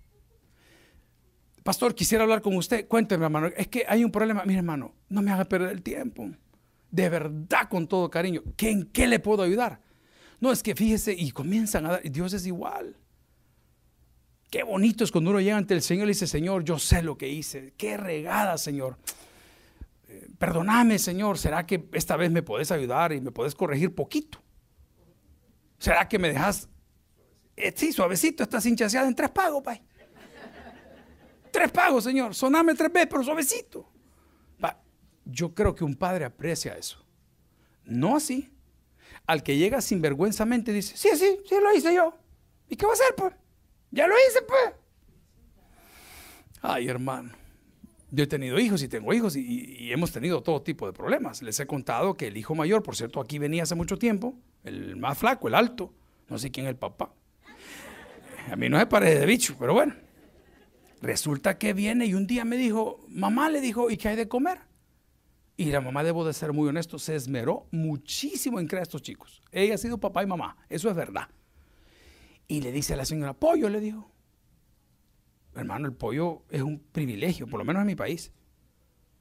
Pastor, 1.62 1.94
quisiera 1.94 2.24
hablar 2.24 2.40
con 2.40 2.56
usted. 2.56 2.88
Cuénteme, 2.88 3.26
hermano. 3.26 3.48
Es 3.54 3.68
que 3.68 3.84
hay 3.86 4.02
un 4.02 4.10
problema. 4.10 4.42
Mire, 4.46 4.60
hermano, 4.60 4.94
no 5.10 5.20
me 5.20 5.30
haga 5.30 5.44
perder 5.44 5.70
el 5.70 5.82
tiempo. 5.82 6.30
De 6.90 7.08
verdad 7.08 7.68
con 7.68 7.86
todo 7.86 8.10
cariño, 8.10 8.42
¿qué, 8.56 8.70
¿en 8.70 8.84
qué 8.84 9.06
le 9.06 9.18
puedo 9.18 9.42
ayudar? 9.42 9.80
No, 10.40 10.52
es 10.52 10.62
que 10.62 10.74
fíjese, 10.74 11.12
y 11.12 11.30
comienzan 11.32 11.86
a 11.86 11.92
dar, 11.92 12.02
Dios 12.02 12.32
es 12.32 12.46
igual. 12.46 12.96
Qué 14.50 14.62
bonito 14.62 15.04
es 15.04 15.12
cuando 15.12 15.30
uno 15.30 15.40
llega 15.40 15.56
ante 15.56 15.74
el 15.74 15.82
Señor 15.82 16.06
y 16.06 16.10
dice, 16.10 16.26
Señor, 16.26 16.64
yo 16.64 16.78
sé 16.78 17.02
lo 17.02 17.18
que 17.18 17.28
hice, 17.28 17.74
qué 17.76 17.96
regada, 17.96 18.56
Señor. 18.56 18.96
Eh, 20.08 20.28
perdóname, 20.38 20.98
Señor, 20.98 21.38
¿será 21.38 21.66
que 21.66 21.88
esta 21.92 22.16
vez 22.16 22.30
me 22.30 22.42
puedes 22.42 22.70
ayudar 22.70 23.12
y 23.12 23.20
me 23.20 23.30
puedes 23.30 23.54
corregir 23.54 23.94
poquito? 23.94 24.40
¿Será 25.78 26.08
que 26.08 26.18
me 26.18 26.28
dejas, 26.28 26.68
eh, 27.56 27.72
sí, 27.76 27.92
suavecito, 27.92 28.42
estás 28.42 28.64
hinchaseada 28.64 29.06
en 29.06 29.14
tres 29.14 29.30
pagos, 29.30 29.62
Pai? 29.62 29.82
Tres 31.50 31.70
pagos, 31.70 32.04
Señor, 32.04 32.34
soname 32.34 32.74
tres 32.74 32.92
veces, 32.92 33.08
pero 33.10 33.22
suavecito. 33.22 33.86
Yo 35.30 35.54
creo 35.54 35.74
que 35.74 35.84
un 35.84 35.94
padre 35.94 36.24
aprecia 36.24 36.72
eso. 36.72 37.04
No 37.84 38.16
así. 38.16 38.50
Al 39.26 39.42
que 39.42 39.58
llega 39.58 39.82
sinvergüenzamente 39.82 40.72
dice, 40.72 40.96
sí, 40.96 41.10
sí, 41.14 41.38
sí 41.46 41.54
lo 41.62 41.74
hice 41.76 41.94
yo. 41.94 42.16
¿Y 42.68 42.76
qué 42.76 42.86
va 42.86 42.92
a 42.92 42.94
hacer, 42.94 43.14
pues? 43.14 43.34
Ya 43.90 44.06
lo 44.06 44.14
hice, 44.14 44.40
pues. 44.42 44.72
Ay, 46.62 46.88
hermano. 46.88 47.32
Yo 48.10 48.24
he 48.24 48.26
tenido 48.26 48.58
hijos 48.58 48.82
y 48.82 48.88
tengo 48.88 49.12
hijos 49.12 49.36
y, 49.36 49.92
hemos 49.92 50.12
tenido 50.12 50.42
todo 50.42 50.62
tipo 50.62 50.86
de 50.86 50.94
problemas. 50.94 51.42
Les 51.42 51.60
he 51.60 51.66
contado 51.66 52.14
que 52.14 52.28
el 52.28 52.38
hijo 52.38 52.54
mayor, 52.54 52.82
por 52.82 52.96
cierto, 52.96 53.20
aquí 53.20 53.38
venía 53.38 53.64
hace 53.64 53.74
mucho 53.74 53.98
tiempo, 53.98 54.34
el 54.64 54.96
más 54.96 55.18
flaco, 55.18 55.48
el 55.48 55.54
alto, 55.54 55.92
no 56.28 56.38
sé 56.38 56.50
quién 56.50 56.64
es 56.64 56.70
el 56.70 56.76
papá. 56.76 57.12
A 58.50 58.56
mí 58.56 58.70
no 58.70 58.78
se 58.78 58.86
parece 58.86 59.20
de 59.20 59.26
bicho, 59.26 59.56
pero 59.58 59.74
bueno. 59.74 59.94
Resulta 61.02 61.58
que 61.58 61.74
viene 61.74 62.06
y 62.06 62.14
un 62.14 62.26
día 62.26 62.46
me 62.46 62.56
dijo, 62.56 63.04
mamá 63.08 63.50
le 63.50 63.60
dijo, 63.60 63.90
¿y 63.90 63.98
qué 63.98 64.08
hay 64.08 64.16
de 64.16 64.26
comer? 64.26 64.67
Y 65.60 65.72
la 65.72 65.80
mamá, 65.80 66.04
debo 66.04 66.24
de 66.24 66.32
ser 66.32 66.52
muy 66.52 66.68
honesto, 66.68 67.00
se 67.00 67.16
esmeró 67.16 67.66
muchísimo 67.72 68.60
en 68.60 68.68
crear 68.68 68.82
a 68.82 68.82
estos 68.84 69.02
chicos. 69.02 69.42
Ella 69.50 69.74
ha 69.74 69.78
sido 69.78 69.98
papá 69.98 70.22
y 70.22 70.26
mamá, 70.26 70.56
eso 70.68 70.88
es 70.88 70.94
verdad. 70.94 71.28
Y 72.46 72.60
le 72.60 72.70
dice 72.70 72.94
a 72.94 72.96
la 72.96 73.04
señora, 73.04 73.34
pollo, 73.34 73.68
le 73.68 73.80
dijo. 73.80 74.08
Hermano, 75.56 75.88
el 75.88 75.94
pollo 75.94 76.44
es 76.48 76.62
un 76.62 76.78
privilegio, 76.78 77.48
por 77.48 77.58
lo 77.58 77.64
menos 77.64 77.80
en 77.80 77.88
mi 77.88 77.96
país. 77.96 78.30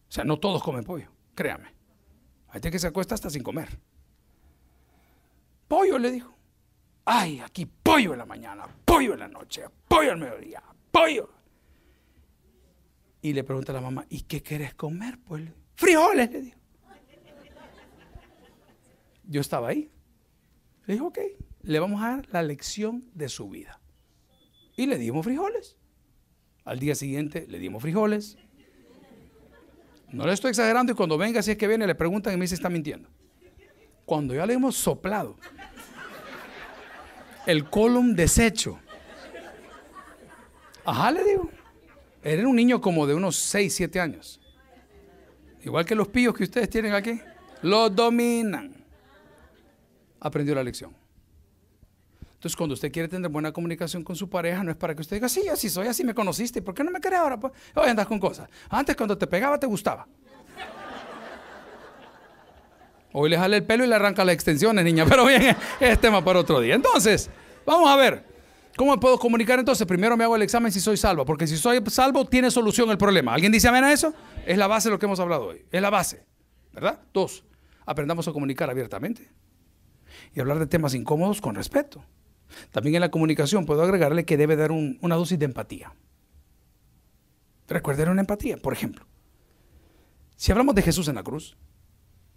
O 0.08 0.12
sea, 0.12 0.26
no 0.26 0.38
todos 0.38 0.62
comen 0.62 0.84
pollo, 0.84 1.10
créame. 1.34 1.74
Hay 2.50 2.54
gente 2.54 2.70
que 2.70 2.78
se 2.78 2.86
acuesta 2.86 3.16
hasta 3.16 3.32
sin 3.32 3.42
comer. 3.42 3.80
Pollo, 5.68 5.98
le 5.98 6.12
dijo. 6.12 6.38
Ay, 7.04 7.40
aquí 7.40 7.66
pollo 7.66 8.14
en 8.14 8.20
la 8.20 8.26
mañana, 8.28 8.68
pollo 8.86 9.14
en 9.14 9.22
la 9.22 9.28
noche, 9.28 9.64
pollo 9.88 10.12
al 10.12 10.20
mediodía, 10.20 10.62
pollo. 10.92 11.32
Y 13.24 13.34
le 13.34 13.44
pregunta 13.44 13.72
a 13.72 13.76
la 13.76 13.82
mamá, 13.82 14.06
¿y 14.08 14.22
qué 14.22 14.44
quieres 14.44 14.76
comer? 14.76 15.18
Pues 15.26 15.52
frijoles, 15.78 16.30
le 16.30 16.42
dijo. 16.42 16.58
Yo 19.24 19.42
estaba 19.42 19.70
ahí. 19.70 19.90
Le 20.86 20.94
dijo, 20.96 21.08
ok, 21.08 21.20
le 21.64 21.80
vamos 21.80 22.02
a 22.02 22.18
dar 22.18 22.28
la 22.32 22.44
lección 22.44 23.10
de 23.14 23.30
su 23.30 23.50
vida. 23.50 23.80
Y 24.76 24.86
le 24.86 24.98
dimos 24.98 25.26
frijoles. 25.26 25.78
Al 26.66 26.80
día 26.80 26.96
siguiente 26.96 27.46
le 27.48 27.60
dimos 27.60 27.82
frijoles. 27.82 28.38
No 30.12 30.26
le 30.26 30.34
estoy 30.34 30.50
exagerando 30.50 30.92
y 30.92 30.96
cuando 30.96 31.18
venga, 31.18 31.42
si 31.42 31.52
es 31.52 31.58
que 31.58 31.68
viene, 31.68 31.88
le 31.88 31.96
preguntan 31.96 32.34
y 32.34 32.38
me 32.38 32.44
dice, 32.44 32.56
está 32.56 32.70
mintiendo. 32.70 33.10
Cuando 34.06 34.34
ya 34.34 34.46
le 34.46 34.54
hemos 34.54 34.76
soplado 34.76 35.38
el 37.46 37.70
column 37.70 38.16
deshecho. 38.16 38.80
Ajá, 40.86 41.12
le 41.12 41.24
digo. 41.24 41.50
Era 42.24 42.48
un 42.48 42.56
niño 42.56 42.80
como 42.82 43.08
de 43.08 43.14
unos 43.14 43.36
6, 43.38 43.74
7 43.74 44.00
años. 44.00 44.42
Igual 45.68 45.86
que 45.86 45.96
los 45.96 46.08
pillos 46.08 46.34
que 46.34 46.46
ustedes 46.46 46.70
tienen 46.70 46.94
aquí. 46.94 47.20
Los 47.62 47.94
dominan. 47.94 48.74
Aprendió 50.22 50.56
la 50.56 50.64
lección. 50.64 50.96
Entonces, 52.22 52.56
cuando 52.56 52.74
usted 52.74 52.90
quiere 52.90 53.10
tener 53.10 53.30
buena 53.30 53.52
comunicación 53.52 54.02
con 54.02 54.16
su 54.16 54.30
pareja, 54.30 54.64
no 54.64 54.72
es 54.72 54.78
para 54.78 54.96
que 54.96 55.02
usted 55.02 55.18
diga, 55.18 55.28
sí, 55.28 55.46
así 55.50 55.70
soy, 55.70 55.88
así 55.88 56.06
me 56.06 56.14
conociste. 56.14 56.62
¿Por 56.62 56.74
qué 56.74 56.86
no 56.86 56.92
me 56.92 57.02
querés 57.02 57.20
ahora? 57.20 57.38
Pues, 57.38 57.52
hoy 57.76 57.90
andas 57.90 58.08
con 58.08 58.18
cosas. 58.18 58.50
Antes, 58.70 58.96
cuando 58.96 59.18
te 59.18 59.28
pegaba, 59.28 59.60
te 59.60 59.68
gustaba. 59.68 60.08
Hoy 63.12 63.30
le 63.30 63.38
jale 63.38 63.58
el 63.58 63.66
pelo 63.66 63.84
y 63.84 63.88
le 63.88 63.96
arranca 63.96 64.24
las 64.24 64.36
extensiones, 64.36 64.86
niña. 64.86 65.06
Pero 65.10 65.26
bien, 65.26 65.54
es 65.82 66.00
tema 66.00 66.24
para 66.24 66.40
otro 66.40 66.62
día. 66.62 66.76
Entonces, 66.76 67.30
vamos 67.66 67.90
a 67.90 67.98
ver. 67.98 68.24
¿Cómo 68.78 68.98
puedo 69.00 69.18
comunicar 69.18 69.58
entonces? 69.58 69.88
Primero 69.88 70.16
me 70.16 70.24
hago 70.24 70.36
el 70.36 70.44
examen 70.44 70.72
si 70.72 70.80
soy 70.80 70.98
salvo, 70.98 71.26
porque 71.26 71.48
si 71.48 71.58
soy 71.58 71.82
salvo 71.88 72.26
tiene 72.26 72.52
solución 72.52 72.92
el 72.92 72.98
problema. 73.00 73.34
¿Alguien 73.34 73.52
dice 73.52 73.68
amén 73.68 73.84
a 73.84 73.92
eso? 73.92 74.14
Es 74.46 74.56
la 74.56 74.68
base 74.68 74.88
de 74.88 74.94
lo 74.94 75.00
que 75.00 75.08
hemos 75.08 75.20
hablado 75.20 75.48
hoy. 75.48 75.66
Es 75.72 75.82
la 75.82 75.90
base, 75.90 76.24
¿verdad? 76.72 77.02
Dos, 77.12 77.44
aprendamos 77.88 78.28
a 78.28 78.34
comunicar 78.34 78.70
abiertamente 78.70 79.32
y 80.36 80.40
hablar 80.40 80.60
de 80.60 80.68
temas 80.68 80.94
incómodos 80.94 81.42
con 81.42 81.56
respeto. 81.56 82.06
También 82.72 82.96
en 82.96 83.02
la 83.02 83.10
comunicación 83.10 83.66
puedo 83.66 83.82
agregarle 83.82 84.26
que 84.26 84.38
debe 84.38 84.56
dar 84.56 84.72
una 84.72 85.16
dosis 85.16 85.40
de 85.40 85.46
empatía. 85.46 85.96
Recuerden 87.68 88.10
una 88.10 88.22
empatía, 88.22 88.58
por 88.58 88.74
ejemplo. 88.74 89.08
Si 90.36 90.52
hablamos 90.52 90.76
de 90.76 90.84
Jesús 90.84 91.08
en 91.08 91.16
la 91.16 91.24
cruz, 91.24 91.58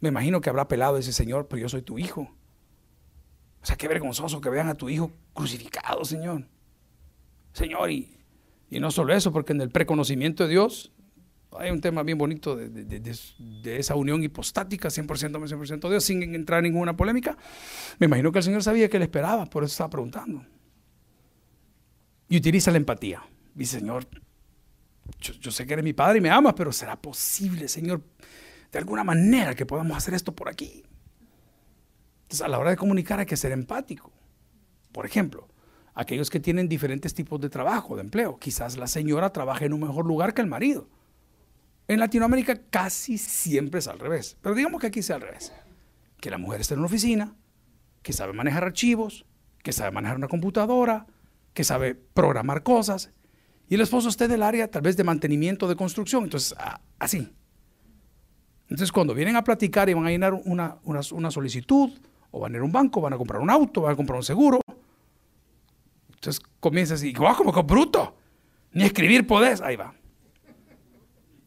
me 0.00 0.08
imagino 0.08 0.40
que 0.40 0.48
habrá 0.48 0.68
pelado 0.68 0.96
ese 0.96 1.12
Señor, 1.12 1.48
pero 1.48 1.60
yo 1.60 1.68
soy 1.68 1.82
tu 1.82 1.98
hijo. 1.98 2.34
O 3.62 3.66
sea, 3.66 3.76
qué 3.76 3.88
vergonzoso 3.88 4.40
que 4.40 4.48
vean 4.48 4.68
a 4.68 4.74
tu 4.74 4.88
hijo 4.88 5.12
crucificado, 5.34 6.04
Señor. 6.04 6.46
Señor, 7.52 7.90
y, 7.90 8.16
no 8.70 8.90
solo 8.90 9.12
eso, 9.12 9.32
porque 9.32 9.52
en 9.52 9.60
el 9.60 9.70
preconocimiento 9.70 10.44
de 10.44 10.50
Dios 10.50 10.92
hay 11.58 11.70
un 11.70 11.80
tema 11.80 12.02
bien 12.02 12.16
bonito 12.16 12.56
de, 12.56 13.16
esa 13.76 13.96
unión 13.96 14.22
hipostática, 14.22 14.88
100%, 14.88 15.06
100% 15.06 15.90
Dios, 15.90 16.04
sin 16.04 16.22
entrar 16.34 16.64
en 16.64 16.72
ninguna 16.72 16.96
polémica. 16.96 17.36
Me 17.98 18.06
imagino 18.06 18.32
que 18.32 18.38
el 18.38 18.44
Señor 18.44 18.62
sabía 18.62 18.88
que 18.88 18.98
le 18.98 19.06
esperaba, 19.06 19.46
por 19.46 19.64
eso 19.64 19.72
estaba 19.72 19.90
preguntando. 19.90 20.44
Y 22.28 22.36
utiliza 22.36 22.70
la 22.70 22.76
empatía. 22.76 23.22
Dice, 23.54 23.80
Señor, 23.80 24.06
yo, 25.20 25.34
yo 25.34 25.50
sé 25.50 25.66
que 25.66 25.72
eres 25.72 25.84
mi 25.84 25.92
padre 25.92 26.18
y 26.18 26.20
me 26.20 26.30
amas, 26.30 26.54
pero 26.56 26.70
¿será 26.72 26.94
posible, 26.96 27.66
Señor, 27.66 28.00
de 28.70 28.78
alguna 28.78 29.02
manera 29.02 29.54
que 29.56 29.66
podamos 29.66 29.96
hacer 29.96 30.14
esto 30.14 30.32
por 30.32 30.48
aquí? 30.48 30.84
Entonces, 32.30 32.46
a 32.46 32.48
la 32.48 32.60
hora 32.60 32.70
de 32.70 32.76
comunicar 32.76 33.18
hay 33.18 33.26
que 33.26 33.36
ser 33.36 33.50
empático. 33.50 34.12
Por 34.92 35.04
ejemplo, 35.04 35.48
aquellos 35.94 36.30
que 36.30 36.38
tienen 36.38 36.68
diferentes 36.68 37.12
tipos 37.12 37.40
de 37.40 37.50
trabajo, 37.50 37.96
de 37.96 38.02
empleo. 38.02 38.38
Quizás 38.38 38.76
la 38.76 38.86
señora 38.86 39.32
trabaje 39.32 39.64
en 39.64 39.72
un 39.72 39.80
mejor 39.80 40.06
lugar 40.06 40.32
que 40.32 40.40
el 40.40 40.46
marido. 40.46 40.88
En 41.88 41.98
Latinoamérica 41.98 42.54
casi 42.70 43.18
siempre 43.18 43.80
es 43.80 43.88
al 43.88 43.98
revés. 43.98 44.36
Pero 44.42 44.54
digamos 44.54 44.80
que 44.80 44.86
aquí 44.86 45.02
sea 45.02 45.16
al 45.16 45.22
revés. 45.22 45.52
Que 46.20 46.30
la 46.30 46.38
mujer 46.38 46.60
esté 46.60 46.74
en 46.74 46.80
una 46.80 46.86
oficina, 46.86 47.34
que 48.02 48.12
sabe 48.12 48.32
manejar 48.32 48.62
archivos, 48.62 49.26
que 49.64 49.72
sabe 49.72 49.90
manejar 49.90 50.16
una 50.16 50.28
computadora, 50.28 51.08
que 51.52 51.64
sabe 51.64 51.96
programar 51.96 52.62
cosas. 52.62 53.10
Y 53.68 53.74
el 53.74 53.80
esposo 53.80 54.08
esté 54.08 54.28
del 54.28 54.44
área 54.44 54.70
tal 54.70 54.82
vez 54.82 54.96
de 54.96 55.02
mantenimiento, 55.02 55.66
de 55.66 55.74
construcción. 55.74 56.22
Entonces, 56.22 56.54
así. 57.00 57.28
Entonces, 58.68 58.92
cuando 58.92 59.14
vienen 59.14 59.34
a 59.34 59.42
platicar 59.42 59.88
y 59.88 59.94
van 59.94 60.06
a 60.06 60.10
llenar 60.10 60.34
una, 60.34 60.78
una 60.84 61.32
solicitud 61.32 61.90
o 62.30 62.40
van 62.40 62.54
a 62.54 62.56
ir 62.56 62.62
a 62.62 62.64
un 62.64 62.72
banco, 62.72 63.00
van 63.00 63.12
a 63.12 63.18
comprar 63.18 63.40
un 63.40 63.50
auto, 63.50 63.82
van 63.82 63.92
a 63.92 63.96
comprar 63.96 64.18
un 64.18 64.24
seguro. 64.24 64.60
Entonces 66.14 66.42
comienza 66.60 66.94
así, 66.94 67.12
¡guau, 67.12 67.36
como 67.36 67.52
que 67.52 67.62
bruto! 67.62 68.16
Ni 68.72 68.84
escribir 68.84 69.26
podés. 69.26 69.60
Ahí 69.60 69.76
va. 69.76 69.94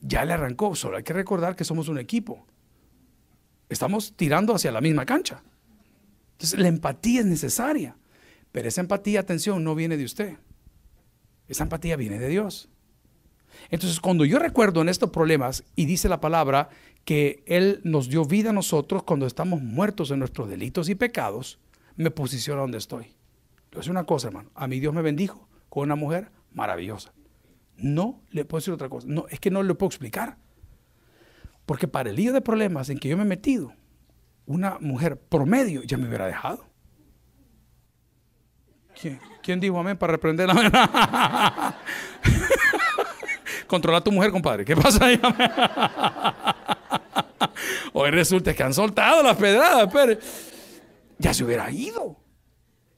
Ya 0.01 0.25
le 0.25 0.33
arrancó, 0.33 0.75
solo 0.75 0.97
hay 0.97 1.03
que 1.03 1.13
recordar 1.13 1.55
que 1.55 1.63
somos 1.63 1.87
un 1.87 1.97
equipo. 1.97 2.45
Estamos 3.69 4.13
tirando 4.15 4.53
hacia 4.53 4.71
la 4.71 4.81
misma 4.81 5.05
cancha. 5.05 5.41
Entonces 6.33 6.59
la 6.59 6.67
empatía 6.67 7.21
es 7.21 7.25
necesaria. 7.25 7.95
Pero 8.51 8.67
esa 8.67 8.81
empatía, 8.81 9.21
atención, 9.21 9.63
no 9.63 9.75
viene 9.75 9.97
de 9.97 10.05
usted. 10.05 10.37
Esa 11.47 11.63
empatía 11.63 11.95
viene 11.95 12.19
de 12.19 12.27
Dios. 12.27 12.69
Entonces, 13.69 13.99
cuando 13.99 14.25
yo 14.25 14.39
recuerdo 14.39 14.81
en 14.81 14.89
estos 14.89 15.09
problemas 15.09 15.63
y 15.75 15.85
dice 15.85 16.09
la 16.09 16.19
palabra 16.19 16.69
que 17.05 17.43
Él 17.47 17.81
nos 17.83 18.09
dio 18.09 18.25
vida 18.25 18.51
a 18.51 18.53
nosotros 18.53 19.03
cuando 19.03 19.25
estamos 19.25 19.61
muertos 19.61 20.11
en 20.11 20.19
nuestros 20.19 20.49
delitos 20.49 20.89
y 20.89 20.95
pecados, 20.95 21.59
me 21.95 22.11
posiciona 22.11 22.61
donde 22.61 22.77
estoy. 22.77 23.13
Decir 23.71 23.91
una 23.91 24.05
cosa, 24.05 24.27
hermano. 24.27 24.51
A 24.55 24.67
mí 24.67 24.79
Dios 24.79 24.93
me 24.93 25.01
bendijo 25.01 25.47
con 25.69 25.83
una 25.83 25.95
mujer 25.95 26.31
maravillosa. 26.53 27.13
No 27.75 28.21
le 28.29 28.45
puedo 28.45 28.59
decir 28.59 28.73
otra 28.73 28.89
cosa. 28.89 29.07
No, 29.09 29.25
es 29.29 29.39
que 29.39 29.49
no 29.51 29.63
le 29.63 29.73
puedo 29.73 29.89
explicar. 29.89 30.37
Porque 31.65 31.87
para 31.87 32.09
el 32.09 32.15
lío 32.15 32.33
de 32.33 32.41
problemas 32.41 32.89
en 32.89 32.99
que 32.99 33.09
yo 33.09 33.17
me 33.17 33.23
he 33.23 33.27
metido, 33.27 33.73
una 34.45 34.77
mujer 34.79 35.19
promedio 35.19 35.81
ya 35.83 35.97
me 35.97 36.07
hubiera 36.07 36.27
dejado. 36.27 36.65
¿Quién, 38.99 39.19
¿Quién 39.41 39.59
dijo 39.59 39.79
amén 39.79 39.97
para 39.97 40.11
reprender 40.13 40.47
la 40.47 41.75
Controla 43.67 43.97
a 43.97 44.03
tu 44.03 44.11
mujer, 44.11 44.31
compadre. 44.31 44.65
¿Qué 44.65 44.75
pasa 44.75 45.05
ahí? 45.05 45.19
Hoy 47.93 48.11
resulta 48.11 48.53
que 48.53 48.63
han 48.63 48.73
soltado 48.73 49.23
las 49.23 49.37
pedradas, 49.37 49.89
pero 49.93 50.19
ya 51.19 51.33
se 51.33 51.43
hubiera 51.43 51.71
ido. 51.71 52.17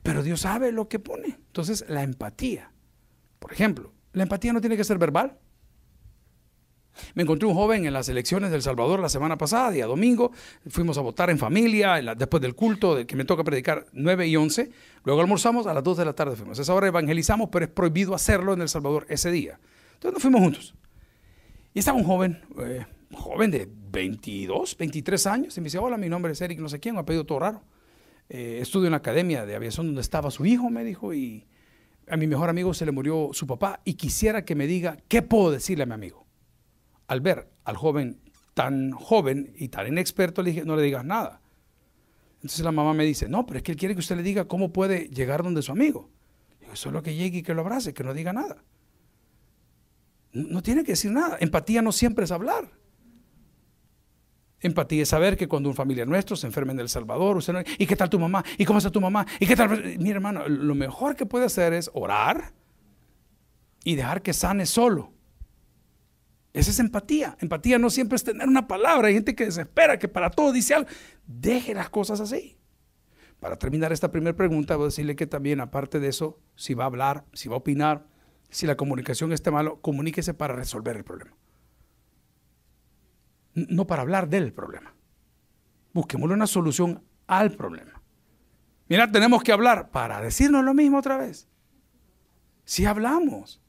Pero 0.04 0.24
Dios 0.24 0.42
sabe 0.42 0.72
lo 0.72 0.88
que 0.88 1.00
pone. 1.00 1.38
Entonces, 1.48 1.86
la 1.88 2.04
empatía. 2.04 2.72
Por 3.40 3.52
ejemplo, 3.52 3.94
la 4.14 4.24
empatía 4.24 4.54
no 4.54 4.62
tiene 4.62 4.78
que 4.78 4.84
ser 4.84 4.98
verbal. 4.98 5.38
Me 7.14 7.24
encontré 7.24 7.48
un 7.48 7.54
joven 7.54 7.86
en 7.86 7.94
las 7.94 8.08
elecciones 8.10 8.52
del 8.52 8.62
Salvador 8.62 9.00
la 9.00 9.10
semana 9.10 9.38
pasada, 9.38 9.72
día 9.72 9.86
domingo. 9.86 10.32
Fuimos 10.70 10.98
a 10.98 11.02
votar 11.02 11.30
en 11.30 11.38
familia, 11.38 12.02
después 12.16 12.42
del 12.42 12.56
culto, 12.56 13.06
que 13.06 13.16
me 13.16 13.26
toca 13.26 13.44
predicar 13.44 13.88
9 13.92 14.28
y 14.28 14.36
11. 14.36 14.72
Luego 15.04 15.22
almorzamos, 15.22 15.68
a 15.68 15.74
las 15.74 15.84
2 15.84 15.98
de 15.98 16.06
la 16.06 16.14
tarde 16.14 16.36
fuimos. 16.36 16.58
A 16.60 16.62
esa 16.62 16.74
hora 16.74 16.88
evangelizamos, 16.88 17.50
pero 17.52 17.66
es 17.66 17.72
prohibido 17.72 18.16
hacerlo 18.16 18.54
en 18.54 18.62
El 18.62 18.70
Salvador 18.70 19.06
ese 19.10 19.32
día. 19.32 19.60
Entonces 19.96 20.14
nos 20.14 20.22
fuimos 20.22 20.42
juntos. 20.42 20.76
Y 21.74 21.80
estaba 21.80 21.98
un 21.98 22.06
joven, 22.06 22.42
eh, 22.60 22.86
joven 23.16 23.52
de 23.52 23.70
22, 23.92 24.78
23 24.78 25.28
años, 25.28 25.58
y 25.58 25.62
me 25.62 25.66
dice, 25.66 25.78
hola, 25.78 25.98
mi 25.98 26.10
nombre 26.10 26.34
es 26.34 26.42
Eric, 26.42 26.60
no 26.60 26.70
sé 26.70 26.80
quién, 26.80 26.96
me 26.96 27.02
ha 27.02 27.06
pedido 27.06 27.26
todo 27.26 27.40
raro. 27.40 27.64
Eh, 28.30 28.60
estudio 28.62 28.88
en 28.88 28.92
la 28.92 28.98
academia 28.98 29.46
de 29.46 29.56
aviación 29.56 29.88
donde 29.88 30.02
estaba 30.02 30.32
su 30.32 30.46
hijo, 30.46 30.70
me 30.70 30.84
dijo, 30.84 31.14
y 31.14 31.48
a 32.08 32.18
mi 32.18 32.28
mejor 32.28 32.50
amigo 32.50 32.74
se 32.74 32.86
le 32.86 32.92
murió 32.92 33.30
su 33.34 33.48
papá, 33.48 33.82
y 33.86 33.96
quisiera 33.96 34.46
que 34.46 34.56
me 34.56 34.68
diga, 34.68 34.98
¿qué 35.08 35.22
puedo 35.22 35.52
decirle 35.52 35.84
a 35.84 35.88
mi 35.88 35.94
amigo? 35.94 36.26
al 37.08 37.22
ver 37.22 37.50
al 37.64 37.78
joven 37.78 38.20
tan 38.54 38.92
joven 38.92 39.54
y 39.58 39.68
tan 39.68 39.88
inexperto, 39.88 40.42
le 40.42 40.52
dije, 40.52 40.66
no 40.66 40.76
le 40.76 40.84
digas 40.84 41.04
nada. 41.04 41.42
Entonces 42.36 42.64
la 42.64 42.72
mamá 42.72 42.94
me 42.94 43.04
dice, 43.04 43.28
no, 43.28 43.46
pero 43.46 43.58
es 43.58 43.64
que 43.64 43.74
él 43.74 43.78
quiere 43.78 43.96
que 43.96 44.00
usted 44.00 44.16
le 44.16 44.24
diga 44.24 44.46
cómo 44.46 44.72
puede 44.72 45.10
llegar 45.10 45.44
donde 45.44 45.62
su 45.62 45.72
amigo. 45.72 46.10
Digo, 46.62 46.76
solo 46.76 47.04
que 47.04 47.16
llegue 47.16 47.40
y 47.40 47.44
que 47.44 47.54
lo 47.54 47.62
abrace, 47.62 47.94
que 47.94 48.04
no 48.04 48.14
diga 48.14 48.32
nada. 48.32 48.64
No, 50.32 50.62
tiene 50.62 50.84
que 50.84 50.94
decir 50.94 51.12
nada. 51.12 51.38
Empatía 51.40 51.82
no 51.82 51.92
siempre 51.92 52.24
es 52.24 52.32
hablar. 52.32 52.72
Empatía 54.62 55.04
es 55.04 55.10
saber 55.10 55.38
que 55.38 55.48
cuando 55.48 55.70
un 55.70 55.76
familiar 55.76 56.08
nuestro 56.08 56.36
se 56.36 56.48
enferma 56.48 56.72
en 56.72 56.80
El 56.80 56.90
Salvador, 56.90 57.38
usted 57.38 57.54
no, 57.54 57.60
¿y 57.78 57.86
qué 57.86 57.96
tal 57.96 58.10
tu 58.10 58.20
mamá? 58.20 58.44
¿Y 58.58 58.66
cómo 58.66 58.80
está 58.80 58.90
tu 58.90 59.02
mamá? 59.02 59.26
¿Y 59.40 59.46
qué 59.46 59.56
tal? 59.56 59.98
Mi 60.00 60.10
hermano, 60.10 60.48
lo 60.48 60.76
mejor 60.76 61.16
que 61.16 61.26
puede 61.26 61.46
hacer 61.46 61.74
es 61.74 61.92
orar 61.94 62.54
y 63.84 63.96
dejar 63.96 64.22
que 64.22 64.34
sane 64.34 64.66
solo. 64.66 65.14
Esa 66.54 66.72
es 66.72 66.80
empatía. 66.80 67.38
Empatía 67.42 67.78
no 67.78 67.90
siempre 67.90 68.16
es 68.16 68.24
tener 68.24 68.48
una 68.48 68.66
palabra. 68.66 69.10
Hay 69.10 69.14
gente 69.14 69.36
que 69.36 69.46
desespera, 69.46 70.00
que 70.00 70.08
para 70.08 70.32
todo 70.32 70.54
dice 70.54 70.74
algo. 70.74 70.90
Deje 71.28 71.74
las 71.74 71.90
cosas 71.90 72.22
así. 72.22 72.58
Para 73.42 73.58
terminar 73.58 73.92
esta 73.92 74.10
primera 74.10 74.36
pregunta, 74.36 74.78
voy 74.78 74.86
a 74.86 74.88
decirle 74.88 75.18
que 75.18 75.28
también, 75.28 75.60
aparte 75.60 76.00
de 76.00 76.08
eso, 76.08 76.40
si 76.56 76.74
va 76.74 76.86
a 76.86 76.88
hablar, 76.88 77.26
si 77.34 77.50
va 77.50 77.56
a 77.56 77.60
opinar, 77.60 78.08
si 78.50 78.66
la 78.66 78.78
comunicación 78.78 79.34
está 79.34 79.52
malo, 79.52 79.82
comuníquese 79.82 80.34
para 80.34 80.56
resolver 80.56 80.96
el 80.96 81.04
problema. 81.04 81.36
No 83.56 83.88
para 83.88 84.04
hablar 84.04 84.30
del 84.30 84.54
problema. 84.54 84.94
Busquemos 85.94 86.30
una 86.30 86.46
solución 86.46 87.04
al 87.26 87.52
problema. 87.52 88.02
Mira, 88.88 89.12
tenemos 89.12 89.42
que 89.44 89.52
hablar 89.52 89.90
para 89.90 90.22
decirnos 90.22 90.64
lo 90.64 90.74
mismo 90.74 91.00
otra 91.00 91.18
vez. 91.18 91.48
Si 92.66 92.86
hablamos, 92.86 93.62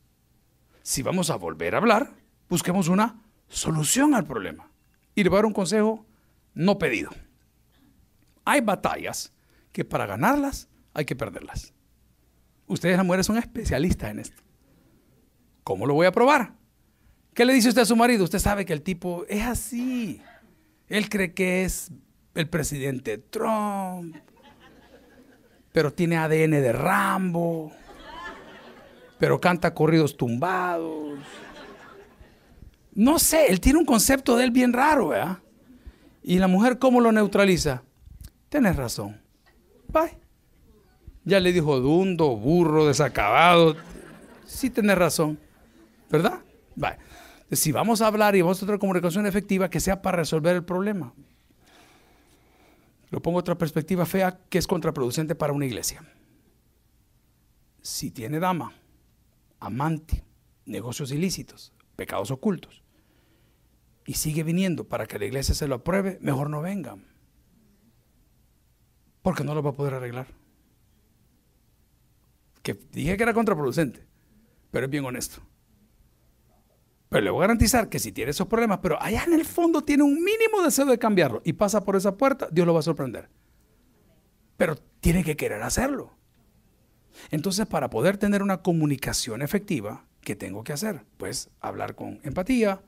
si 0.83 1.03
vamos 1.03 1.31
a 1.31 1.37
volver 1.37 1.75
a 1.75 1.79
hablar, 1.79 2.11
busquemos 2.49 2.89
una 2.89 3.23
solución 3.49 4.15
al 4.15 4.27
problema. 4.27 4.71
Y 5.15 5.23
le 5.23 5.31
voy 5.31 5.37
a 5.37 5.39
dar 5.39 5.47
un 5.47 5.53
consejo 5.53 6.05
no 6.53 6.79
pedido. 6.79 7.11
Hay 8.45 8.61
batallas 8.61 9.33
que 9.73 9.85
para 9.85 10.07
ganarlas 10.07 10.69
hay 10.95 11.05
que 11.05 11.17
perderlas. 11.17 11.73
Ustedes 12.67 12.97
las 12.97 13.07
mujeres 13.07 13.27
son 13.27 13.39
especialistas 13.39 14.11
en 14.11 14.19
esto. 14.19 14.43
¿Cómo 15.63 15.87
lo 15.87 15.95
voy 15.95 16.07
a 16.07 16.13
probar? 16.13 16.55
¿Qué 17.37 17.45
le 17.45 17.53
dice 17.53 17.69
usted 17.69 17.83
a 17.83 17.87
su 17.87 17.95
marido? 17.95 18.25
Usted 18.25 18.41
sabe 18.41 18.65
que 18.65 18.73
el 18.73 18.83
tipo 18.83 19.25
es 19.29 19.45
así. 19.45 20.21
Él 20.89 21.09
cree 21.09 21.33
que 21.33 21.65
es 21.65 21.93
el 22.35 22.49
presidente 22.49 23.19
Trump, 23.19 24.17
pero 25.71 25.93
tiene 25.93 26.17
ADN 26.17 26.51
de 26.51 26.73
Rambo, 26.73 27.71
pero 29.19 29.41
canta 29.41 29.73
corridos 29.73 30.17
tumbados 30.17 31.21
no 32.97 33.19
sé, 33.19 33.49
él 33.49 33.61
tiene 33.61 33.79
un 33.79 33.85
concepto 33.85 34.37
de 34.37 34.45
él 34.45 34.51
bien 34.51 34.73
raro, 34.73 35.09
¿verdad? 35.09 35.39
Y 36.23 36.39
la 36.39 36.49
mujer, 36.49 36.79
¿cómo 36.79 37.01
lo 37.03 37.13
neutraliza? 37.13 37.83
Tienes 38.49 38.75
razón. 38.75 39.21
Bye. 39.89 40.19
Ya 41.23 41.39
le 41.39 41.53
dijo 41.53 41.79
dundo, 41.79 42.35
burro, 42.37 42.87
desacabado. 42.87 43.77
Sí, 44.47 44.71
tienes 44.71 44.97
razón. 44.97 45.39
¿Verdad? 46.09 46.41
Bye. 46.75 46.97
Si 47.53 47.71
vamos 47.71 48.01
a 48.01 48.09
hablar 48.09 48.35
y 48.35 48.43
vamos 48.43 48.63
a 48.63 48.67
tener 48.67 48.81
comunicación 48.81 49.27
efectiva, 49.27 49.71
que 49.71 49.81
sea 49.81 50.03
para 50.03 50.19
resolver 50.19 50.57
el 50.57 50.65
problema. 50.65 51.15
Lo 53.11 53.23
pongo 53.23 53.39
otra 53.39 53.57
perspectiva 53.57 54.05
fea 54.05 54.41
que 54.49 54.59
es 54.59 54.67
contraproducente 54.67 55.35
para 55.35 55.53
una 55.53 55.67
iglesia. 55.67 56.05
Si 57.81 58.11
tiene 58.11 58.41
dama, 58.41 58.73
amante, 59.61 60.25
negocios 60.65 61.13
ilícitos, 61.13 61.73
pecados 61.95 62.33
ocultos, 62.33 62.83
y 64.05 64.15
sigue 64.15 64.43
viniendo 64.43 64.85
para 64.85 65.07
que 65.07 65.19
la 65.19 65.27
iglesia 65.27 65.55
se 65.55 65.69
lo 65.69 65.77
apruebe, 65.77 66.19
mejor 66.21 66.51
no 66.51 66.63
venga. 66.63 66.97
Porque 69.23 69.45
no 69.45 69.55
lo 69.55 69.63
va 69.63 69.71
a 69.71 69.75
poder 69.75 69.95
arreglar. 69.95 70.27
Que 72.63 72.75
dije 72.75 73.17
que 73.17 73.23
era 73.23 73.35
contraproducente, 73.35 74.05
pero 74.71 74.87
es 74.87 74.91
bien 74.91 75.05
honesto. 75.05 75.41
Pero 77.09 77.25
le 77.25 77.31
voy 77.31 77.41
a 77.41 77.43
garantizar 77.43 77.89
que 77.89 77.99
si 77.99 78.13
tiene 78.13 78.33
esos 78.33 78.49
problemas, 78.49 78.81
pero 78.83 79.01
allá 79.01 79.25
en 79.25 79.35
el 79.35 79.45
fondo 79.45 79.83
tiene 79.83 80.03
un 80.03 80.15
mínimo 80.15 80.63
deseo 80.63 80.87
de 80.87 80.99
cambiarlo 80.99 81.41
y 81.45 81.53
pasa 81.53 81.85
por 81.85 81.97
esa 81.97 82.17
puerta, 82.17 82.49
Dios 82.51 82.67
lo 82.67 82.75
va 82.75 82.81
a 82.81 82.83
sorprender. 82.83 83.29
Pero 84.57 84.77
tiene 85.01 85.23
que 85.23 85.37
querer 85.37 85.63
hacerlo. 85.63 86.15
Entonces, 87.31 87.67
para 87.67 87.91
poder 87.91 88.19
tener 88.19 88.43
una 88.43 88.63
comunicación 88.63 89.43
efectiva, 89.43 90.05
¿qué 90.21 90.35
tengo 90.35 90.65
que 90.65 90.73
hacer? 90.73 91.05
Pues 91.17 91.51
hablar 91.61 91.95
con 91.95 92.21
empatía, 92.25 92.83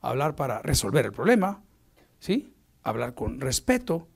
hablar 0.00 0.34
para 0.34 0.60
resolver 0.62 1.06
el 1.06 1.12
problema, 1.12 1.62
¿sí? 2.18 2.52
Hablar 2.82 3.14
con 3.14 3.40
respeto 3.40 4.08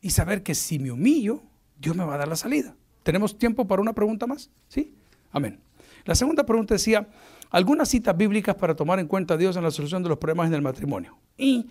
y 0.00 0.10
saber 0.10 0.42
que 0.42 0.54
si 0.54 0.78
me 0.78 0.92
humillo, 0.92 1.42
Dios 1.78 1.96
me 1.96 2.04
va 2.04 2.14
a 2.14 2.18
dar 2.18 2.28
la 2.28 2.36
salida. 2.36 2.76
¿Tenemos 3.02 3.38
tiempo 3.38 3.66
para 3.66 3.82
una 3.82 3.94
pregunta 3.94 4.26
más? 4.26 4.50
¿Sí? 4.68 4.94
Amén. 5.32 5.60
La 6.04 6.14
segunda 6.14 6.44
pregunta 6.44 6.74
decía, 6.74 7.08
algunas 7.50 7.88
citas 7.88 8.16
bíblicas 8.16 8.54
para 8.54 8.74
tomar 8.74 8.98
en 8.98 9.06
cuenta 9.06 9.34
a 9.34 9.36
Dios 9.36 9.56
en 9.56 9.62
la 9.62 9.70
solución 9.70 10.02
de 10.02 10.08
los 10.08 10.18
problemas 10.18 10.48
en 10.48 10.54
el 10.54 10.62
matrimonio. 10.62 11.18
Y 11.36 11.68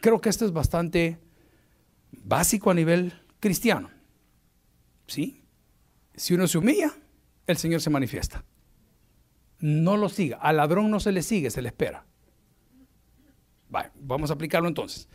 creo 0.00 0.20
que 0.20 0.28
esto 0.28 0.44
es 0.44 0.52
bastante 0.52 1.18
básico 2.24 2.70
a 2.70 2.74
nivel 2.74 3.12
cristiano. 3.40 3.90
¿Sí? 5.06 5.44
Si 6.14 6.34
uno 6.34 6.46
se 6.46 6.58
humilla, 6.58 6.92
el 7.46 7.56
Señor 7.56 7.80
se 7.80 7.90
manifiesta. 7.90 8.44
No 9.58 9.96
lo 9.96 10.08
siga. 10.08 10.38
Al 10.38 10.56
ladrón 10.56 10.90
no 10.90 11.00
se 11.00 11.12
le 11.12 11.22
sigue, 11.22 11.50
se 11.50 11.62
le 11.62 11.68
espera 11.68 12.04
vamos 14.00 14.30
a 14.30 14.34
aplicarlo 14.34 14.68
entonces. 14.68 15.08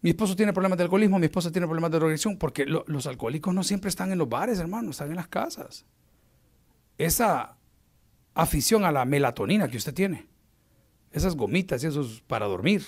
Mi 0.00 0.10
esposo 0.10 0.36
tiene 0.36 0.52
problemas 0.52 0.78
de 0.78 0.84
alcoholismo, 0.84 1.18
mi 1.18 1.26
esposa 1.26 1.50
tiene 1.50 1.66
problemas 1.66 1.90
de 1.90 1.98
drogadicción, 1.98 2.36
porque 2.36 2.66
los 2.66 3.06
alcohólicos 3.06 3.52
no 3.52 3.64
siempre 3.64 3.88
están 3.88 4.12
en 4.12 4.18
los 4.18 4.28
bares, 4.28 4.60
hermano, 4.60 4.90
están 4.90 5.10
en 5.10 5.16
las 5.16 5.28
casas. 5.28 5.86
Esa 6.98 7.57
afición 8.38 8.84
a 8.84 8.92
la 8.92 9.04
melatonina 9.04 9.68
que 9.68 9.76
usted 9.76 9.92
tiene, 9.92 10.28
esas 11.10 11.34
gomitas 11.34 11.82
y 11.82 11.88
esos 11.88 12.22
para 12.22 12.46
dormir, 12.46 12.84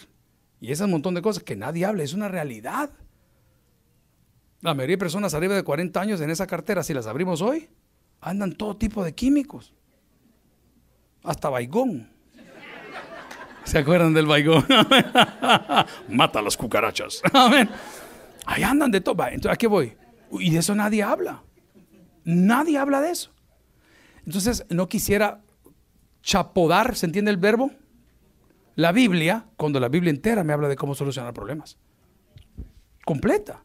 y 0.60 0.70
ese 0.70 0.86
montón 0.86 1.14
de 1.14 1.22
cosas 1.22 1.42
que 1.42 1.56
nadie 1.56 1.84
habla, 1.84 2.04
es 2.04 2.14
una 2.14 2.28
realidad. 2.28 2.90
La 4.60 4.74
mayoría 4.74 4.94
de 4.94 4.98
personas 4.98 5.34
arriba 5.34 5.56
de 5.56 5.64
40 5.64 6.00
años 6.00 6.20
en 6.20 6.30
esa 6.30 6.46
cartera, 6.46 6.84
si 6.84 6.94
las 6.94 7.08
abrimos 7.08 7.42
hoy, 7.42 7.68
andan 8.20 8.52
todo 8.52 8.76
tipo 8.76 9.02
de 9.02 9.12
químicos, 9.12 9.74
hasta 11.24 11.48
baigón. 11.48 12.08
¿Se 13.64 13.78
acuerdan 13.78 14.14
del 14.14 14.26
baigón? 14.26 14.64
Mata 16.08 16.42
las 16.42 16.56
cucarachas. 16.56 17.22
Ahí 18.46 18.62
andan 18.62 18.92
de 18.92 19.00
todo. 19.00 19.16
Entonces, 19.26 19.52
¿a 19.52 19.56
qué 19.56 19.66
voy? 19.66 19.96
Y 20.30 20.50
de 20.50 20.58
eso 20.58 20.76
nadie 20.76 21.02
habla. 21.02 21.42
Nadie 22.24 22.78
habla 22.78 23.00
de 23.00 23.10
eso. 23.10 23.32
Entonces, 24.26 24.64
no 24.70 24.88
quisiera 24.88 25.42
chapodar, 26.22 26.96
¿se 26.96 27.06
entiende 27.06 27.30
el 27.30 27.36
verbo? 27.36 27.70
La 28.76 28.92
Biblia, 28.92 29.46
cuando 29.56 29.80
la 29.80 29.88
Biblia 29.88 30.10
entera 30.10 30.44
me 30.44 30.52
habla 30.52 30.68
de 30.68 30.76
cómo 30.76 30.94
solucionar 30.94 31.34
problemas. 31.34 31.78
Completa. 33.04 33.64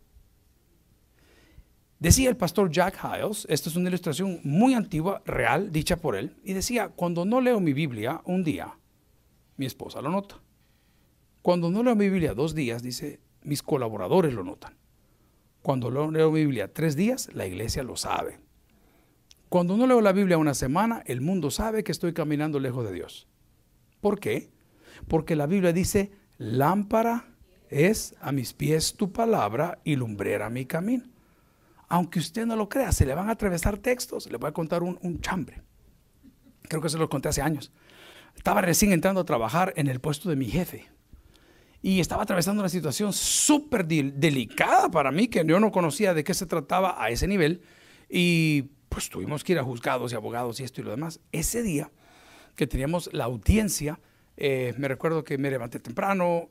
Decía 1.99 2.29
el 2.29 2.37
pastor 2.37 2.69
Jack 2.69 2.99
Hiles, 3.03 3.47
esta 3.49 3.69
es 3.69 3.75
una 3.75 3.89
ilustración 3.89 4.39
muy 4.43 4.73
antigua, 4.73 5.21
real, 5.25 5.71
dicha 5.71 5.97
por 5.97 6.15
él, 6.15 6.35
y 6.43 6.53
decía, 6.53 6.89
cuando 6.89 7.25
no 7.25 7.39
leo 7.39 7.59
mi 7.59 7.73
Biblia 7.73 8.21
un 8.25 8.43
día, 8.43 8.77
mi 9.57 9.65
esposa 9.65 10.01
lo 10.01 10.09
nota. 10.09 10.41
Cuando 11.41 11.71
no 11.71 11.83
leo 11.83 11.95
mi 11.95 12.09
Biblia 12.09 12.33
dos 12.33 12.53
días, 12.53 12.83
dice, 12.83 13.21
mis 13.43 13.63
colaboradores 13.63 14.33
lo 14.33 14.43
notan. 14.43 14.77
Cuando 15.61 15.89
leo 15.89 16.31
mi 16.31 16.41
Biblia 16.41 16.73
tres 16.73 16.95
días, 16.95 17.29
la 17.33 17.45
iglesia 17.45 17.83
lo 17.83 17.95
sabe. 17.95 18.39
Cuando 19.55 19.77
no 19.77 19.87
leo 19.87 20.01
la 20.01 20.11
Biblia 20.11 20.37
una 20.37 20.53
semana, 20.53 21.01
el 21.05 21.21
mundo 21.21 21.49
sabe 21.49 21.85
que 21.85 21.93
estoy 21.93 22.11
caminando 22.11 22.59
lejos 22.59 22.85
de 22.85 22.91
Dios. 22.91 23.25
¿Por 24.01 24.19
qué? 24.19 24.51
Porque 25.07 25.37
la 25.37 25.45
Biblia 25.45 25.71
dice, 25.71 26.11
lámpara 26.37 27.29
es 27.69 28.15
a 28.19 28.33
mis 28.33 28.51
pies 28.51 28.95
tu 28.95 29.13
palabra 29.13 29.79
y 29.85 29.95
lumbrera 29.95 30.49
mi 30.49 30.65
camino. 30.65 31.05
Aunque 31.87 32.19
usted 32.19 32.45
no 32.45 32.57
lo 32.57 32.67
crea, 32.67 32.91
se 32.91 33.05
le 33.05 33.15
van 33.15 33.29
a 33.29 33.31
atravesar 33.31 33.77
textos. 33.77 34.29
Le 34.29 34.37
voy 34.37 34.49
a 34.49 34.51
contar 34.51 34.83
un, 34.83 34.99
un 35.01 35.21
chambre. 35.21 35.61
Creo 36.63 36.81
que 36.81 36.89
se 36.89 36.97
lo 36.97 37.07
conté 37.07 37.29
hace 37.29 37.41
años. 37.41 37.71
estaba 38.35 38.59
recién 38.59 38.91
entrando 38.91 39.21
a 39.21 39.25
trabajar 39.25 39.71
en 39.77 39.87
el 39.87 40.01
puesto 40.01 40.27
de 40.27 40.35
mi 40.35 40.47
jefe. 40.47 40.85
Y 41.81 42.01
estaba 42.01 42.23
atravesando 42.23 42.61
una 42.61 42.67
situación 42.67 43.13
súper 43.13 43.85
delicada 43.87 44.91
para 44.91 45.13
mí, 45.13 45.29
que 45.29 45.45
yo 45.45 45.61
no 45.61 45.71
conocía 45.71 46.13
de 46.13 46.25
qué 46.25 46.33
se 46.33 46.45
trataba 46.45 47.01
a 47.01 47.09
ese 47.09 47.25
nivel. 47.25 47.61
Y 48.09 48.74
pues 48.95 49.09
tuvimos 49.09 49.43
que 49.43 49.51
ir 49.51 49.59
a 49.59 49.63
juzgados 49.63 50.13
y 50.13 50.15
abogados 50.15 50.61
y 50.61 50.63
esto 50.63 50.79
y 50.79 50.85
lo 50.85 50.91
demás. 50.91 51.19
Ese 51.33 51.61
día 51.61 51.91
que 52.55 52.65
teníamos 52.65 53.09
la 53.11 53.25
audiencia, 53.25 53.99
eh, 54.37 54.73
me 54.77 54.87
recuerdo 54.87 55.25
que 55.25 55.37
me 55.37 55.51
levanté 55.51 55.81
temprano, 55.81 56.49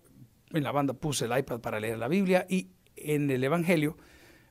en 0.52 0.62
la 0.62 0.70
banda 0.70 0.92
puse 0.92 1.24
el 1.24 1.38
iPad 1.38 1.60
para 1.60 1.80
leer 1.80 1.96
la 1.96 2.06
Biblia 2.06 2.44
y 2.46 2.68
en 2.96 3.30
el 3.30 3.42
Evangelio 3.42 3.96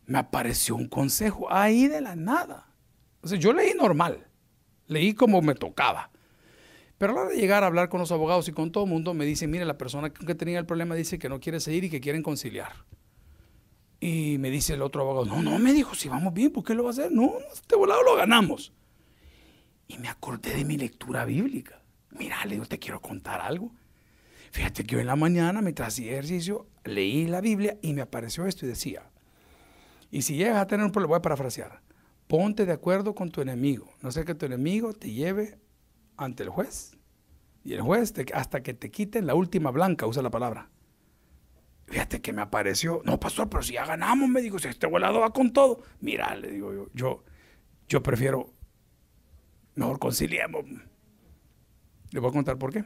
me 0.07 0.17
apareció 0.17 0.75
un 0.75 0.87
consejo 0.87 1.53
ahí 1.53 1.87
de 1.87 2.01
la 2.01 2.15
nada. 2.15 2.73
O 3.21 3.27
sea, 3.27 3.37
yo 3.37 3.53
leí 3.53 3.75
normal, 3.75 4.25
leí 4.87 5.13
como 5.13 5.43
me 5.43 5.53
tocaba. 5.53 6.09
Pero 6.97 7.11
a 7.11 7.15
la 7.15 7.21
hora 7.21 7.29
de 7.29 7.37
llegar 7.37 7.63
a 7.63 7.67
hablar 7.67 7.89
con 7.89 7.99
los 7.99 8.11
abogados 8.11 8.47
y 8.47 8.53
con 8.53 8.71
todo 8.71 8.85
el 8.85 8.89
mundo, 8.89 9.13
me 9.13 9.25
dicen, 9.25 9.51
mire, 9.51 9.65
la 9.65 9.77
persona 9.77 10.11
que 10.11 10.33
tenía 10.33 10.57
el 10.57 10.65
problema 10.65 10.95
dice 10.95 11.19
que 11.19 11.29
no 11.29 11.39
quiere 11.39 11.59
seguir 11.59 11.83
y 11.83 11.89
que 11.91 12.01
quieren 12.01 12.23
conciliar. 12.23 12.71
Y 14.05 14.37
me 14.37 14.49
dice 14.49 14.73
el 14.73 14.81
otro 14.81 15.03
abogado, 15.03 15.25
no, 15.25 15.41
no, 15.41 15.57
me 15.59 15.71
dijo, 15.71 15.95
si 15.95 16.09
vamos 16.09 16.33
bien, 16.33 16.51
¿por 16.51 16.65
qué 16.65 16.73
lo 16.73 16.83
va 16.83 16.89
a 16.89 16.91
hacer? 16.91 17.09
No, 17.09 17.35
este 17.53 17.77
volado 17.77 18.03
lo 18.03 18.17
ganamos. 18.17 18.73
Y 19.87 19.97
me 19.97 20.09
acordé 20.09 20.53
de 20.57 20.65
mi 20.65 20.75
lectura 20.75 21.23
bíblica. 21.23 21.81
Mira, 22.09 22.43
le 22.43 22.55
digo, 22.55 22.65
te 22.65 22.79
quiero 22.79 22.99
contar 22.99 23.39
algo. 23.39 23.71
Fíjate 24.51 24.83
que 24.83 24.97
hoy 24.97 25.01
en 25.03 25.07
la 25.07 25.15
mañana, 25.15 25.61
mientras 25.61 25.87
hacía 25.87 26.11
ejercicio, 26.11 26.67
leí 26.83 27.27
la 27.27 27.39
Biblia 27.39 27.77
y 27.81 27.93
me 27.93 28.01
apareció 28.01 28.45
esto 28.45 28.65
y 28.65 28.69
decía, 28.69 29.09
y 30.11 30.23
si 30.23 30.35
llegas 30.35 30.57
a 30.57 30.67
tener 30.67 30.85
un 30.85 30.91
problema, 30.91 31.11
voy 31.11 31.19
a 31.19 31.21
parafrasear, 31.21 31.79
ponte 32.27 32.65
de 32.65 32.73
acuerdo 32.73 33.15
con 33.15 33.31
tu 33.31 33.39
enemigo, 33.39 33.89
no 34.01 34.11
sé 34.11 34.25
que 34.25 34.35
tu 34.35 34.45
enemigo 34.45 34.91
te 34.91 35.11
lleve 35.11 35.57
ante 36.17 36.43
el 36.43 36.49
juez. 36.49 36.97
Y 37.63 37.71
el 37.71 37.79
juez, 37.79 38.13
hasta 38.33 38.63
que 38.63 38.73
te 38.73 38.91
quiten 38.91 39.27
la 39.27 39.33
última 39.33 39.71
blanca, 39.71 40.05
usa 40.07 40.21
la 40.21 40.29
palabra. 40.29 40.72
Fíjate 41.93 42.21
que 42.21 42.33
me 42.33 42.41
apareció, 42.41 43.03
no 43.05 43.19
pastor, 43.19 43.51
pero 43.51 43.61
si 43.61 43.73
ya 43.73 43.85
ganamos, 43.85 44.27
me 44.27 44.41
dijo, 44.41 44.57
si 44.57 44.67
este 44.67 44.87
volado 44.87 45.19
va 45.19 45.31
con 45.31 45.53
todo. 45.53 45.83
Mira, 46.01 46.35
le 46.35 46.49
digo 46.49 46.89
yo, 46.91 47.23
yo, 47.87 48.01
prefiero, 48.01 48.49
mejor 49.75 49.99
conciliemos. 49.99 50.65
Le 52.09 52.19
voy 52.19 52.31
a 52.31 52.33
contar 52.33 52.57
por 52.57 52.73
qué. 52.73 52.83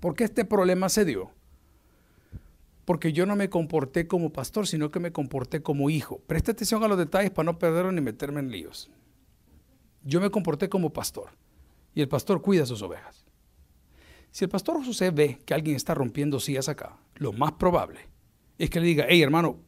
Porque 0.00 0.24
este 0.24 0.44
problema 0.44 0.88
se 0.88 1.04
dio. 1.04 1.30
Porque 2.84 3.12
yo 3.12 3.26
no 3.26 3.36
me 3.36 3.48
comporté 3.48 4.08
como 4.08 4.32
pastor, 4.32 4.66
sino 4.66 4.90
que 4.90 4.98
me 4.98 5.12
comporté 5.12 5.62
como 5.62 5.88
hijo. 5.88 6.18
Presta 6.26 6.50
atención 6.50 6.82
a 6.82 6.88
los 6.88 6.98
detalles 6.98 7.30
para 7.30 7.46
no 7.46 7.60
perderlo 7.60 7.92
ni 7.92 8.00
meterme 8.00 8.40
en 8.40 8.50
líos. 8.50 8.90
Yo 10.02 10.20
me 10.20 10.30
comporté 10.30 10.68
como 10.68 10.92
pastor 10.92 11.30
y 11.94 12.00
el 12.00 12.08
pastor 12.08 12.42
cuida 12.42 12.66
sus 12.66 12.82
ovejas. 12.82 13.24
Si 14.30 14.44
el 14.44 14.50
pastor 14.50 14.84
José 14.84 15.10
ve 15.10 15.40
que 15.44 15.54
alguien 15.54 15.76
está 15.76 15.94
rompiendo 15.94 16.38
sillas 16.40 16.68
acá, 16.68 16.98
lo 17.16 17.32
más 17.32 17.52
probable 17.52 18.08
es 18.58 18.70
que 18.70 18.80
le 18.80 18.86
diga, 18.86 19.06
hey 19.08 19.22
hermano, 19.22 19.60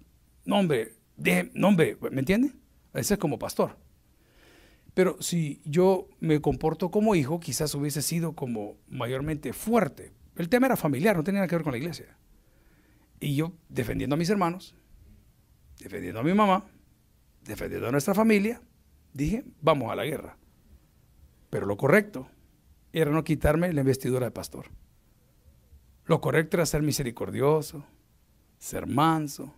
no 0.44 0.58
hombre, 0.58 0.94
deje, 1.16 1.50
no 1.54 1.68
hombre, 1.68 1.96
¿me 2.10 2.20
entiende? 2.20 2.52
Ese 2.94 3.14
es 3.14 3.20
como 3.20 3.38
pastor. 3.38 3.76
Pero 4.94 5.16
si 5.20 5.62
yo 5.64 6.08
me 6.20 6.40
comporto 6.40 6.90
como 6.90 7.14
hijo, 7.14 7.40
quizás 7.40 7.74
hubiese 7.74 8.02
sido 8.02 8.34
como 8.34 8.76
mayormente 8.88 9.52
fuerte. 9.52 10.12
El 10.36 10.48
tema 10.48 10.66
era 10.66 10.76
familiar, 10.76 11.16
no 11.16 11.24
tenía 11.24 11.40
nada 11.40 11.48
que 11.48 11.56
ver 11.56 11.64
con 11.64 11.72
la 11.72 11.78
iglesia. 11.78 12.16
Y 13.18 13.34
yo 13.34 13.52
defendiendo 13.68 14.14
a 14.14 14.18
mis 14.18 14.28
hermanos, 14.28 14.74
defendiendo 15.78 16.20
a 16.20 16.24
mi 16.24 16.34
mamá, 16.34 16.66
defendiendo 17.42 17.88
a 17.88 17.92
nuestra 17.92 18.14
familia, 18.14 18.60
dije, 19.14 19.44
vamos 19.60 19.90
a 19.90 19.96
la 19.96 20.04
guerra. 20.04 20.36
Pero 21.48 21.66
lo 21.66 21.76
correcto 21.76 22.28
era 22.92 23.10
no 23.10 23.24
quitarme 23.24 23.72
la 23.72 23.80
investidura 23.80 24.26
de 24.26 24.30
pastor. 24.30 24.66
Lo 26.06 26.20
correcto 26.20 26.56
era 26.56 26.66
ser 26.66 26.82
misericordioso, 26.82 27.84
ser 28.58 28.86
manso, 28.86 29.54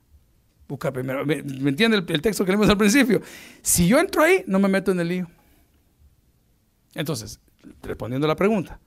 buscar 0.68 0.92
primero. 0.92 1.24
¿Me, 1.24 1.38
entiende 1.38 1.96
el, 1.96 2.22
texto 2.22 2.44
que 2.44 2.52
leímos 2.52 2.68
al 2.68 2.78
principio? 2.78 3.20
Si 3.62 3.88
yo 3.88 3.98
entro 3.98 4.22
ahí, 4.22 4.44
no 4.46 4.58
me 4.58 4.68
meto 4.68 4.92
en 4.92 5.00
el 5.00 5.08
lío. 5.08 5.30
Entonces, 6.94 7.40
respondiendo 7.82 8.26
a 8.26 8.28
la 8.28 8.36
pregunta, 8.36 8.78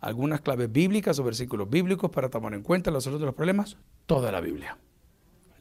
algunas 0.00 0.40
claves 0.40 0.70
bíblicas 0.70 1.18
o 1.18 1.24
versículos 1.24 1.68
bíblicos 1.68 2.10
para 2.10 2.28
tomar 2.28 2.54
en 2.54 2.62
cuenta 2.62 2.90
la 2.90 3.00
solución 3.00 3.22
de 3.22 3.26
los 3.26 3.34
problemas, 3.34 3.76
toda 4.06 4.32
la 4.32 4.40
Biblia. 4.40 4.76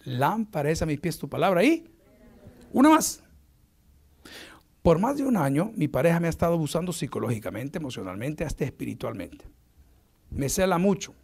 Lámpara 0.06 0.70
es 0.70 0.82
a 0.82 0.86
mis 0.86 1.00
pies 1.00 1.18
tu 1.18 1.30
palabra 1.30 1.64
y 1.64 1.90
una 2.72 2.90
más. 2.90 3.24
Por 4.86 5.00
más 5.00 5.18
de 5.18 5.24
un 5.24 5.36
año, 5.36 5.72
mi 5.76 5.88
pareja 5.88 6.20
me 6.20 6.28
ha 6.28 6.30
estado 6.30 6.54
abusando 6.54 6.94
psicológicamente, 6.94 7.80
emocionalmente, 7.80 8.46
hasta 8.46 8.66
espiritualmente. 8.66 9.44
Me 10.30 10.48
cela 10.48 10.78
mucho. 10.78 11.16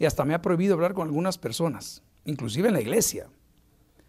Y 0.00 0.04
hasta 0.04 0.24
me 0.24 0.34
ha 0.34 0.42
prohibido 0.42 0.74
hablar 0.74 0.92
con 0.92 1.06
algunas 1.06 1.38
personas, 1.38 2.02
inclusive 2.24 2.66
en 2.66 2.74
la 2.74 2.80
iglesia. 2.80 3.28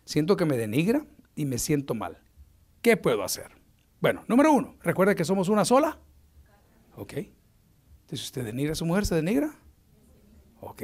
Siento 0.06 0.38
que 0.38 0.46
me 0.46 0.58
denigra 0.58 1.06
y 1.36 1.46
me 1.46 1.60
siento 1.60 1.94
mal. 1.94 2.18
¿Qué 2.82 2.98
puedo 2.98 3.24
hacer? 3.24 3.52
Bueno, 4.00 4.24
número 4.28 4.52
uno, 4.52 4.76
recuerde 4.82 5.14
que 5.14 5.24
somos 5.24 5.48
una 5.48 5.64
sola. 5.64 6.00
Ok. 6.96 7.14
Entonces, 7.14 8.24
¿usted 8.24 8.44
denigra 8.44 8.72
a 8.72 8.76
su 8.76 8.88
mujer? 8.88 9.06
¿Se 9.06 9.14
denigra? 9.14 9.54
Ok. 10.62 10.82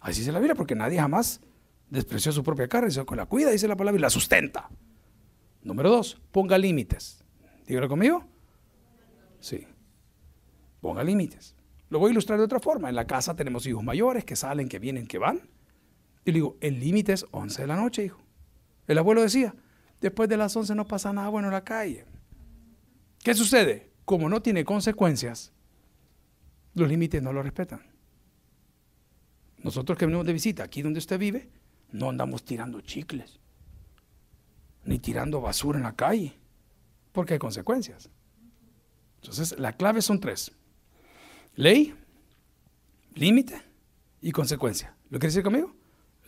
Así 0.00 0.24
se 0.24 0.32
la 0.32 0.40
Biblia, 0.40 0.56
porque 0.56 0.74
nadie 0.74 0.98
jamás 0.98 1.40
despreció 1.88 2.32
su 2.32 2.42
propia 2.42 2.66
carne, 2.66 2.90
se 2.90 3.04
la 3.08 3.26
cuida, 3.26 3.52
dice 3.52 3.68
la 3.68 3.76
palabra, 3.76 4.00
y 4.00 4.02
la 4.02 4.10
sustenta. 4.10 4.68
Número 5.62 5.90
dos, 5.90 6.20
ponga 6.32 6.56
límites. 6.58 7.24
Dígalo 7.66 7.88
conmigo. 7.88 8.24
Sí. 9.40 9.66
Ponga 10.80 11.02
límites. 11.04 11.54
Lo 11.90 11.98
voy 11.98 12.10
a 12.10 12.12
ilustrar 12.12 12.38
de 12.38 12.44
otra 12.44 12.60
forma. 12.60 12.88
En 12.88 12.94
la 12.94 13.06
casa 13.06 13.34
tenemos 13.34 13.66
hijos 13.66 13.82
mayores 13.82 14.24
que 14.24 14.36
salen, 14.36 14.68
que 14.68 14.78
vienen, 14.78 15.06
que 15.06 15.18
van. 15.18 15.48
Y 16.24 16.32
le 16.32 16.36
digo, 16.36 16.56
el 16.60 16.78
límite 16.78 17.12
es 17.12 17.26
11 17.30 17.62
de 17.62 17.68
la 17.68 17.76
noche, 17.76 18.04
hijo. 18.04 18.20
El 18.86 18.98
abuelo 18.98 19.22
decía, 19.22 19.54
después 20.00 20.28
de 20.28 20.36
las 20.36 20.54
11 20.56 20.74
no 20.74 20.86
pasa 20.86 21.12
nada 21.12 21.28
bueno 21.28 21.48
en 21.48 21.54
la 21.54 21.64
calle. 21.64 22.04
¿Qué 23.22 23.34
sucede? 23.34 23.90
Como 24.04 24.28
no 24.28 24.40
tiene 24.40 24.64
consecuencias, 24.64 25.52
los 26.74 26.88
límites 26.88 27.22
no 27.22 27.32
los 27.32 27.44
respetan. 27.44 27.82
Nosotros 29.58 29.98
que 29.98 30.06
venimos 30.06 30.24
de 30.24 30.32
visita 30.32 30.62
aquí 30.62 30.82
donde 30.82 30.98
usted 30.98 31.18
vive, 31.18 31.50
no 31.90 32.08
andamos 32.08 32.44
tirando 32.44 32.80
chicles 32.80 33.40
ni 34.88 34.98
tirando 34.98 35.42
basura 35.42 35.76
en 35.76 35.84
la 35.84 35.94
calle, 35.94 36.32
porque 37.12 37.34
hay 37.34 37.38
consecuencias. 37.38 38.08
Entonces, 39.16 39.58
la 39.58 39.74
clave 39.74 40.00
son 40.00 40.18
tres. 40.18 40.50
Ley, 41.56 41.94
límite 43.14 43.60
y 44.22 44.32
consecuencia. 44.32 44.96
¿Lo 45.10 45.18
quiere 45.18 45.28
decir 45.28 45.42
conmigo? 45.42 45.74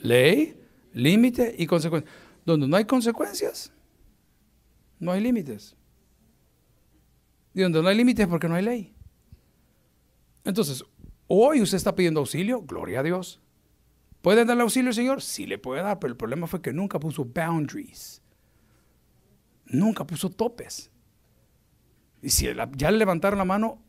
Ley, 0.00 0.60
límite 0.92 1.54
y 1.56 1.66
consecuencia. 1.66 2.10
Donde 2.44 2.68
no 2.68 2.76
hay 2.76 2.84
consecuencias, 2.84 3.72
no 4.98 5.12
hay 5.12 5.22
límites. 5.22 5.74
Y 7.54 7.62
donde 7.62 7.80
no 7.80 7.88
hay 7.88 7.96
límites 7.96 8.26
porque 8.26 8.48
no 8.48 8.56
hay 8.56 8.64
ley. 8.64 8.94
Entonces, 10.44 10.84
hoy 11.28 11.62
usted 11.62 11.78
está 11.78 11.94
pidiendo 11.94 12.20
auxilio, 12.20 12.60
gloria 12.60 13.00
a 13.00 13.02
Dios. 13.02 13.40
¿Puede 14.20 14.44
darle 14.44 14.64
auxilio, 14.64 14.92
Señor? 14.92 15.22
Sí 15.22 15.46
le 15.46 15.56
puede 15.56 15.80
dar, 15.82 15.98
pero 15.98 16.10
el 16.10 16.18
problema 16.18 16.46
fue 16.46 16.60
que 16.60 16.74
nunca 16.74 17.00
puso 17.00 17.24
boundaries 17.24 18.20
nunca 19.70 20.04
puso 20.06 20.30
topes. 20.30 20.90
Y 22.22 22.30
si 22.30 22.48
ya 22.76 22.90
le 22.90 22.98
levantaron 22.98 23.38
la 23.38 23.44
mano, 23.44 23.82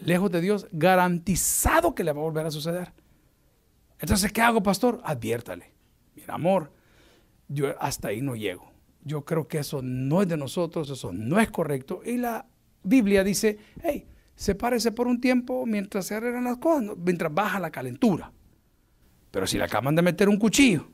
lejos 0.00 0.30
de 0.30 0.40
Dios, 0.40 0.66
garantizado 0.72 1.94
que 1.94 2.04
le 2.04 2.12
va 2.12 2.20
a 2.20 2.24
volver 2.24 2.46
a 2.46 2.50
suceder. 2.50 2.92
Entonces, 3.98 4.32
¿qué 4.32 4.40
hago, 4.40 4.62
pastor? 4.62 5.00
Adviértale. 5.04 5.72
Mira, 6.14 6.34
amor, 6.34 6.72
yo 7.48 7.74
hasta 7.80 8.08
ahí 8.08 8.20
no 8.20 8.36
llego. 8.36 8.70
Yo 9.02 9.24
creo 9.24 9.48
que 9.48 9.58
eso 9.58 9.80
no 9.82 10.22
es 10.22 10.28
de 10.28 10.36
nosotros, 10.36 10.90
eso 10.90 11.12
no 11.12 11.40
es 11.40 11.50
correcto. 11.50 12.02
Y 12.04 12.18
la 12.18 12.46
Biblia 12.82 13.24
dice, 13.24 13.58
hey, 13.82 14.06
sepárese 14.34 14.92
por 14.92 15.06
un 15.06 15.20
tiempo 15.20 15.64
mientras 15.66 16.06
se 16.06 16.14
arreglan 16.14 16.44
las 16.44 16.58
cosas, 16.58 16.96
mientras 16.98 17.32
baja 17.32 17.60
la 17.60 17.70
calentura. 17.70 18.32
Pero 19.30 19.46
si 19.46 19.58
le 19.58 19.64
acaban 19.64 19.94
de 19.94 20.02
meter 20.02 20.28
un 20.28 20.38
cuchillo 20.38 20.88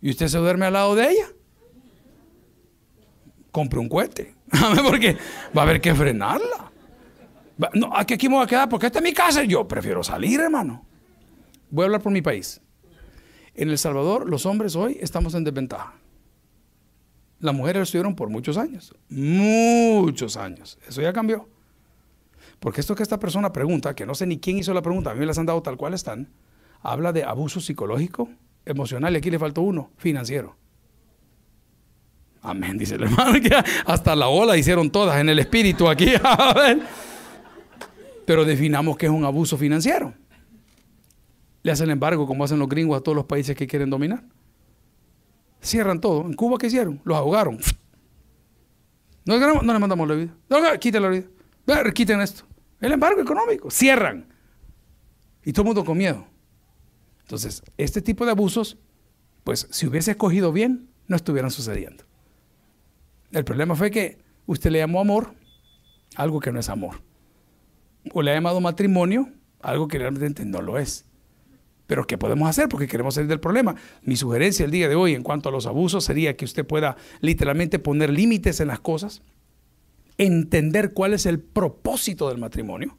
y 0.00 0.10
usted 0.10 0.28
se 0.28 0.38
duerme 0.38 0.66
al 0.66 0.74
lado 0.74 0.94
de 0.94 1.10
ella, 1.10 1.26
compre 3.56 3.78
un 3.78 3.88
cohete. 3.88 4.34
Porque 4.86 5.16
va 5.56 5.62
a 5.62 5.64
haber 5.64 5.80
que 5.80 5.94
frenarla. 5.94 6.70
No, 7.72 7.90
aquí, 7.96 8.12
aquí 8.12 8.28
me 8.28 8.34
voy 8.34 8.44
a 8.44 8.46
quedar 8.46 8.68
porque 8.68 8.84
esta 8.84 8.98
es 8.98 9.02
mi 9.02 9.14
casa. 9.14 9.42
Yo 9.44 9.66
prefiero 9.66 10.04
salir, 10.04 10.40
hermano. 10.40 10.84
Voy 11.70 11.84
a 11.84 11.86
hablar 11.86 12.02
por 12.02 12.12
mi 12.12 12.20
país. 12.20 12.60
En 13.54 13.70
El 13.70 13.78
Salvador, 13.78 14.28
los 14.28 14.44
hombres 14.44 14.76
hoy 14.76 14.98
estamos 15.00 15.34
en 15.34 15.44
desventaja. 15.44 15.94
Las 17.40 17.54
mujeres 17.54 17.84
estuvieron 17.84 18.14
por 18.14 18.28
muchos 18.28 18.58
años. 18.58 18.94
Muchos 19.08 20.36
años. 20.36 20.78
Eso 20.86 21.00
ya 21.00 21.14
cambió. 21.14 21.48
Porque 22.60 22.82
esto 22.82 22.94
que 22.94 23.02
esta 23.02 23.18
persona 23.18 23.54
pregunta, 23.54 23.94
que 23.94 24.04
no 24.04 24.14
sé 24.14 24.26
ni 24.26 24.38
quién 24.38 24.58
hizo 24.58 24.74
la 24.74 24.82
pregunta, 24.82 25.12
a 25.12 25.14
mí 25.14 25.20
me 25.20 25.26
las 25.26 25.38
han 25.38 25.46
dado 25.46 25.62
tal 25.62 25.78
cual 25.78 25.94
están, 25.94 26.28
habla 26.82 27.14
de 27.14 27.24
abuso 27.24 27.60
psicológico, 27.60 28.28
emocional, 28.66 29.14
y 29.14 29.16
aquí 29.16 29.30
le 29.30 29.38
faltó 29.38 29.62
uno, 29.62 29.92
financiero. 29.96 30.56
Amén, 32.42 32.78
dice 32.78 32.94
el 32.94 33.04
hermano, 33.04 33.38
hasta 33.86 34.14
la 34.14 34.28
ola 34.28 34.56
hicieron 34.56 34.90
todas 34.90 35.20
en 35.20 35.28
el 35.28 35.38
espíritu 35.38 35.88
aquí. 35.88 36.12
Pero 38.26 38.44
definamos 38.44 38.96
que 38.96 39.06
es 39.06 39.12
un 39.12 39.24
abuso 39.24 39.56
financiero. 39.56 40.14
Le 41.62 41.72
hacen 41.72 41.90
embargo, 41.90 42.26
como 42.26 42.44
hacen 42.44 42.58
los 42.58 42.68
gringos 42.68 42.98
a 42.98 43.00
todos 43.00 43.16
los 43.16 43.24
países 43.24 43.56
que 43.56 43.66
quieren 43.66 43.90
dominar. 43.90 44.22
Cierran 45.60 46.00
todo. 46.00 46.24
¿En 46.24 46.34
Cuba 46.34 46.58
qué 46.58 46.68
hicieron? 46.68 47.00
Los 47.04 47.16
ahogaron. 47.16 47.58
No, 49.24 49.62
no 49.62 49.72
le 49.72 49.78
mandamos 49.78 50.06
la 50.06 50.14
vida. 50.14 50.34
No, 50.48 50.58
quiten 50.78 51.02
la 51.02 51.08
vida. 51.08 51.24
Quiten 51.92 52.20
esto. 52.20 52.44
El 52.80 52.92
embargo 52.92 53.20
económico. 53.20 53.70
Cierran. 53.70 54.28
Y 55.44 55.52
todo 55.52 55.62
el 55.62 55.66
mundo 55.66 55.84
con 55.84 55.98
miedo. 55.98 56.24
Entonces, 57.22 57.62
este 57.76 58.00
tipo 58.00 58.24
de 58.24 58.30
abusos, 58.30 58.78
pues 59.42 59.66
si 59.70 59.86
hubiese 59.86 60.12
escogido 60.12 60.52
bien, 60.52 60.88
no 61.08 61.16
estuvieran 61.16 61.50
sucediendo. 61.50 62.04
El 63.32 63.44
problema 63.44 63.74
fue 63.74 63.90
que 63.90 64.18
usted 64.46 64.70
le 64.70 64.78
llamó 64.78 65.00
amor 65.00 65.34
algo 66.14 66.40
que 66.40 66.52
no 66.52 66.60
es 66.60 66.68
amor. 66.68 67.02
O 68.12 68.22
le 68.22 68.30
ha 68.30 68.34
llamado 68.34 68.60
matrimonio 68.60 69.28
algo 69.60 69.88
que 69.88 69.98
realmente 69.98 70.44
no 70.44 70.62
lo 70.62 70.78
es. 70.78 71.04
Pero 71.86 72.06
¿qué 72.06 72.18
podemos 72.18 72.48
hacer? 72.48 72.68
Porque 72.68 72.88
queremos 72.88 73.14
salir 73.14 73.28
del 73.28 73.40
problema. 73.40 73.76
Mi 74.02 74.16
sugerencia 74.16 74.64
el 74.64 74.70
día 74.70 74.88
de 74.88 74.94
hoy 74.94 75.14
en 75.14 75.22
cuanto 75.22 75.48
a 75.48 75.52
los 75.52 75.66
abusos 75.66 76.04
sería 76.04 76.36
que 76.36 76.44
usted 76.44 76.66
pueda 76.66 76.96
literalmente 77.20 77.78
poner 77.78 78.10
límites 78.10 78.60
en 78.60 78.68
las 78.68 78.80
cosas, 78.80 79.22
entender 80.18 80.92
cuál 80.92 81.14
es 81.14 81.26
el 81.26 81.40
propósito 81.40 82.28
del 82.28 82.38
matrimonio. 82.38 82.96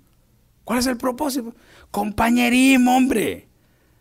¿Cuál 0.63 0.79
es 0.79 0.87
el 0.87 0.97
propósito? 0.97 1.53
Compañerismo, 1.91 2.95
hombre. 2.95 3.47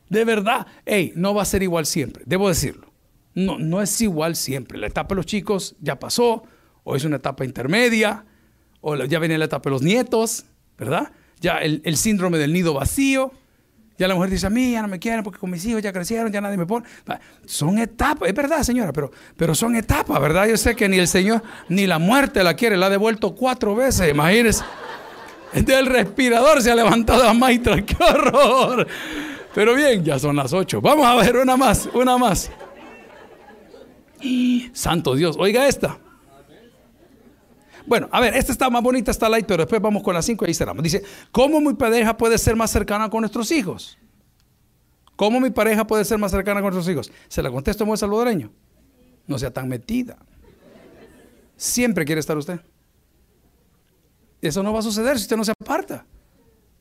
De 0.09 0.25
verdad. 0.25 0.67
Hey, 0.85 1.13
no 1.17 1.35
va 1.35 1.43
a 1.43 1.47
ser 1.47 1.63
igual 1.63 1.87
siempre, 1.87 2.23
debo 2.27 2.49
decirlo. 2.49 2.86
No, 3.37 3.59
no 3.59 3.83
es 3.83 4.01
igual 4.01 4.35
siempre. 4.35 4.79
La 4.79 4.87
etapa 4.87 5.11
de 5.11 5.17
los 5.17 5.27
chicos 5.27 5.77
ya 5.81 6.01
pasó, 6.01 6.45
o 6.85 6.97
es 6.97 7.05
una 7.05 7.17
etapa 7.17 7.45
intermedia, 7.45 8.25
o 8.81 8.97
ya 8.97 9.19
viene 9.19 9.37
la 9.37 9.45
etapa 9.45 9.69
de 9.69 9.75
los 9.75 9.83
nietos, 9.83 10.47
¿verdad? 10.79 11.13
Ya 11.41 11.59
el, 11.59 11.97
síndrome 11.99 12.39
del 12.39 12.55
nido 12.55 12.73
vacío. 12.73 13.31
Ya 13.99 14.09
la 14.09 14.15
mujer 14.15 14.31
dice, 14.31 14.47
a 14.47 14.51
mí 14.51 14.73
ya 14.73 14.81
no 14.81 14.89
me 14.89 14.99
quieren 14.99 15.23
porque 15.23 15.39
con 15.39 15.51
mis 15.51 15.65
hijos 15.67 15.83
ya 15.83 15.93
crecieron, 15.93 16.33
ya 16.33 16.41
nadie 16.41 16.57
me 16.57 16.65
pone. 16.65 16.87
Son 17.45 17.79
etapas, 17.79 18.27
es 18.27 18.35
verdad, 18.35 18.63
señora, 18.63 18.93
pero, 18.93 19.11
pero 19.37 19.55
son 19.55 19.77
etapas, 19.77 20.19
¿verdad? 20.19 20.49
Yo 20.49 20.57
sé 20.57 20.75
que 20.75 20.89
ni 20.89 20.99
el 20.99 21.09
Señor, 21.09 21.43
ni 21.69 21.87
la 21.87 21.99
muerte 21.99 22.43
la 22.43 22.55
quiere, 22.55 22.79
la 22.79 22.87
ha 22.87 22.91
devuelto 22.91 23.35
cuatro 23.35 23.75
veces, 23.75 24.11
imagínense. 24.11 24.65
Del 25.53 25.87
respirador 25.87 26.63
se 26.63 26.71
ha 26.71 26.75
levantado 26.75 27.29
a 27.29 27.35
Maitra, 27.35 27.85
qué 27.85 27.97
horror. 28.03 28.87
Pero 29.55 29.75
bien, 29.75 30.05
ya 30.05 30.19
son 30.19 30.37
las 30.37 30.53
ocho. 30.55 30.81
Vamos 30.81 31.07
a 31.07 31.15
ver 31.17 31.37
una 31.37 31.57
más, 31.57 31.87
una 31.93 32.17
más. 32.17 32.51
Santo 34.73 35.15
Dios, 35.15 35.37
oiga 35.39 35.67
esta. 35.67 35.99
Bueno, 37.87 38.09
a 38.11 38.21
ver, 38.21 38.35
esta 38.35 38.53
está 38.53 38.69
más 38.69 38.83
bonita, 38.83 39.11
está 39.11 39.29
light, 39.29 39.47
pero 39.47 39.63
después 39.63 39.81
vamos 39.81 40.03
con 40.03 40.13
las 40.13 40.25
cinco 40.25 40.45
y 40.45 40.49
ahí 40.49 40.55
cerramos. 40.55 40.83
Dice, 40.83 41.03
¿cómo 41.31 41.61
mi 41.61 41.75
pareja 41.75 42.17
puede 42.17 42.37
ser 42.37 42.57
más 42.57 42.71
cercana 42.71 43.09
con 43.09 43.21
nuestros 43.21 43.51
hijos? 43.53 43.97
¿Cómo 45.15 45.41
mi 45.41 45.51
pareja 45.51 45.87
puede 45.87 46.05
ser 46.05 46.19
más 46.19 46.33
cercana 46.33 46.61
con 46.61 46.75
nuestros 46.75 46.93
hijos? 46.93 47.13
Se 47.29 47.43
la 47.43 47.51
contesto 47.51 47.87
buen 47.87 47.97
salvadoreño. 47.97 48.53
No 49.27 49.39
sea 49.39 49.51
tan 49.51 49.69
metida. 49.69 50.19
Siempre 51.57 52.05
quiere 52.05 52.21
estar 52.21 52.37
usted. 52.37 52.61
Eso 54.43 54.63
no 54.63 54.73
va 54.73 54.81
a 54.81 54.83
suceder 54.83 55.17
si 55.17 55.23
usted 55.23 55.37
no 55.37 55.45
se 55.45 55.53
aparta. 55.53 56.05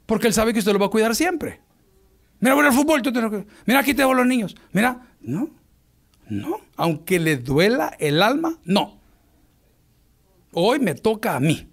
Porque 0.05 0.27
él 0.27 0.33
sabe 0.33 0.53
que 0.53 0.59
usted 0.59 0.73
lo 0.73 0.79
va 0.79 0.87
a 0.87 0.89
cuidar 0.89 1.15
siempre. 1.15 1.61
Mira, 2.39 2.55
voy 2.55 2.65
al 2.65 2.73
fútbol, 2.73 3.01
mira, 3.65 3.79
aquí 3.79 3.93
te 3.93 4.03
a 4.03 4.07
los 4.07 4.25
niños. 4.25 4.55
Mira, 4.73 5.07
no, 5.21 5.49
no. 6.29 6.61
Aunque 6.75 7.19
le 7.19 7.37
duela 7.37 7.95
el 7.99 8.21
alma, 8.21 8.59
no. 8.63 8.99
Hoy 10.51 10.79
me 10.79 10.95
toca 10.95 11.35
a 11.35 11.39
mí. 11.39 11.67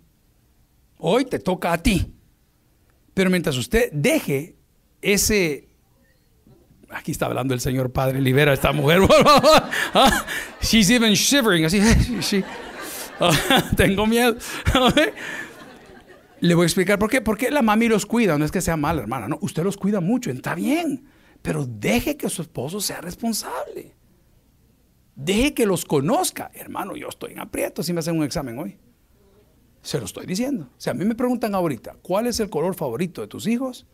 Hoy 0.98 1.24
te 1.24 1.38
toca 1.38 1.72
a 1.72 1.78
ti. 1.78 2.12
Pero 3.14 3.30
mientras 3.30 3.56
usted 3.56 3.90
deje 3.92 4.56
ese... 5.00 5.68
Aquí 6.90 7.12
está 7.12 7.26
hablando 7.26 7.54
el 7.54 7.60
Señor 7.60 7.90
Padre, 7.92 8.20
libera 8.20 8.50
a 8.50 8.54
esta 8.54 8.72
mujer. 8.72 9.00
Ah, 9.94 10.24
she's 10.60 10.90
even 10.90 11.12
shivering. 11.14 11.64
Así, 11.64 11.80
tengo 13.76 14.06
miedo. 14.06 14.36
Le 16.40 16.54
voy 16.54 16.64
a 16.64 16.66
explicar 16.66 16.98
por 16.98 17.10
qué. 17.10 17.20
Porque 17.20 17.50
la 17.50 17.62
mami 17.62 17.88
los 17.88 18.06
cuida. 18.06 18.38
No 18.38 18.44
es 18.44 18.50
que 18.50 18.60
sea 18.60 18.76
mala, 18.76 19.02
hermana. 19.02 19.28
No, 19.28 19.38
usted 19.42 19.62
los 19.62 19.76
cuida 19.76 20.00
mucho. 20.00 20.30
Está 20.30 20.54
bien. 20.54 21.04
Pero 21.40 21.66
deje 21.66 22.16
que 22.16 22.28
su 22.28 22.42
esposo 22.42 22.80
sea 22.80 23.00
responsable. 23.00 23.94
Deje 25.14 25.54
que 25.54 25.66
los 25.66 25.84
conozca. 25.84 26.50
Hermano, 26.54 26.96
yo 26.96 27.08
estoy 27.08 27.32
en 27.32 27.40
aprieto 27.40 27.82
si 27.82 27.92
me 27.92 28.00
hacen 28.00 28.16
un 28.16 28.24
examen 28.24 28.58
hoy. 28.58 28.78
Se 29.82 29.98
lo 29.98 30.06
estoy 30.06 30.26
diciendo. 30.26 30.70
Si 30.78 30.90
a 30.90 30.94
mí 30.94 31.04
me 31.04 31.14
preguntan 31.14 31.54
ahorita, 31.54 31.96
¿cuál 32.02 32.26
es 32.26 32.40
el 32.40 32.48
color 32.48 32.74
favorito 32.74 33.20
de 33.20 33.26
tus 33.26 33.46
hijos? 33.46 33.86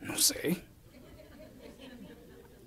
No 0.00 0.16
sé. 0.18 0.62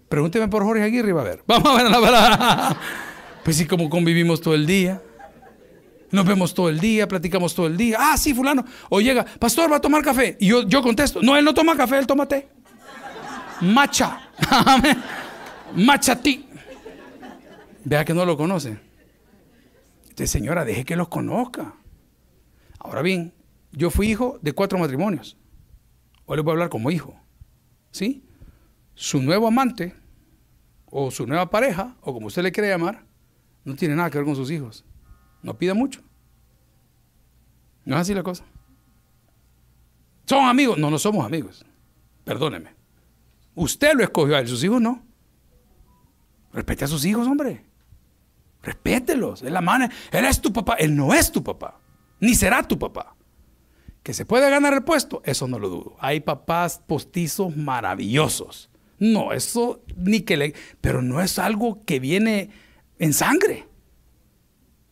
Pregúnteme 0.07 0.47
por 0.47 0.63
Jorge 0.63 0.83
Aguirre, 0.83 1.13
va 1.13 1.21
a 1.21 1.25
ver. 1.25 1.43
Vamos 1.45 1.69
a 1.69 1.83
ver 1.83 1.91
la 1.91 1.99
verdad. 1.99 2.77
Pues 3.41 3.55
sí, 3.55 3.65
como 3.65 3.89
convivimos 3.89 4.41
todo 4.41 4.53
el 4.53 4.67
día. 4.67 5.01
Nos 6.11 6.25
vemos 6.25 6.53
todo 6.53 6.69
el 6.69 6.79
día, 6.79 7.07
platicamos 7.07 7.55
todo 7.55 7.67
el 7.67 7.77
día. 7.77 7.97
Ah, 7.99 8.17
sí, 8.17 8.33
fulano. 8.33 8.65
O 8.89 8.99
llega, 8.99 9.25
pastor, 9.25 9.71
va 9.71 9.77
a 9.77 9.81
tomar 9.81 10.03
café. 10.03 10.37
Y 10.39 10.47
yo, 10.47 10.63
yo 10.67 10.81
contesto, 10.81 11.21
no, 11.21 11.37
él 11.37 11.45
no 11.45 11.53
toma 11.53 11.75
café, 11.75 11.97
él 11.97 12.05
toma 12.05 12.27
té. 12.27 12.47
Macha. 13.61 14.29
Macha 15.75 16.15
ti. 16.15 16.48
Vea 17.89 18.05
que 18.05 18.13
no 18.13 18.23
lo 18.23 18.37
conoce. 18.37 18.77
Entonces, 20.03 20.29
señora, 20.29 20.63
deje 20.63 20.85
que 20.85 20.95
los 20.95 21.07
conozca. 21.07 21.73
Ahora 22.77 23.01
bien, 23.01 23.33
yo 23.71 23.89
fui 23.89 24.11
hijo 24.11 24.37
de 24.43 24.53
cuatro 24.53 24.77
matrimonios. 24.77 25.35
Hoy 26.27 26.37
les 26.37 26.45
voy 26.45 26.51
a 26.51 26.53
hablar 26.53 26.69
como 26.69 26.91
hijo. 26.91 27.19
¿Sí? 27.89 28.23
Su 28.93 29.23
nuevo 29.23 29.47
amante, 29.47 29.95
o 30.85 31.09
su 31.09 31.25
nueva 31.25 31.49
pareja, 31.49 31.95
o 32.01 32.13
como 32.13 32.27
usted 32.27 32.43
le 32.43 32.51
quiere 32.51 32.69
llamar, 32.69 33.07
no 33.65 33.73
tiene 33.73 33.95
nada 33.95 34.11
que 34.11 34.19
ver 34.19 34.25
con 34.25 34.35
sus 34.35 34.51
hijos. 34.51 34.85
No 35.41 35.57
pida 35.57 35.73
mucho. 35.73 36.03
No 37.85 37.95
es 37.95 38.01
así 38.01 38.13
la 38.13 38.21
cosa. 38.21 38.45
¿Son 40.25 40.45
amigos? 40.45 40.77
No, 40.77 40.91
no 40.91 40.99
somos 40.99 41.25
amigos. 41.25 41.65
Perdóneme. 42.23 42.69
Usted 43.55 43.95
lo 43.95 44.03
escogió 44.03 44.35
a 44.35 44.41
él, 44.41 44.47
sus 44.47 44.63
hijos 44.63 44.79
no. 44.79 45.03
Respete 46.53 46.85
a 46.85 46.87
sus 46.87 47.03
hijos, 47.03 47.27
hombre. 47.27 47.68
Respételos. 48.61 49.41
Es 49.41 49.51
la 49.51 49.61
mano. 49.61 49.87
Él 50.11 50.25
es 50.25 50.41
tu 50.41 50.51
papá. 50.51 50.75
Él 50.75 50.95
no 50.95 51.13
es 51.13 51.31
tu 51.31 51.43
papá. 51.43 51.79
Ni 52.19 52.35
será 52.35 52.63
tu 52.63 52.77
papá. 52.77 53.15
Que 54.03 54.13
se 54.13 54.25
puede 54.25 54.49
ganar 54.49 54.73
el 54.73 54.83
puesto, 54.83 55.21
eso 55.25 55.47
no 55.47 55.59
lo 55.59 55.69
dudo. 55.69 55.97
Hay 55.99 56.21
papás 56.21 56.81
postizos 56.85 57.55
maravillosos. 57.55 58.69
No, 58.97 59.33
eso 59.33 59.81
ni 59.95 60.21
que 60.21 60.37
le. 60.37 60.53
Pero 60.81 61.01
no 61.01 61.21
es 61.21 61.37
algo 61.39 61.83
que 61.85 61.99
viene 61.99 62.49
en 62.97 63.13
sangre. 63.13 63.65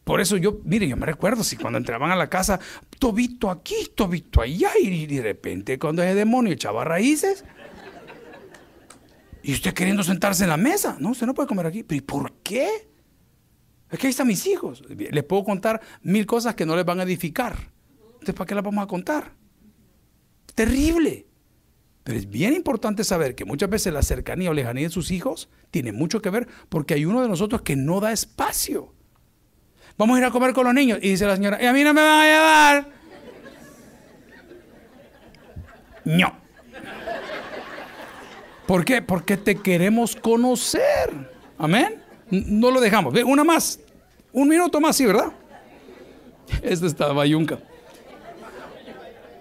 Por 0.03 0.22
eso 0.22 0.38
yo, 0.38 0.61
mire, 0.63 0.88
yo 0.88 0.95
me 0.95 1.05
recuerdo 1.05 1.43
si 1.43 1.57
cuando 1.57 1.78
entraban 1.78 2.11
a 2.11 2.15
la 2.15 2.30
casa, 2.30 2.61
tobito 2.97 3.49
aquí, 3.49 3.91
tobito 3.93 4.41
allá, 4.41 4.72
y 4.82 5.05
de 5.05 5.22
repente 5.22 5.78
cuando 5.78 6.01
ese 6.01 6.15
demonio 6.15 6.53
echaba 6.53 6.86
raíces, 6.86 7.43
y 9.43 9.51
usted 9.51 9.74
queriendo 9.74 10.03
sentarse 10.03 10.43
en 10.43 10.49
la 10.49 10.55
mesa, 10.55 10.95
no, 10.99 11.09
usted 11.09 11.28
no 11.28 11.34
puede 11.34 11.49
comer 11.49 11.65
aquí, 11.65 11.84
pero 11.84 11.97
¿y 11.97 12.01
por 12.01 12.32
qué? 12.41 12.88
Es 13.89 13.99
que 13.99 14.07
ahí 14.07 14.11
están 14.11 14.27
mis 14.27 14.45
hijos. 14.47 14.83
Les 14.89 15.23
puedo 15.23 15.43
contar 15.43 15.81
mil 16.01 16.25
cosas 16.25 16.55
que 16.55 16.65
no 16.65 16.75
les 16.75 16.85
van 16.85 16.99
a 16.99 17.03
edificar. 17.03 17.55
Entonces, 18.13 18.35
¿para 18.35 18.47
qué 18.47 18.55
las 18.55 18.63
vamos 18.63 18.83
a 18.83 18.88
contar? 18.88 19.31
Terrible. 20.55 21.25
Pero 22.03 22.17
es 22.17 22.29
bien 22.29 22.53
importante 22.53 23.03
saber 23.03 23.35
que 23.35 23.45
muchas 23.45 23.69
veces 23.69 23.93
la 23.93 24.01
cercanía 24.01 24.49
o 24.49 24.53
lejanía 24.53 24.88
de 24.88 24.89
sus 24.89 25.11
hijos 25.11 25.49
tiene 25.71 25.91
mucho 25.91 26.21
que 26.21 26.29
ver 26.29 26.47
porque 26.69 26.93
hay 26.93 27.05
uno 27.05 27.21
de 27.21 27.27
nosotros 27.27 27.61
que 27.61 27.75
no 27.75 27.99
da 27.99 28.11
espacio. 28.11 28.93
Vamos 29.97 30.15
a 30.15 30.19
ir 30.19 30.25
a 30.25 30.31
comer 30.31 30.53
con 30.53 30.65
los 30.65 30.73
niños. 30.73 30.99
Y 31.01 31.09
dice 31.09 31.25
la 31.25 31.35
señora, 31.35 31.61
¿y 31.61 31.65
a 31.65 31.73
mí 31.73 31.83
no 31.83 31.93
me 31.93 32.01
van 32.01 32.19
a 32.19 32.23
llevar? 32.23 32.89
No. 36.05 36.33
¿Por 38.65 38.85
qué? 38.85 39.01
Porque 39.01 39.38
te 39.38 39.55
queremos 39.55 40.15
conocer. 40.15 41.29
Amén. 41.57 42.06
No 42.30 42.71
lo 42.71 42.80
dejamos. 42.80 43.13
Una 43.25 43.43
más. 43.43 43.80
Un 44.32 44.47
minuto 44.47 44.80
más, 44.80 44.95
sí, 44.95 45.05
¿verdad? 45.05 45.32
Esta 46.61 46.86
está 46.86 47.11
bayunca. 47.13 47.59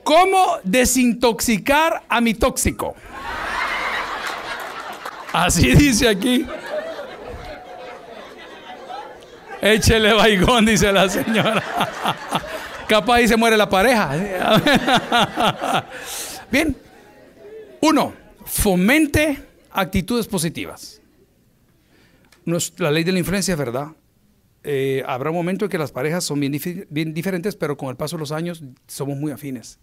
¿Cómo 0.04 0.58
desintoxicar 0.62 2.04
a 2.08 2.20
mi 2.20 2.34
tóxico? 2.34 2.94
Así 5.32 5.74
dice 5.74 6.08
aquí. 6.08 6.46
Échele 9.60 10.12
baigón, 10.12 10.64
dice 10.64 10.92
la 10.92 11.08
señora. 11.08 11.62
Capaz 12.88 13.16
ahí 13.16 13.26
se 13.26 13.36
muere 13.36 13.56
la 13.56 13.68
pareja. 13.68 15.84
Bien. 16.50 16.76
Uno, 17.80 18.14
fomente 18.44 19.42
actitudes 19.72 20.26
positivas 20.26 20.95
la 22.46 22.90
ley 22.90 23.04
de 23.04 23.12
la 23.12 23.18
influencia 23.18 23.52
es 23.52 23.58
verdad. 23.58 23.88
habrá 25.06 25.30
un 25.30 25.36
momento 25.36 25.66
en 25.66 25.70
que 25.70 25.78
las 25.78 25.92
parejas 25.92 26.24
son 26.24 26.40
bien, 26.40 26.58
bien, 26.88 27.12
diferentes, 27.12 27.56
pero 27.56 27.76
con 27.76 27.90
el 27.90 27.96
paso 27.96 28.16
de 28.16 28.20
los 28.20 28.32
años 28.32 28.62
somos 28.86 29.18
muy 29.18 29.32
afines. 29.32 29.78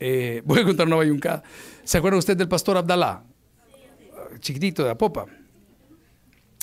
Eh, 0.00 0.42
voy 0.46 0.60
a 0.60 0.64
contar 0.64 0.86
una 0.86 0.96
bayuncada. 0.96 1.42
¿Se 1.84 1.98
acuerda 1.98 2.18
usted 2.18 2.36
del 2.36 2.48
pastor 2.48 2.76
Abdalá? 2.76 3.24
Chiquitito 4.40 4.84
de 4.84 4.90
Apopa. 4.90 5.26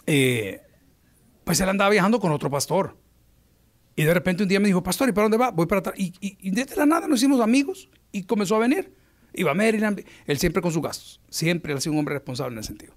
Eh, 0.05 0.61
pues 1.43 1.59
él 1.59 1.69
andaba 1.69 1.89
viajando 1.89 2.19
con 2.19 2.31
otro 2.31 2.49
pastor. 2.49 2.97
Y 3.95 4.03
de 4.03 4.13
repente 4.13 4.43
un 4.43 4.49
día 4.49 4.59
me 4.59 4.67
dijo, 4.67 4.83
pastor, 4.83 5.09
¿y 5.09 5.13
para 5.13 5.25
dónde 5.25 5.37
va? 5.37 5.51
Voy 5.51 5.67
para 5.67 5.79
atrás. 5.79 5.95
Y, 5.97 6.13
y, 6.19 6.51
desde 6.51 6.75
la 6.75 6.85
nada 6.85 7.07
nos 7.07 7.19
hicimos 7.19 7.39
amigos 7.39 7.89
y 8.11 8.23
comenzó 8.23 8.55
a 8.55 8.59
venir. 8.59 8.93
Iba 9.33 9.51
a 9.51 9.53
Maryland, 9.53 10.03
él 10.25 10.37
siempre 10.37 10.61
con 10.61 10.71
sus 10.71 10.81
gastos. 10.81 11.21
Siempre 11.29 11.73
ha 11.73 11.79
sido 11.79 11.93
un 11.93 11.99
hombre 11.99 12.15
responsable 12.15 12.53
en 12.53 12.59
ese 12.59 12.67
sentido. 12.67 12.93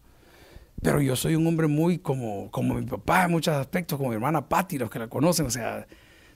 Pero 0.83 1.01
yo 1.01 1.16
soy 1.16 1.35
un 1.35 1.47
hombre 1.47 1.66
muy 1.66 1.99
como, 1.99 2.51
como 2.51 2.74
mi 2.74 2.87
papá 2.87 3.24
en 3.24 3.33
muchos 3.33 3.55
aspectos, 3.55 3.99
como 3.99 4.11
mi 4.11 4.14
hermana 4.14 4.49
Patty, 4.49 4.79
los 4.79 4.91
que 4.91 4.99
la 4.99 5.09
conocen. 5.09 5.47
O 5.47 5.51
sea, 5.51 5.87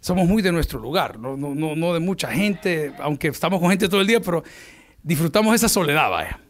somos 0.01 0.27
muy 0.27 0.43
de 0.43 0.51
nuestro 0.51 0.81
lugar, 0.81 1.19
no, 1.19 1.37
no, 1.37 1.55
no, 1.55 1.95
de 1.95 2.01
mucha 2.01 2.29
gente, 2.33 2.93
aunque 2.99 3.29
estamos 3.29 3.61
con 3.61 3.71
gente 3.71 3.89
todo 3.89 4.01
el 4.01 4.07
día, 4.07 4.21
pero 4.21 4.43
disfrutamos 5.03 5.55
esa 5.55 5.69
soledad, 5.69 6.11
vaya. 6.11 6.41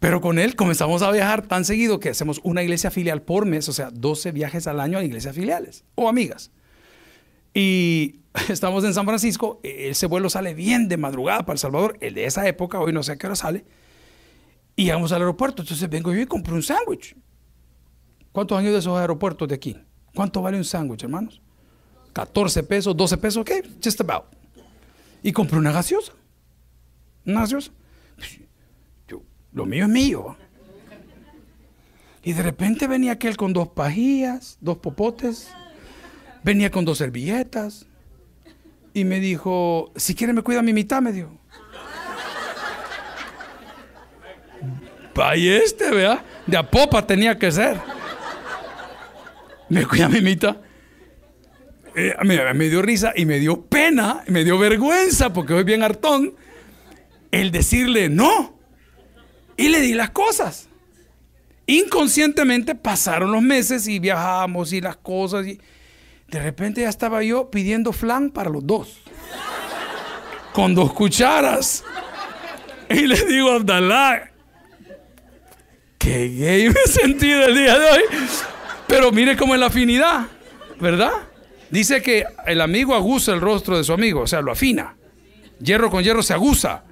Pero 0.00 0.20
con 0.20 0.38
él 0.38 0.56
comenzamos 0.56 1.02
a 1.02 1.10
viajar 1.12 1.46
tan 1.46 1.64
seguido 1.64 2.00
que 2.00 2.08
hacemos 2.08 2.40
una 2.42 2.62
iglesia 2.62 2.90
filial 2.90 3.22
por 3.22 3.46
mes, 3.46 3.68
o 3.68 3.72
sea, 3.72 3.90
12 3.90 4.32
viajes 4.32 4.66
al 4.66 4.80
año 4.80 4.98
a 4.98 5.04
iglesias 5.04 5.34
filiales 5.34 5.84
o 5.94 6.08
amigas. 6.08 6.50
Y 7.54 8.20
estamos 8.48 8.84
en 8.84 8.94
San 8.94 9.06
Francisco, 9.06 9.60
ese 9.62 10.06
vuelo 10.06 10.28
sale 10.28 10.52
bien 10.54 10.88
de 10.88 10.96
madrugada 10.96 11.46
para 11.46 11.54
El 11.54 11.58
Salvador, 11.60 11.96
el 12.00 12.14
de 12.14 12.24
esa 12.24 12.46
época, 12.48 12.80
hoy 12.80 12.92
no 12.92 13.04
sé 13.04 13.12
a 13.12 13.16
qué 13.16 13.28
hora 13.28 13.36
sale, 13.36 13.64
y 14.76 14.90
vamos 14.90 15.10
al 15.12 15.22
aeropuerto. 15.22 15.62
Entonces 15.62 15.88
vengo 15.88 16.12
yo 16.12 16.20
y 16.20 16.26
compro 16.26 16.54
un 16.54 16.62
sándwich. 16.62 17.16
¿Cuántos 18.30 18.58
años 18.58 18.72
de 18.74 18.78
esos 18.78 18.98
aeropuertos 18.98 19.48
de 19.48 19.54
aquí? 19.54 19.76
¿Cuánto 20.14 20.42
vale 20.42 20.58
un 20.58 20.64
sándwich, 20.64 21.02
hermanos? 21.02 21.40
14 22.12 22.62
pesos, 22.62 22.96
12 22.96 23.16
pesos, 23.16 23.40
ok, 23.42 23.50
just 23.82 24.00
about. 24.00 24.24
Y 25.22 25.32
compré 25.32 25.58
una 25.58 25.72
gaseosa. 25.72 26.12
Una 27.24 27.40
gaseosa. 27.40 27.72
Yo, 29.08 29.22
lo 29.52 29.66
mío 29.66 29.84
es 29.84 29.90
mío. 29.90 30.36
Y 32.22 32.32
de 32.32 32.42
repente 32.42 32.86
venía 32.86 33.12
aquel 33.12 33.36
con 33.36 33.52
dos 33.52 33.68
pajillas, 33.68 34.58
dos 34.60 34.78
popotes. 34.78 35.48
Venía 36.42 36.70
con 36.70 36.84
dos 36.84 36.98
servilletas. 36.98 37.86
Y 38.92 39.04
me 39.04 39.20
dijo, 39.20 39.92
si 39.96 40.14
quiere 40.14 40.32
me 40.32 40.42
cuida 40.42 40.62
mi 40.62 40.72
mitad, 40.72 41.00
me 41.02 41.12
dijo. 41.12 41.38
Vaya 45.16 45.56
este, 45.56 45.90
vea. 45.90 46.22
De 46.46 46.56
a 46.56 46.70
popa 46.70 47.06
tenía 47.06 47.38
que 47.38 47.50
ser. 47.50 47.80
Me 49.68 49.84
cuida 49.86 50.08
mi 50.08 50.20
mitad. 50.20 50.58
Eh, 51.96 52.14
me, 52.24 52.68
dio 52.68 52.82
risa 52.82 53.14
y 53.16 53.24
me 53.24 53.38
dio 53.38 53.62
pena, 53.62 54.22
me 54.26 54.44
dio 54.44 54.58
vergüenza, 54.58 55.32
porque 55.32 55.54
soy 55.54 55.64
bien 55.64 55.82
hartón, 55.82 56.34
el 57.30 57.50
decirle 57.50 58.10
no. 58.10 58.58
Y 59.56 59.70
le 59.70 59.80
di 59.80 59.94
las 59.94 60.10
cosas. 60.10 60.68
Inconscientemente 61.64 62.74
pasaron 62.74 63.32
los 63.32 63.40
meses 63.40 63.88
y 63.88 63.98
viajamos 63.98 64.74
y 64.74 64.82
las 64.82 64.96
cosas. 64.96 65.46
Y 65.46 65.58
de 66.28 66.38
repente 66.38 66.82
ya 66.82 66.90
estaba 66.90 67.22
yo 67.22 67.50
pidiendo 67.50 67.94
flan 67.94 68.30
para 68.30 68.50
los 68.50 68.66
dos. 68.66 69.00
Con 70.52 70.74
dos 70.74 70.92
cucharas. 70.92 71.82
Y 72.90 73.06
le 73.06 73.24
digo 73.24 73.52
a 73.52 74.35
que 76.06 76.28
gay 76.28 76.68
me 76.68 76.80
he 76.84 76.88
sentido 76.88 77.46
el 77.46 77.54
día 77.56 77.76
de 77.76 77.84
hoy. 77.84 78.02
Pero 78.86 79.10
mire 79.10 79.36
cómo 79.36 79.54
es 79.54 79.60
la 79.60 79.66
afinidad, 79.66 80.28
¿verdad? 80.80 81.10
Dice 81.70 82.00
que 82.00 82.24
el 82.46 82.60
amigo 82.60 82.94
aguza 82.94 83.32
el 83.32 83.40
rostro 83.40 83.76
de 83.76 83.82
su 83.82 83.92
amigo, 83.92 84.20
o 84.20 84.26
sea, 84.28 84.40
lo 84.40 84.52
afina. 84.52 84.96
Hierro 85.58 85.90
con 85.90 86.04
hierro 86.04 86.22
se 86.22 86.32
aguza. 86.32 86.84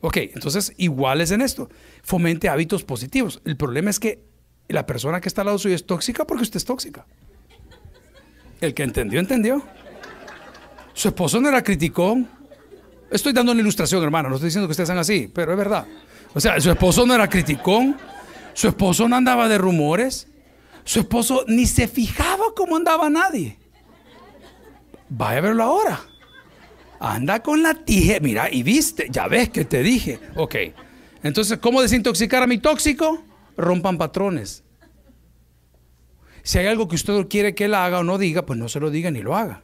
Ok, 0.00 0.16
entonces 0.16 0.72
iguales 0.78 1.32
en 1.32 1.42
esto. 1.42 1.68
Fomente 2.02 2.48
hábitos 2.48 2.82
positivos. 2.82 3.42
El 3.44 3.58
problema 3.58 3.90
es 3.90 4.00
que 4.00 4.20
la 4.68 4.86
persona 4.86 5.20
que 5.20 5.28
está 5.28 5.42
al 5.42 5.46
lado 5.46 5.58
suyo 5.58 5.74
es 5.74 5.84
tóxica 5.84 6.26
porque 6.26 6.44
usted 6.44 6.56
es 6.56 6.64
tóxica. 6.64 7.04
El 8.62 8.72
que 8.72 8.84
entendió, 8.84 9.20
entendió. 9.20 9.62
Su 10.94 11.08
esposo 11.08 11.40
no 11.40 11.50
era 11.50 11.62
criticón. 11.62 12.26
Estoy 13.10 13.34
dando 13.34 13.52
una 13.52 13.60
ilustración, 13.60 14.02
hermano. 14.02 14.30
No 14.30 14.36
estoy 14.36 14.46
diciendo 14.46 14.66
que 14.66 14.72
ustedes 14.72 14.88
sean 14.88 14.98
así, 14.98 15.30
pero 15.32 15.52
es 15.52 15.58
verdad. 15.58 15.86
O 16.32 16.40
sea, 16.40 16.58
su 16.58 16.70
esposo 16.70 17.04
no 17.04 17.14
era 17.14 17.28
criticón. 17.28 17.98
Su 18.54 18.68
esposo 18.68 19.08
no 19.08 19.16
andaba 19.16 19.48
de 19.48 19.58
rumores. 19.58 20.28
Su 20.84 21.00
esposo 21.00 21.44
ni 21.48 21.66
se 21.66 21.88
fijaba 21.88 22.44
cómo 22.56 22.76
andaba 22.76 23.08
nadie. 23.08 23.58
Vaya 25.08 25.38
a 25.38 25.42
verlo 25.42 25.62
ahora. 25.62 26.00
Anda 26.98 27.42
con 27.42 27.62
la 27.62 27.74
tijera. 27.74 28.20
Mira, 28.20 28.48
y 28.50 28.62
viste, 28.62 29.08
ya 29.10 29.28
ves 29.28 29.50
que 29.50 29.64
te 29.64 29.82
dije. 29.82 30.20
Ok. 30.36 30.56
Entonces, 31.22 31.58
¿cómo 31.58 31.82
desintoxicar 31.82 32.42
a 32.42 32.46
mi 32.46 32.58
tóxico? 32.58 33.22
Rompan 33.56 33.98
patrones. 33.98 34.64
Si 36.42 36.58
hay 36.58 36.66
algo 36.66 36.88
que 36.88 36.96
usted 36.96 37.28
quiere 37.28 37.54
que 37.54 37.66
él 37.66 37.74
haga 37.74 38.00
o 38.00 38.04
no 38.04 38.18
diga, 38.18 38.44
pues 38.44 38.58
no 38.58 38.68
se 38.68 38.80
lo 38.80 38.90
diga 38.90 39.10
ni 39.10 39.20
lo 39.20 39.36
haga. 39.36 39.62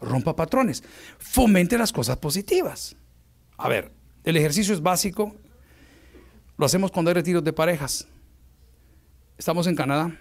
Rompa 0.00 0.36
patrones. 0.36 0.82
Fomente 1.18 1.76
las 1.76 1.92
cosas 1.92 2.16
positivas. 2.18 2.96
A 3.56 3.68
ver, 3.68 3.92
el 4.24 4.36
ejercicio 4.36 4.72
es 4.72 4.80
básico. 4.80 5.36
Lo 6.58 6.66
hacemos 6.66 6.90
cuando 6.90 7.10
hay 7.10 7.14
retiros 7.14 7.44
de 7.44 7.52
parejas. 7.52 8.08
Estamos 9.38 9.68
en 9.68 9.76
Canadá, 9.76 10.18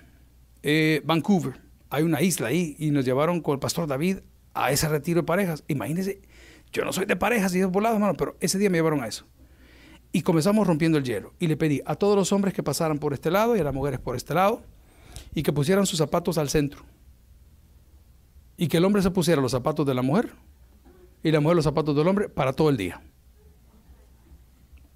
eh, 0.61 1.01
Vancouver. 1.03 1.59
Hay 1.89 2.03
una 2.03 2.21
isla 2.21 2.49
ahí 2.49 2.75
y 2.77 2.91
nos 2.91 3.05
llevaron 3.05 3.41
con 3.41 3.53
el 3.53 3.59
pastor 3.59 3.87
David 3.87 4.19
a 4.53 4.71
ese 4.71 4.87
retiro 4.87 5.21
de 5.21 5.25
parejas. 5.25 5.63
Imagínense, 5.67 6.21
yo 6.71 6.85
no 6.85 6.93
soy 6.93 7.05
de 7.05 7.15
parejas 7.15 7.55
y 7.55 7.59
de 7.59 7.65
volado, 7.65 7.95
hermano, 7.95 8.13
pero 8.13 8.37
ese 8.39 8.59
día 8.59 8.69
me 8.69 8.77
llevaron 8.77 9.01
a 9.01 9.07
eso. 9.07 9.25
Y 10.11 10.21
comenzamos 10.21 10.67
rompiendo 10.67 10.99
el 10.99 11.03
hielo. 11.03 11.33
Y 11.39 11.47
le 11.47 11.57
pedí 11.57 11.81
a 11.87 11.95
todos 11.95 12.15
los 12.15 12.31
hombres 12.31 12.53
que 12.53 12.61
pasaran 12.61 12.99
por 12.99 13.13
este 13.13 13.31
lado 13.31 13.55
y 13.55 13.59
a 13.59 13.63
las 13.63 13.73
mujeres 13.73 13.99
por 13.99 14.15
este 14.15 14.35
lado 14.35 14.61
y 15.33 15.41
que 15.41 15.51
pusieran 15.51 15.87
sus 15.87 15.97
zapatos 15.97 16.37
al 16.37 16.49
centro. 16.49 16.83
Y 18.57 18.67
que 18.67 18.77
el 18.77 18.85
hombre 18.85 19.01
se 19.01 19.09
pusiera 19.09 19.41
los 19.41 19.53
zapatos 19.53 19.87
de 19.87 19.95
la 19.95 20.03
mujer 20.03 20.33
y 21.23 21.31
la 21.31 21.39
mujer 21.39 21.55
los 21.55 21.65
zapatos 21.65 21.95
del 21.95 22.07
hombre 22.07 22.29
para 22.29 22.53
todo 22.53 22.69
el 22.69 22.77
día. 22.77 23.01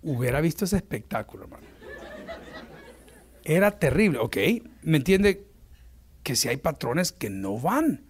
Hubiera 0.03 0.41
visto 0.41 0.65
ese 0.65 0.77
espectáculo, 0.77 1.43
hermano. 1.43 1.67
Era 3.43 3.71
terrible, 3.71 4.19
¿ok? 4.19 4.37
¿Me 4.83 4.97
entiende? 4.97 5.47
Que 6.23 6.35
si 6.35 6.47
hay 6.47 6.57
patrones 6.57 7.11
que 7.11 7.29
no 7.29 7.59
van. 7.59 8.05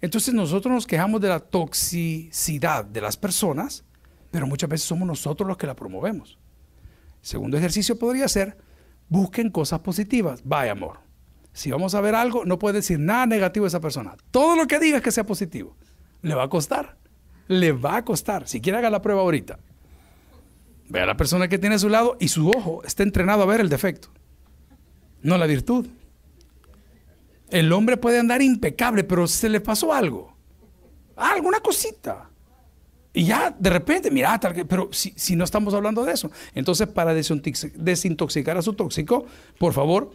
Entonces 0.00 0.34
nosotros 0.34 0.72
nos 0.72 0.86
quejamos 0.86 1.20
de 1.20 1.28
la 1.28 1.40
toxicidad 1.40 2.84
de 2.84 3.00
las 3.00 3.16
personas, 3.16 3.84
pero 4.30 4.46
muchas 4.46 4.68
veces 4.68 4.86
somos 4.86 5.06
nosotros 5.06 5.46
los 5.46 5.56
que 5.56 5.66
la 5.66 5.76
promovemos. 5.76 6.38
segundo 7.20 7.56
ejercicio 7.56 7.98
podría 7.98 8.26
ser, 8.28 8.56
busquen 9.08 9.50
cosas 9.50 9.80
positivas. 9.80 10.40
Vaya 10.44 10.72
amor, 10.72 11.00
si 11.52 11.70
vamos 11.70 11.94
a 11.94 12.00
ver 12.00 12.14
algo, 12.14 12.44
no 12.44 12.58
puede 12.58 12.76
decir 12.76 12.98
nada 12.98 13.26
negativo 13.26 13.64
de 13.64 13.68
esa 13.68 13.80
persona. 13.80 14.16
Todo 14.30 14.56
lo 14.56 14.66
que 14.66 14.78
diga 14.78 15.00
que 15.00 15.12
sea 15.12 15.24
positivo. 15.24 15.76
Le 16.22 16.34
va 16.34 16.44
a 16.44 16.48
costar. 16.48 16.96
Le 17.46 17.72
va 17.72 17.96
a 17.96 18.04
costar. 18.04 18.48
Si 18.48 18.60
quiere 18.60 18.78
haga 18.78 18.90
la 18.90 19.02
prueba 19.02 19.20
ahorita. 19.20 19.58
Ve 20.92 21.00
a 21.00 21.06
la 21.06 21.16
persona 21.16 21.48
que 21.48 21.58
tiene 21.58 21.76
a 21.76 21.78
su 21.78 21.88
lado 21.88 22.18
y 22.20 22.28
su 22.28 22.50
ojo 22.50 22.82
está 22.84 23.02
entrenado 23.02 23.42
a 23.42 23.46
ver 23.46 23.62
el 23.62 23.70
defecto, 23.70 24.08
no 25.22 25.38
la 25.38 25.46
virtud. 25.46 25.86
El 27.48 27.72
hombre 27.72 27.96
puede 27.96 28.18
andar 28.18 28.42
impecable, 28.42 29.02
pero 29.02 29.26
se 29.26 29.48
le 29.48 29.62
pasó 29.62 29.94
algo. 29.94 30.36
alguna 31.16 31.60
cosita. 31.60 32.28
Y 33.14 33.24
ya 33.24 33.56
de 33.58 33.70
repente, 33.70 34.10
mira, 34.10 34.38
pero 34.68 34.90
si, 34.92 35.14
si, 35.16 35.34
no 35.34 35.44
estamos 35.44 35.72
hablando 35.72 36.04
de 36.04 36.12
eso. 36.12 36.30
Entonces, 36.54 36.86
para 36.88 37.14
desintoxicar 37.14 38.58
a 38.58 38.62
su 38.62 38.74
tóxico, 38.74 39.24
por 39.58 39.72
favor, 39.72 40.12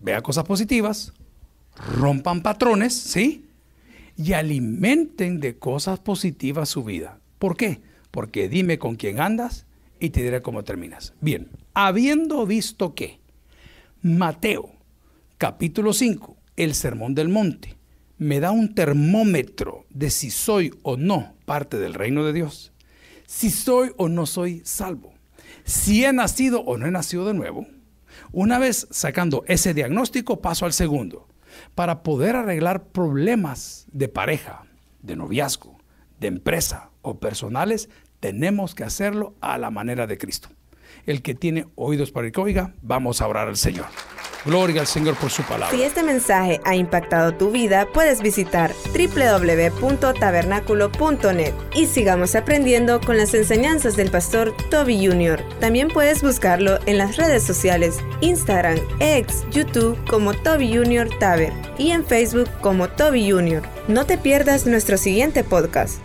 vea 0.00 0.22
cosas 0.22 0.44
positivas, 0.44 1.12
rompan 1.98 2.40
patrones, 2.40 2.94
¿sí? 2.94 3.44
Y 4.16 4.32
alimenten 4.32 5.38
de 5.38 5.58
cosas 5.58 5.98
positivas 5.98 6.70
su 6.70 6.82
vida. 6.82 7.20
¿Por 7.38 7.58
qué? 7.58 7.82
Porque 8.16 8.48
dime 8.48 8.78
con 8.78 8.96
quién 8.96 9.20
andas 9.20 9.66
y 10.00 10.08
te 10.08 10.22
diré 10.22 10.40
cómo 10.40 10.64
terminas. 10.64 11.12
Bien, 11.20 11.50
habiendo 11.74 12.46
visto 12.46 12.94
que 12.94 13.20
Mateo 14.00 14.72
capítulo 15.36 15.92
5, 15.92 16.34
el 16.56 16.74
Sermón 16.74 17.14
del 17.14 17.28
Monte, 17.28 17.76
me 18.16 18.40
da 18.40 18.52
un 18.52 18.74
termómetro 18.74 19.84
de 19.90 20.08
si 20.08 20.30
soy 20.30 20.72
o 20.82 20.96
no 20.96 21.34
parte 21.44 21.76
del 21.76 21.92
reino 21.92 22.24
de 22.24 22.32
Dios, 22.32 22.72
si 23.26 23.50
soy 23.50 23.92
o 23.98 24.08
no 24.08 24.24
soy 24.24 24.62
salvo, 24.64 25.12
si 25.64 26.02
he 26.02 26.12
nacido 26.14 26.62
o 26.62 26.78
no 26.78 26.86
he 26.86 26.90
nacido 26.90 27.26
de 27.26 27.34
nuevo. 27.34 27.66
Una 28.32 28.58
vez 28.58 28.88
sacando 28.90 29.44
ese 29.46 29.74
diagnóstico, 29.74 30.40
paso 30.40 30.64
al 30.64 30.72
segundo. 30.72 31.28
Para 31.74 32.02
poder 32.02 32.34
arreglar 32.34 32.86
problemas 32.86 33.86
de 33.92 34.08
pareja, 34.08 34.64
de 35.02 35.16
noviazgo, 35.16 35.76
de 36.18 36.28
empresa 36.28 36.90
o 37.02 37.20
personales, 37.20 37.88
tenemos 38.20 38.74
que 38.74 38.84
hacerlo 38.84 39.34
a 39.40 39.58
la 39.58 39.70
manera 39.70 40.06
de 40.06 40.18
Cristo. 40.18 40.48
El 41.06 41.22
que 41.22 41.34
tiene 41.34 41.66
oídos 41.76 42.10
para 42.10 42.26
el 42.26 42.32
que 42.32 42.40
oiga, 42.40 42.74
vamos 42.82 43.20
a 43.20 43.28
orar 43.28 43.46
al 43.48 43.56
Señor. 43.56 43.86
Gloria 44.44 44.80
al 44.80 44.86
Señor 44.86 45.16
por 45.16 45.30
su 45.30 45.42
palabra. 45.42 45.76
Si 45.76 45.82
este 45.82 46.04
mensaje 46.04 46.60
ha 46.64 46.76
impactado 46.76 47.34
tu 47.34 47.50
vida, 47.50 47.88
puedes 47.92 48.22
visitar 48.22 48.72
www.tabernaculo.net 48.92 51.52
y 51.74 51.86
sigamos 51.86 52.36
aprendiendo 52.36 53.00
con 53.00 53.16
las 53.16 53.34
enseñanzas 53.34 53.96
del 53.96 54.12
pastor 54.12 54.54
Toby 54.70 55.04
Jr. 55.04 55.42
También 55.58 55.88
puedes 55.88 56.22
buscarlo 56.22 56.78
en 56.86 56.98
las 56.98 57.16
redes 57.16 57.42
sociales, 57.42 57.98
Instagram, 58.20 58.78
X, 59.00 59.44
YouTube 59.50 59.98
como 60.08 60.32
Toby 60.32 60.76
Jr. 60.76 61.08
Taber 61.18 61.52
y 61.76 61.90
en 61.90 62.04
Facebook 62.04 62.48
como 62.60 62.88
Toby 62.88 63.32
Jr. 63.32 63.62
No 63.88 64.06
te 64.06 64.16
pierdas 64.16 64.64
nuestro 64.66 64.96
siguiente 64.96 65.42
podcast. 65.42 66.00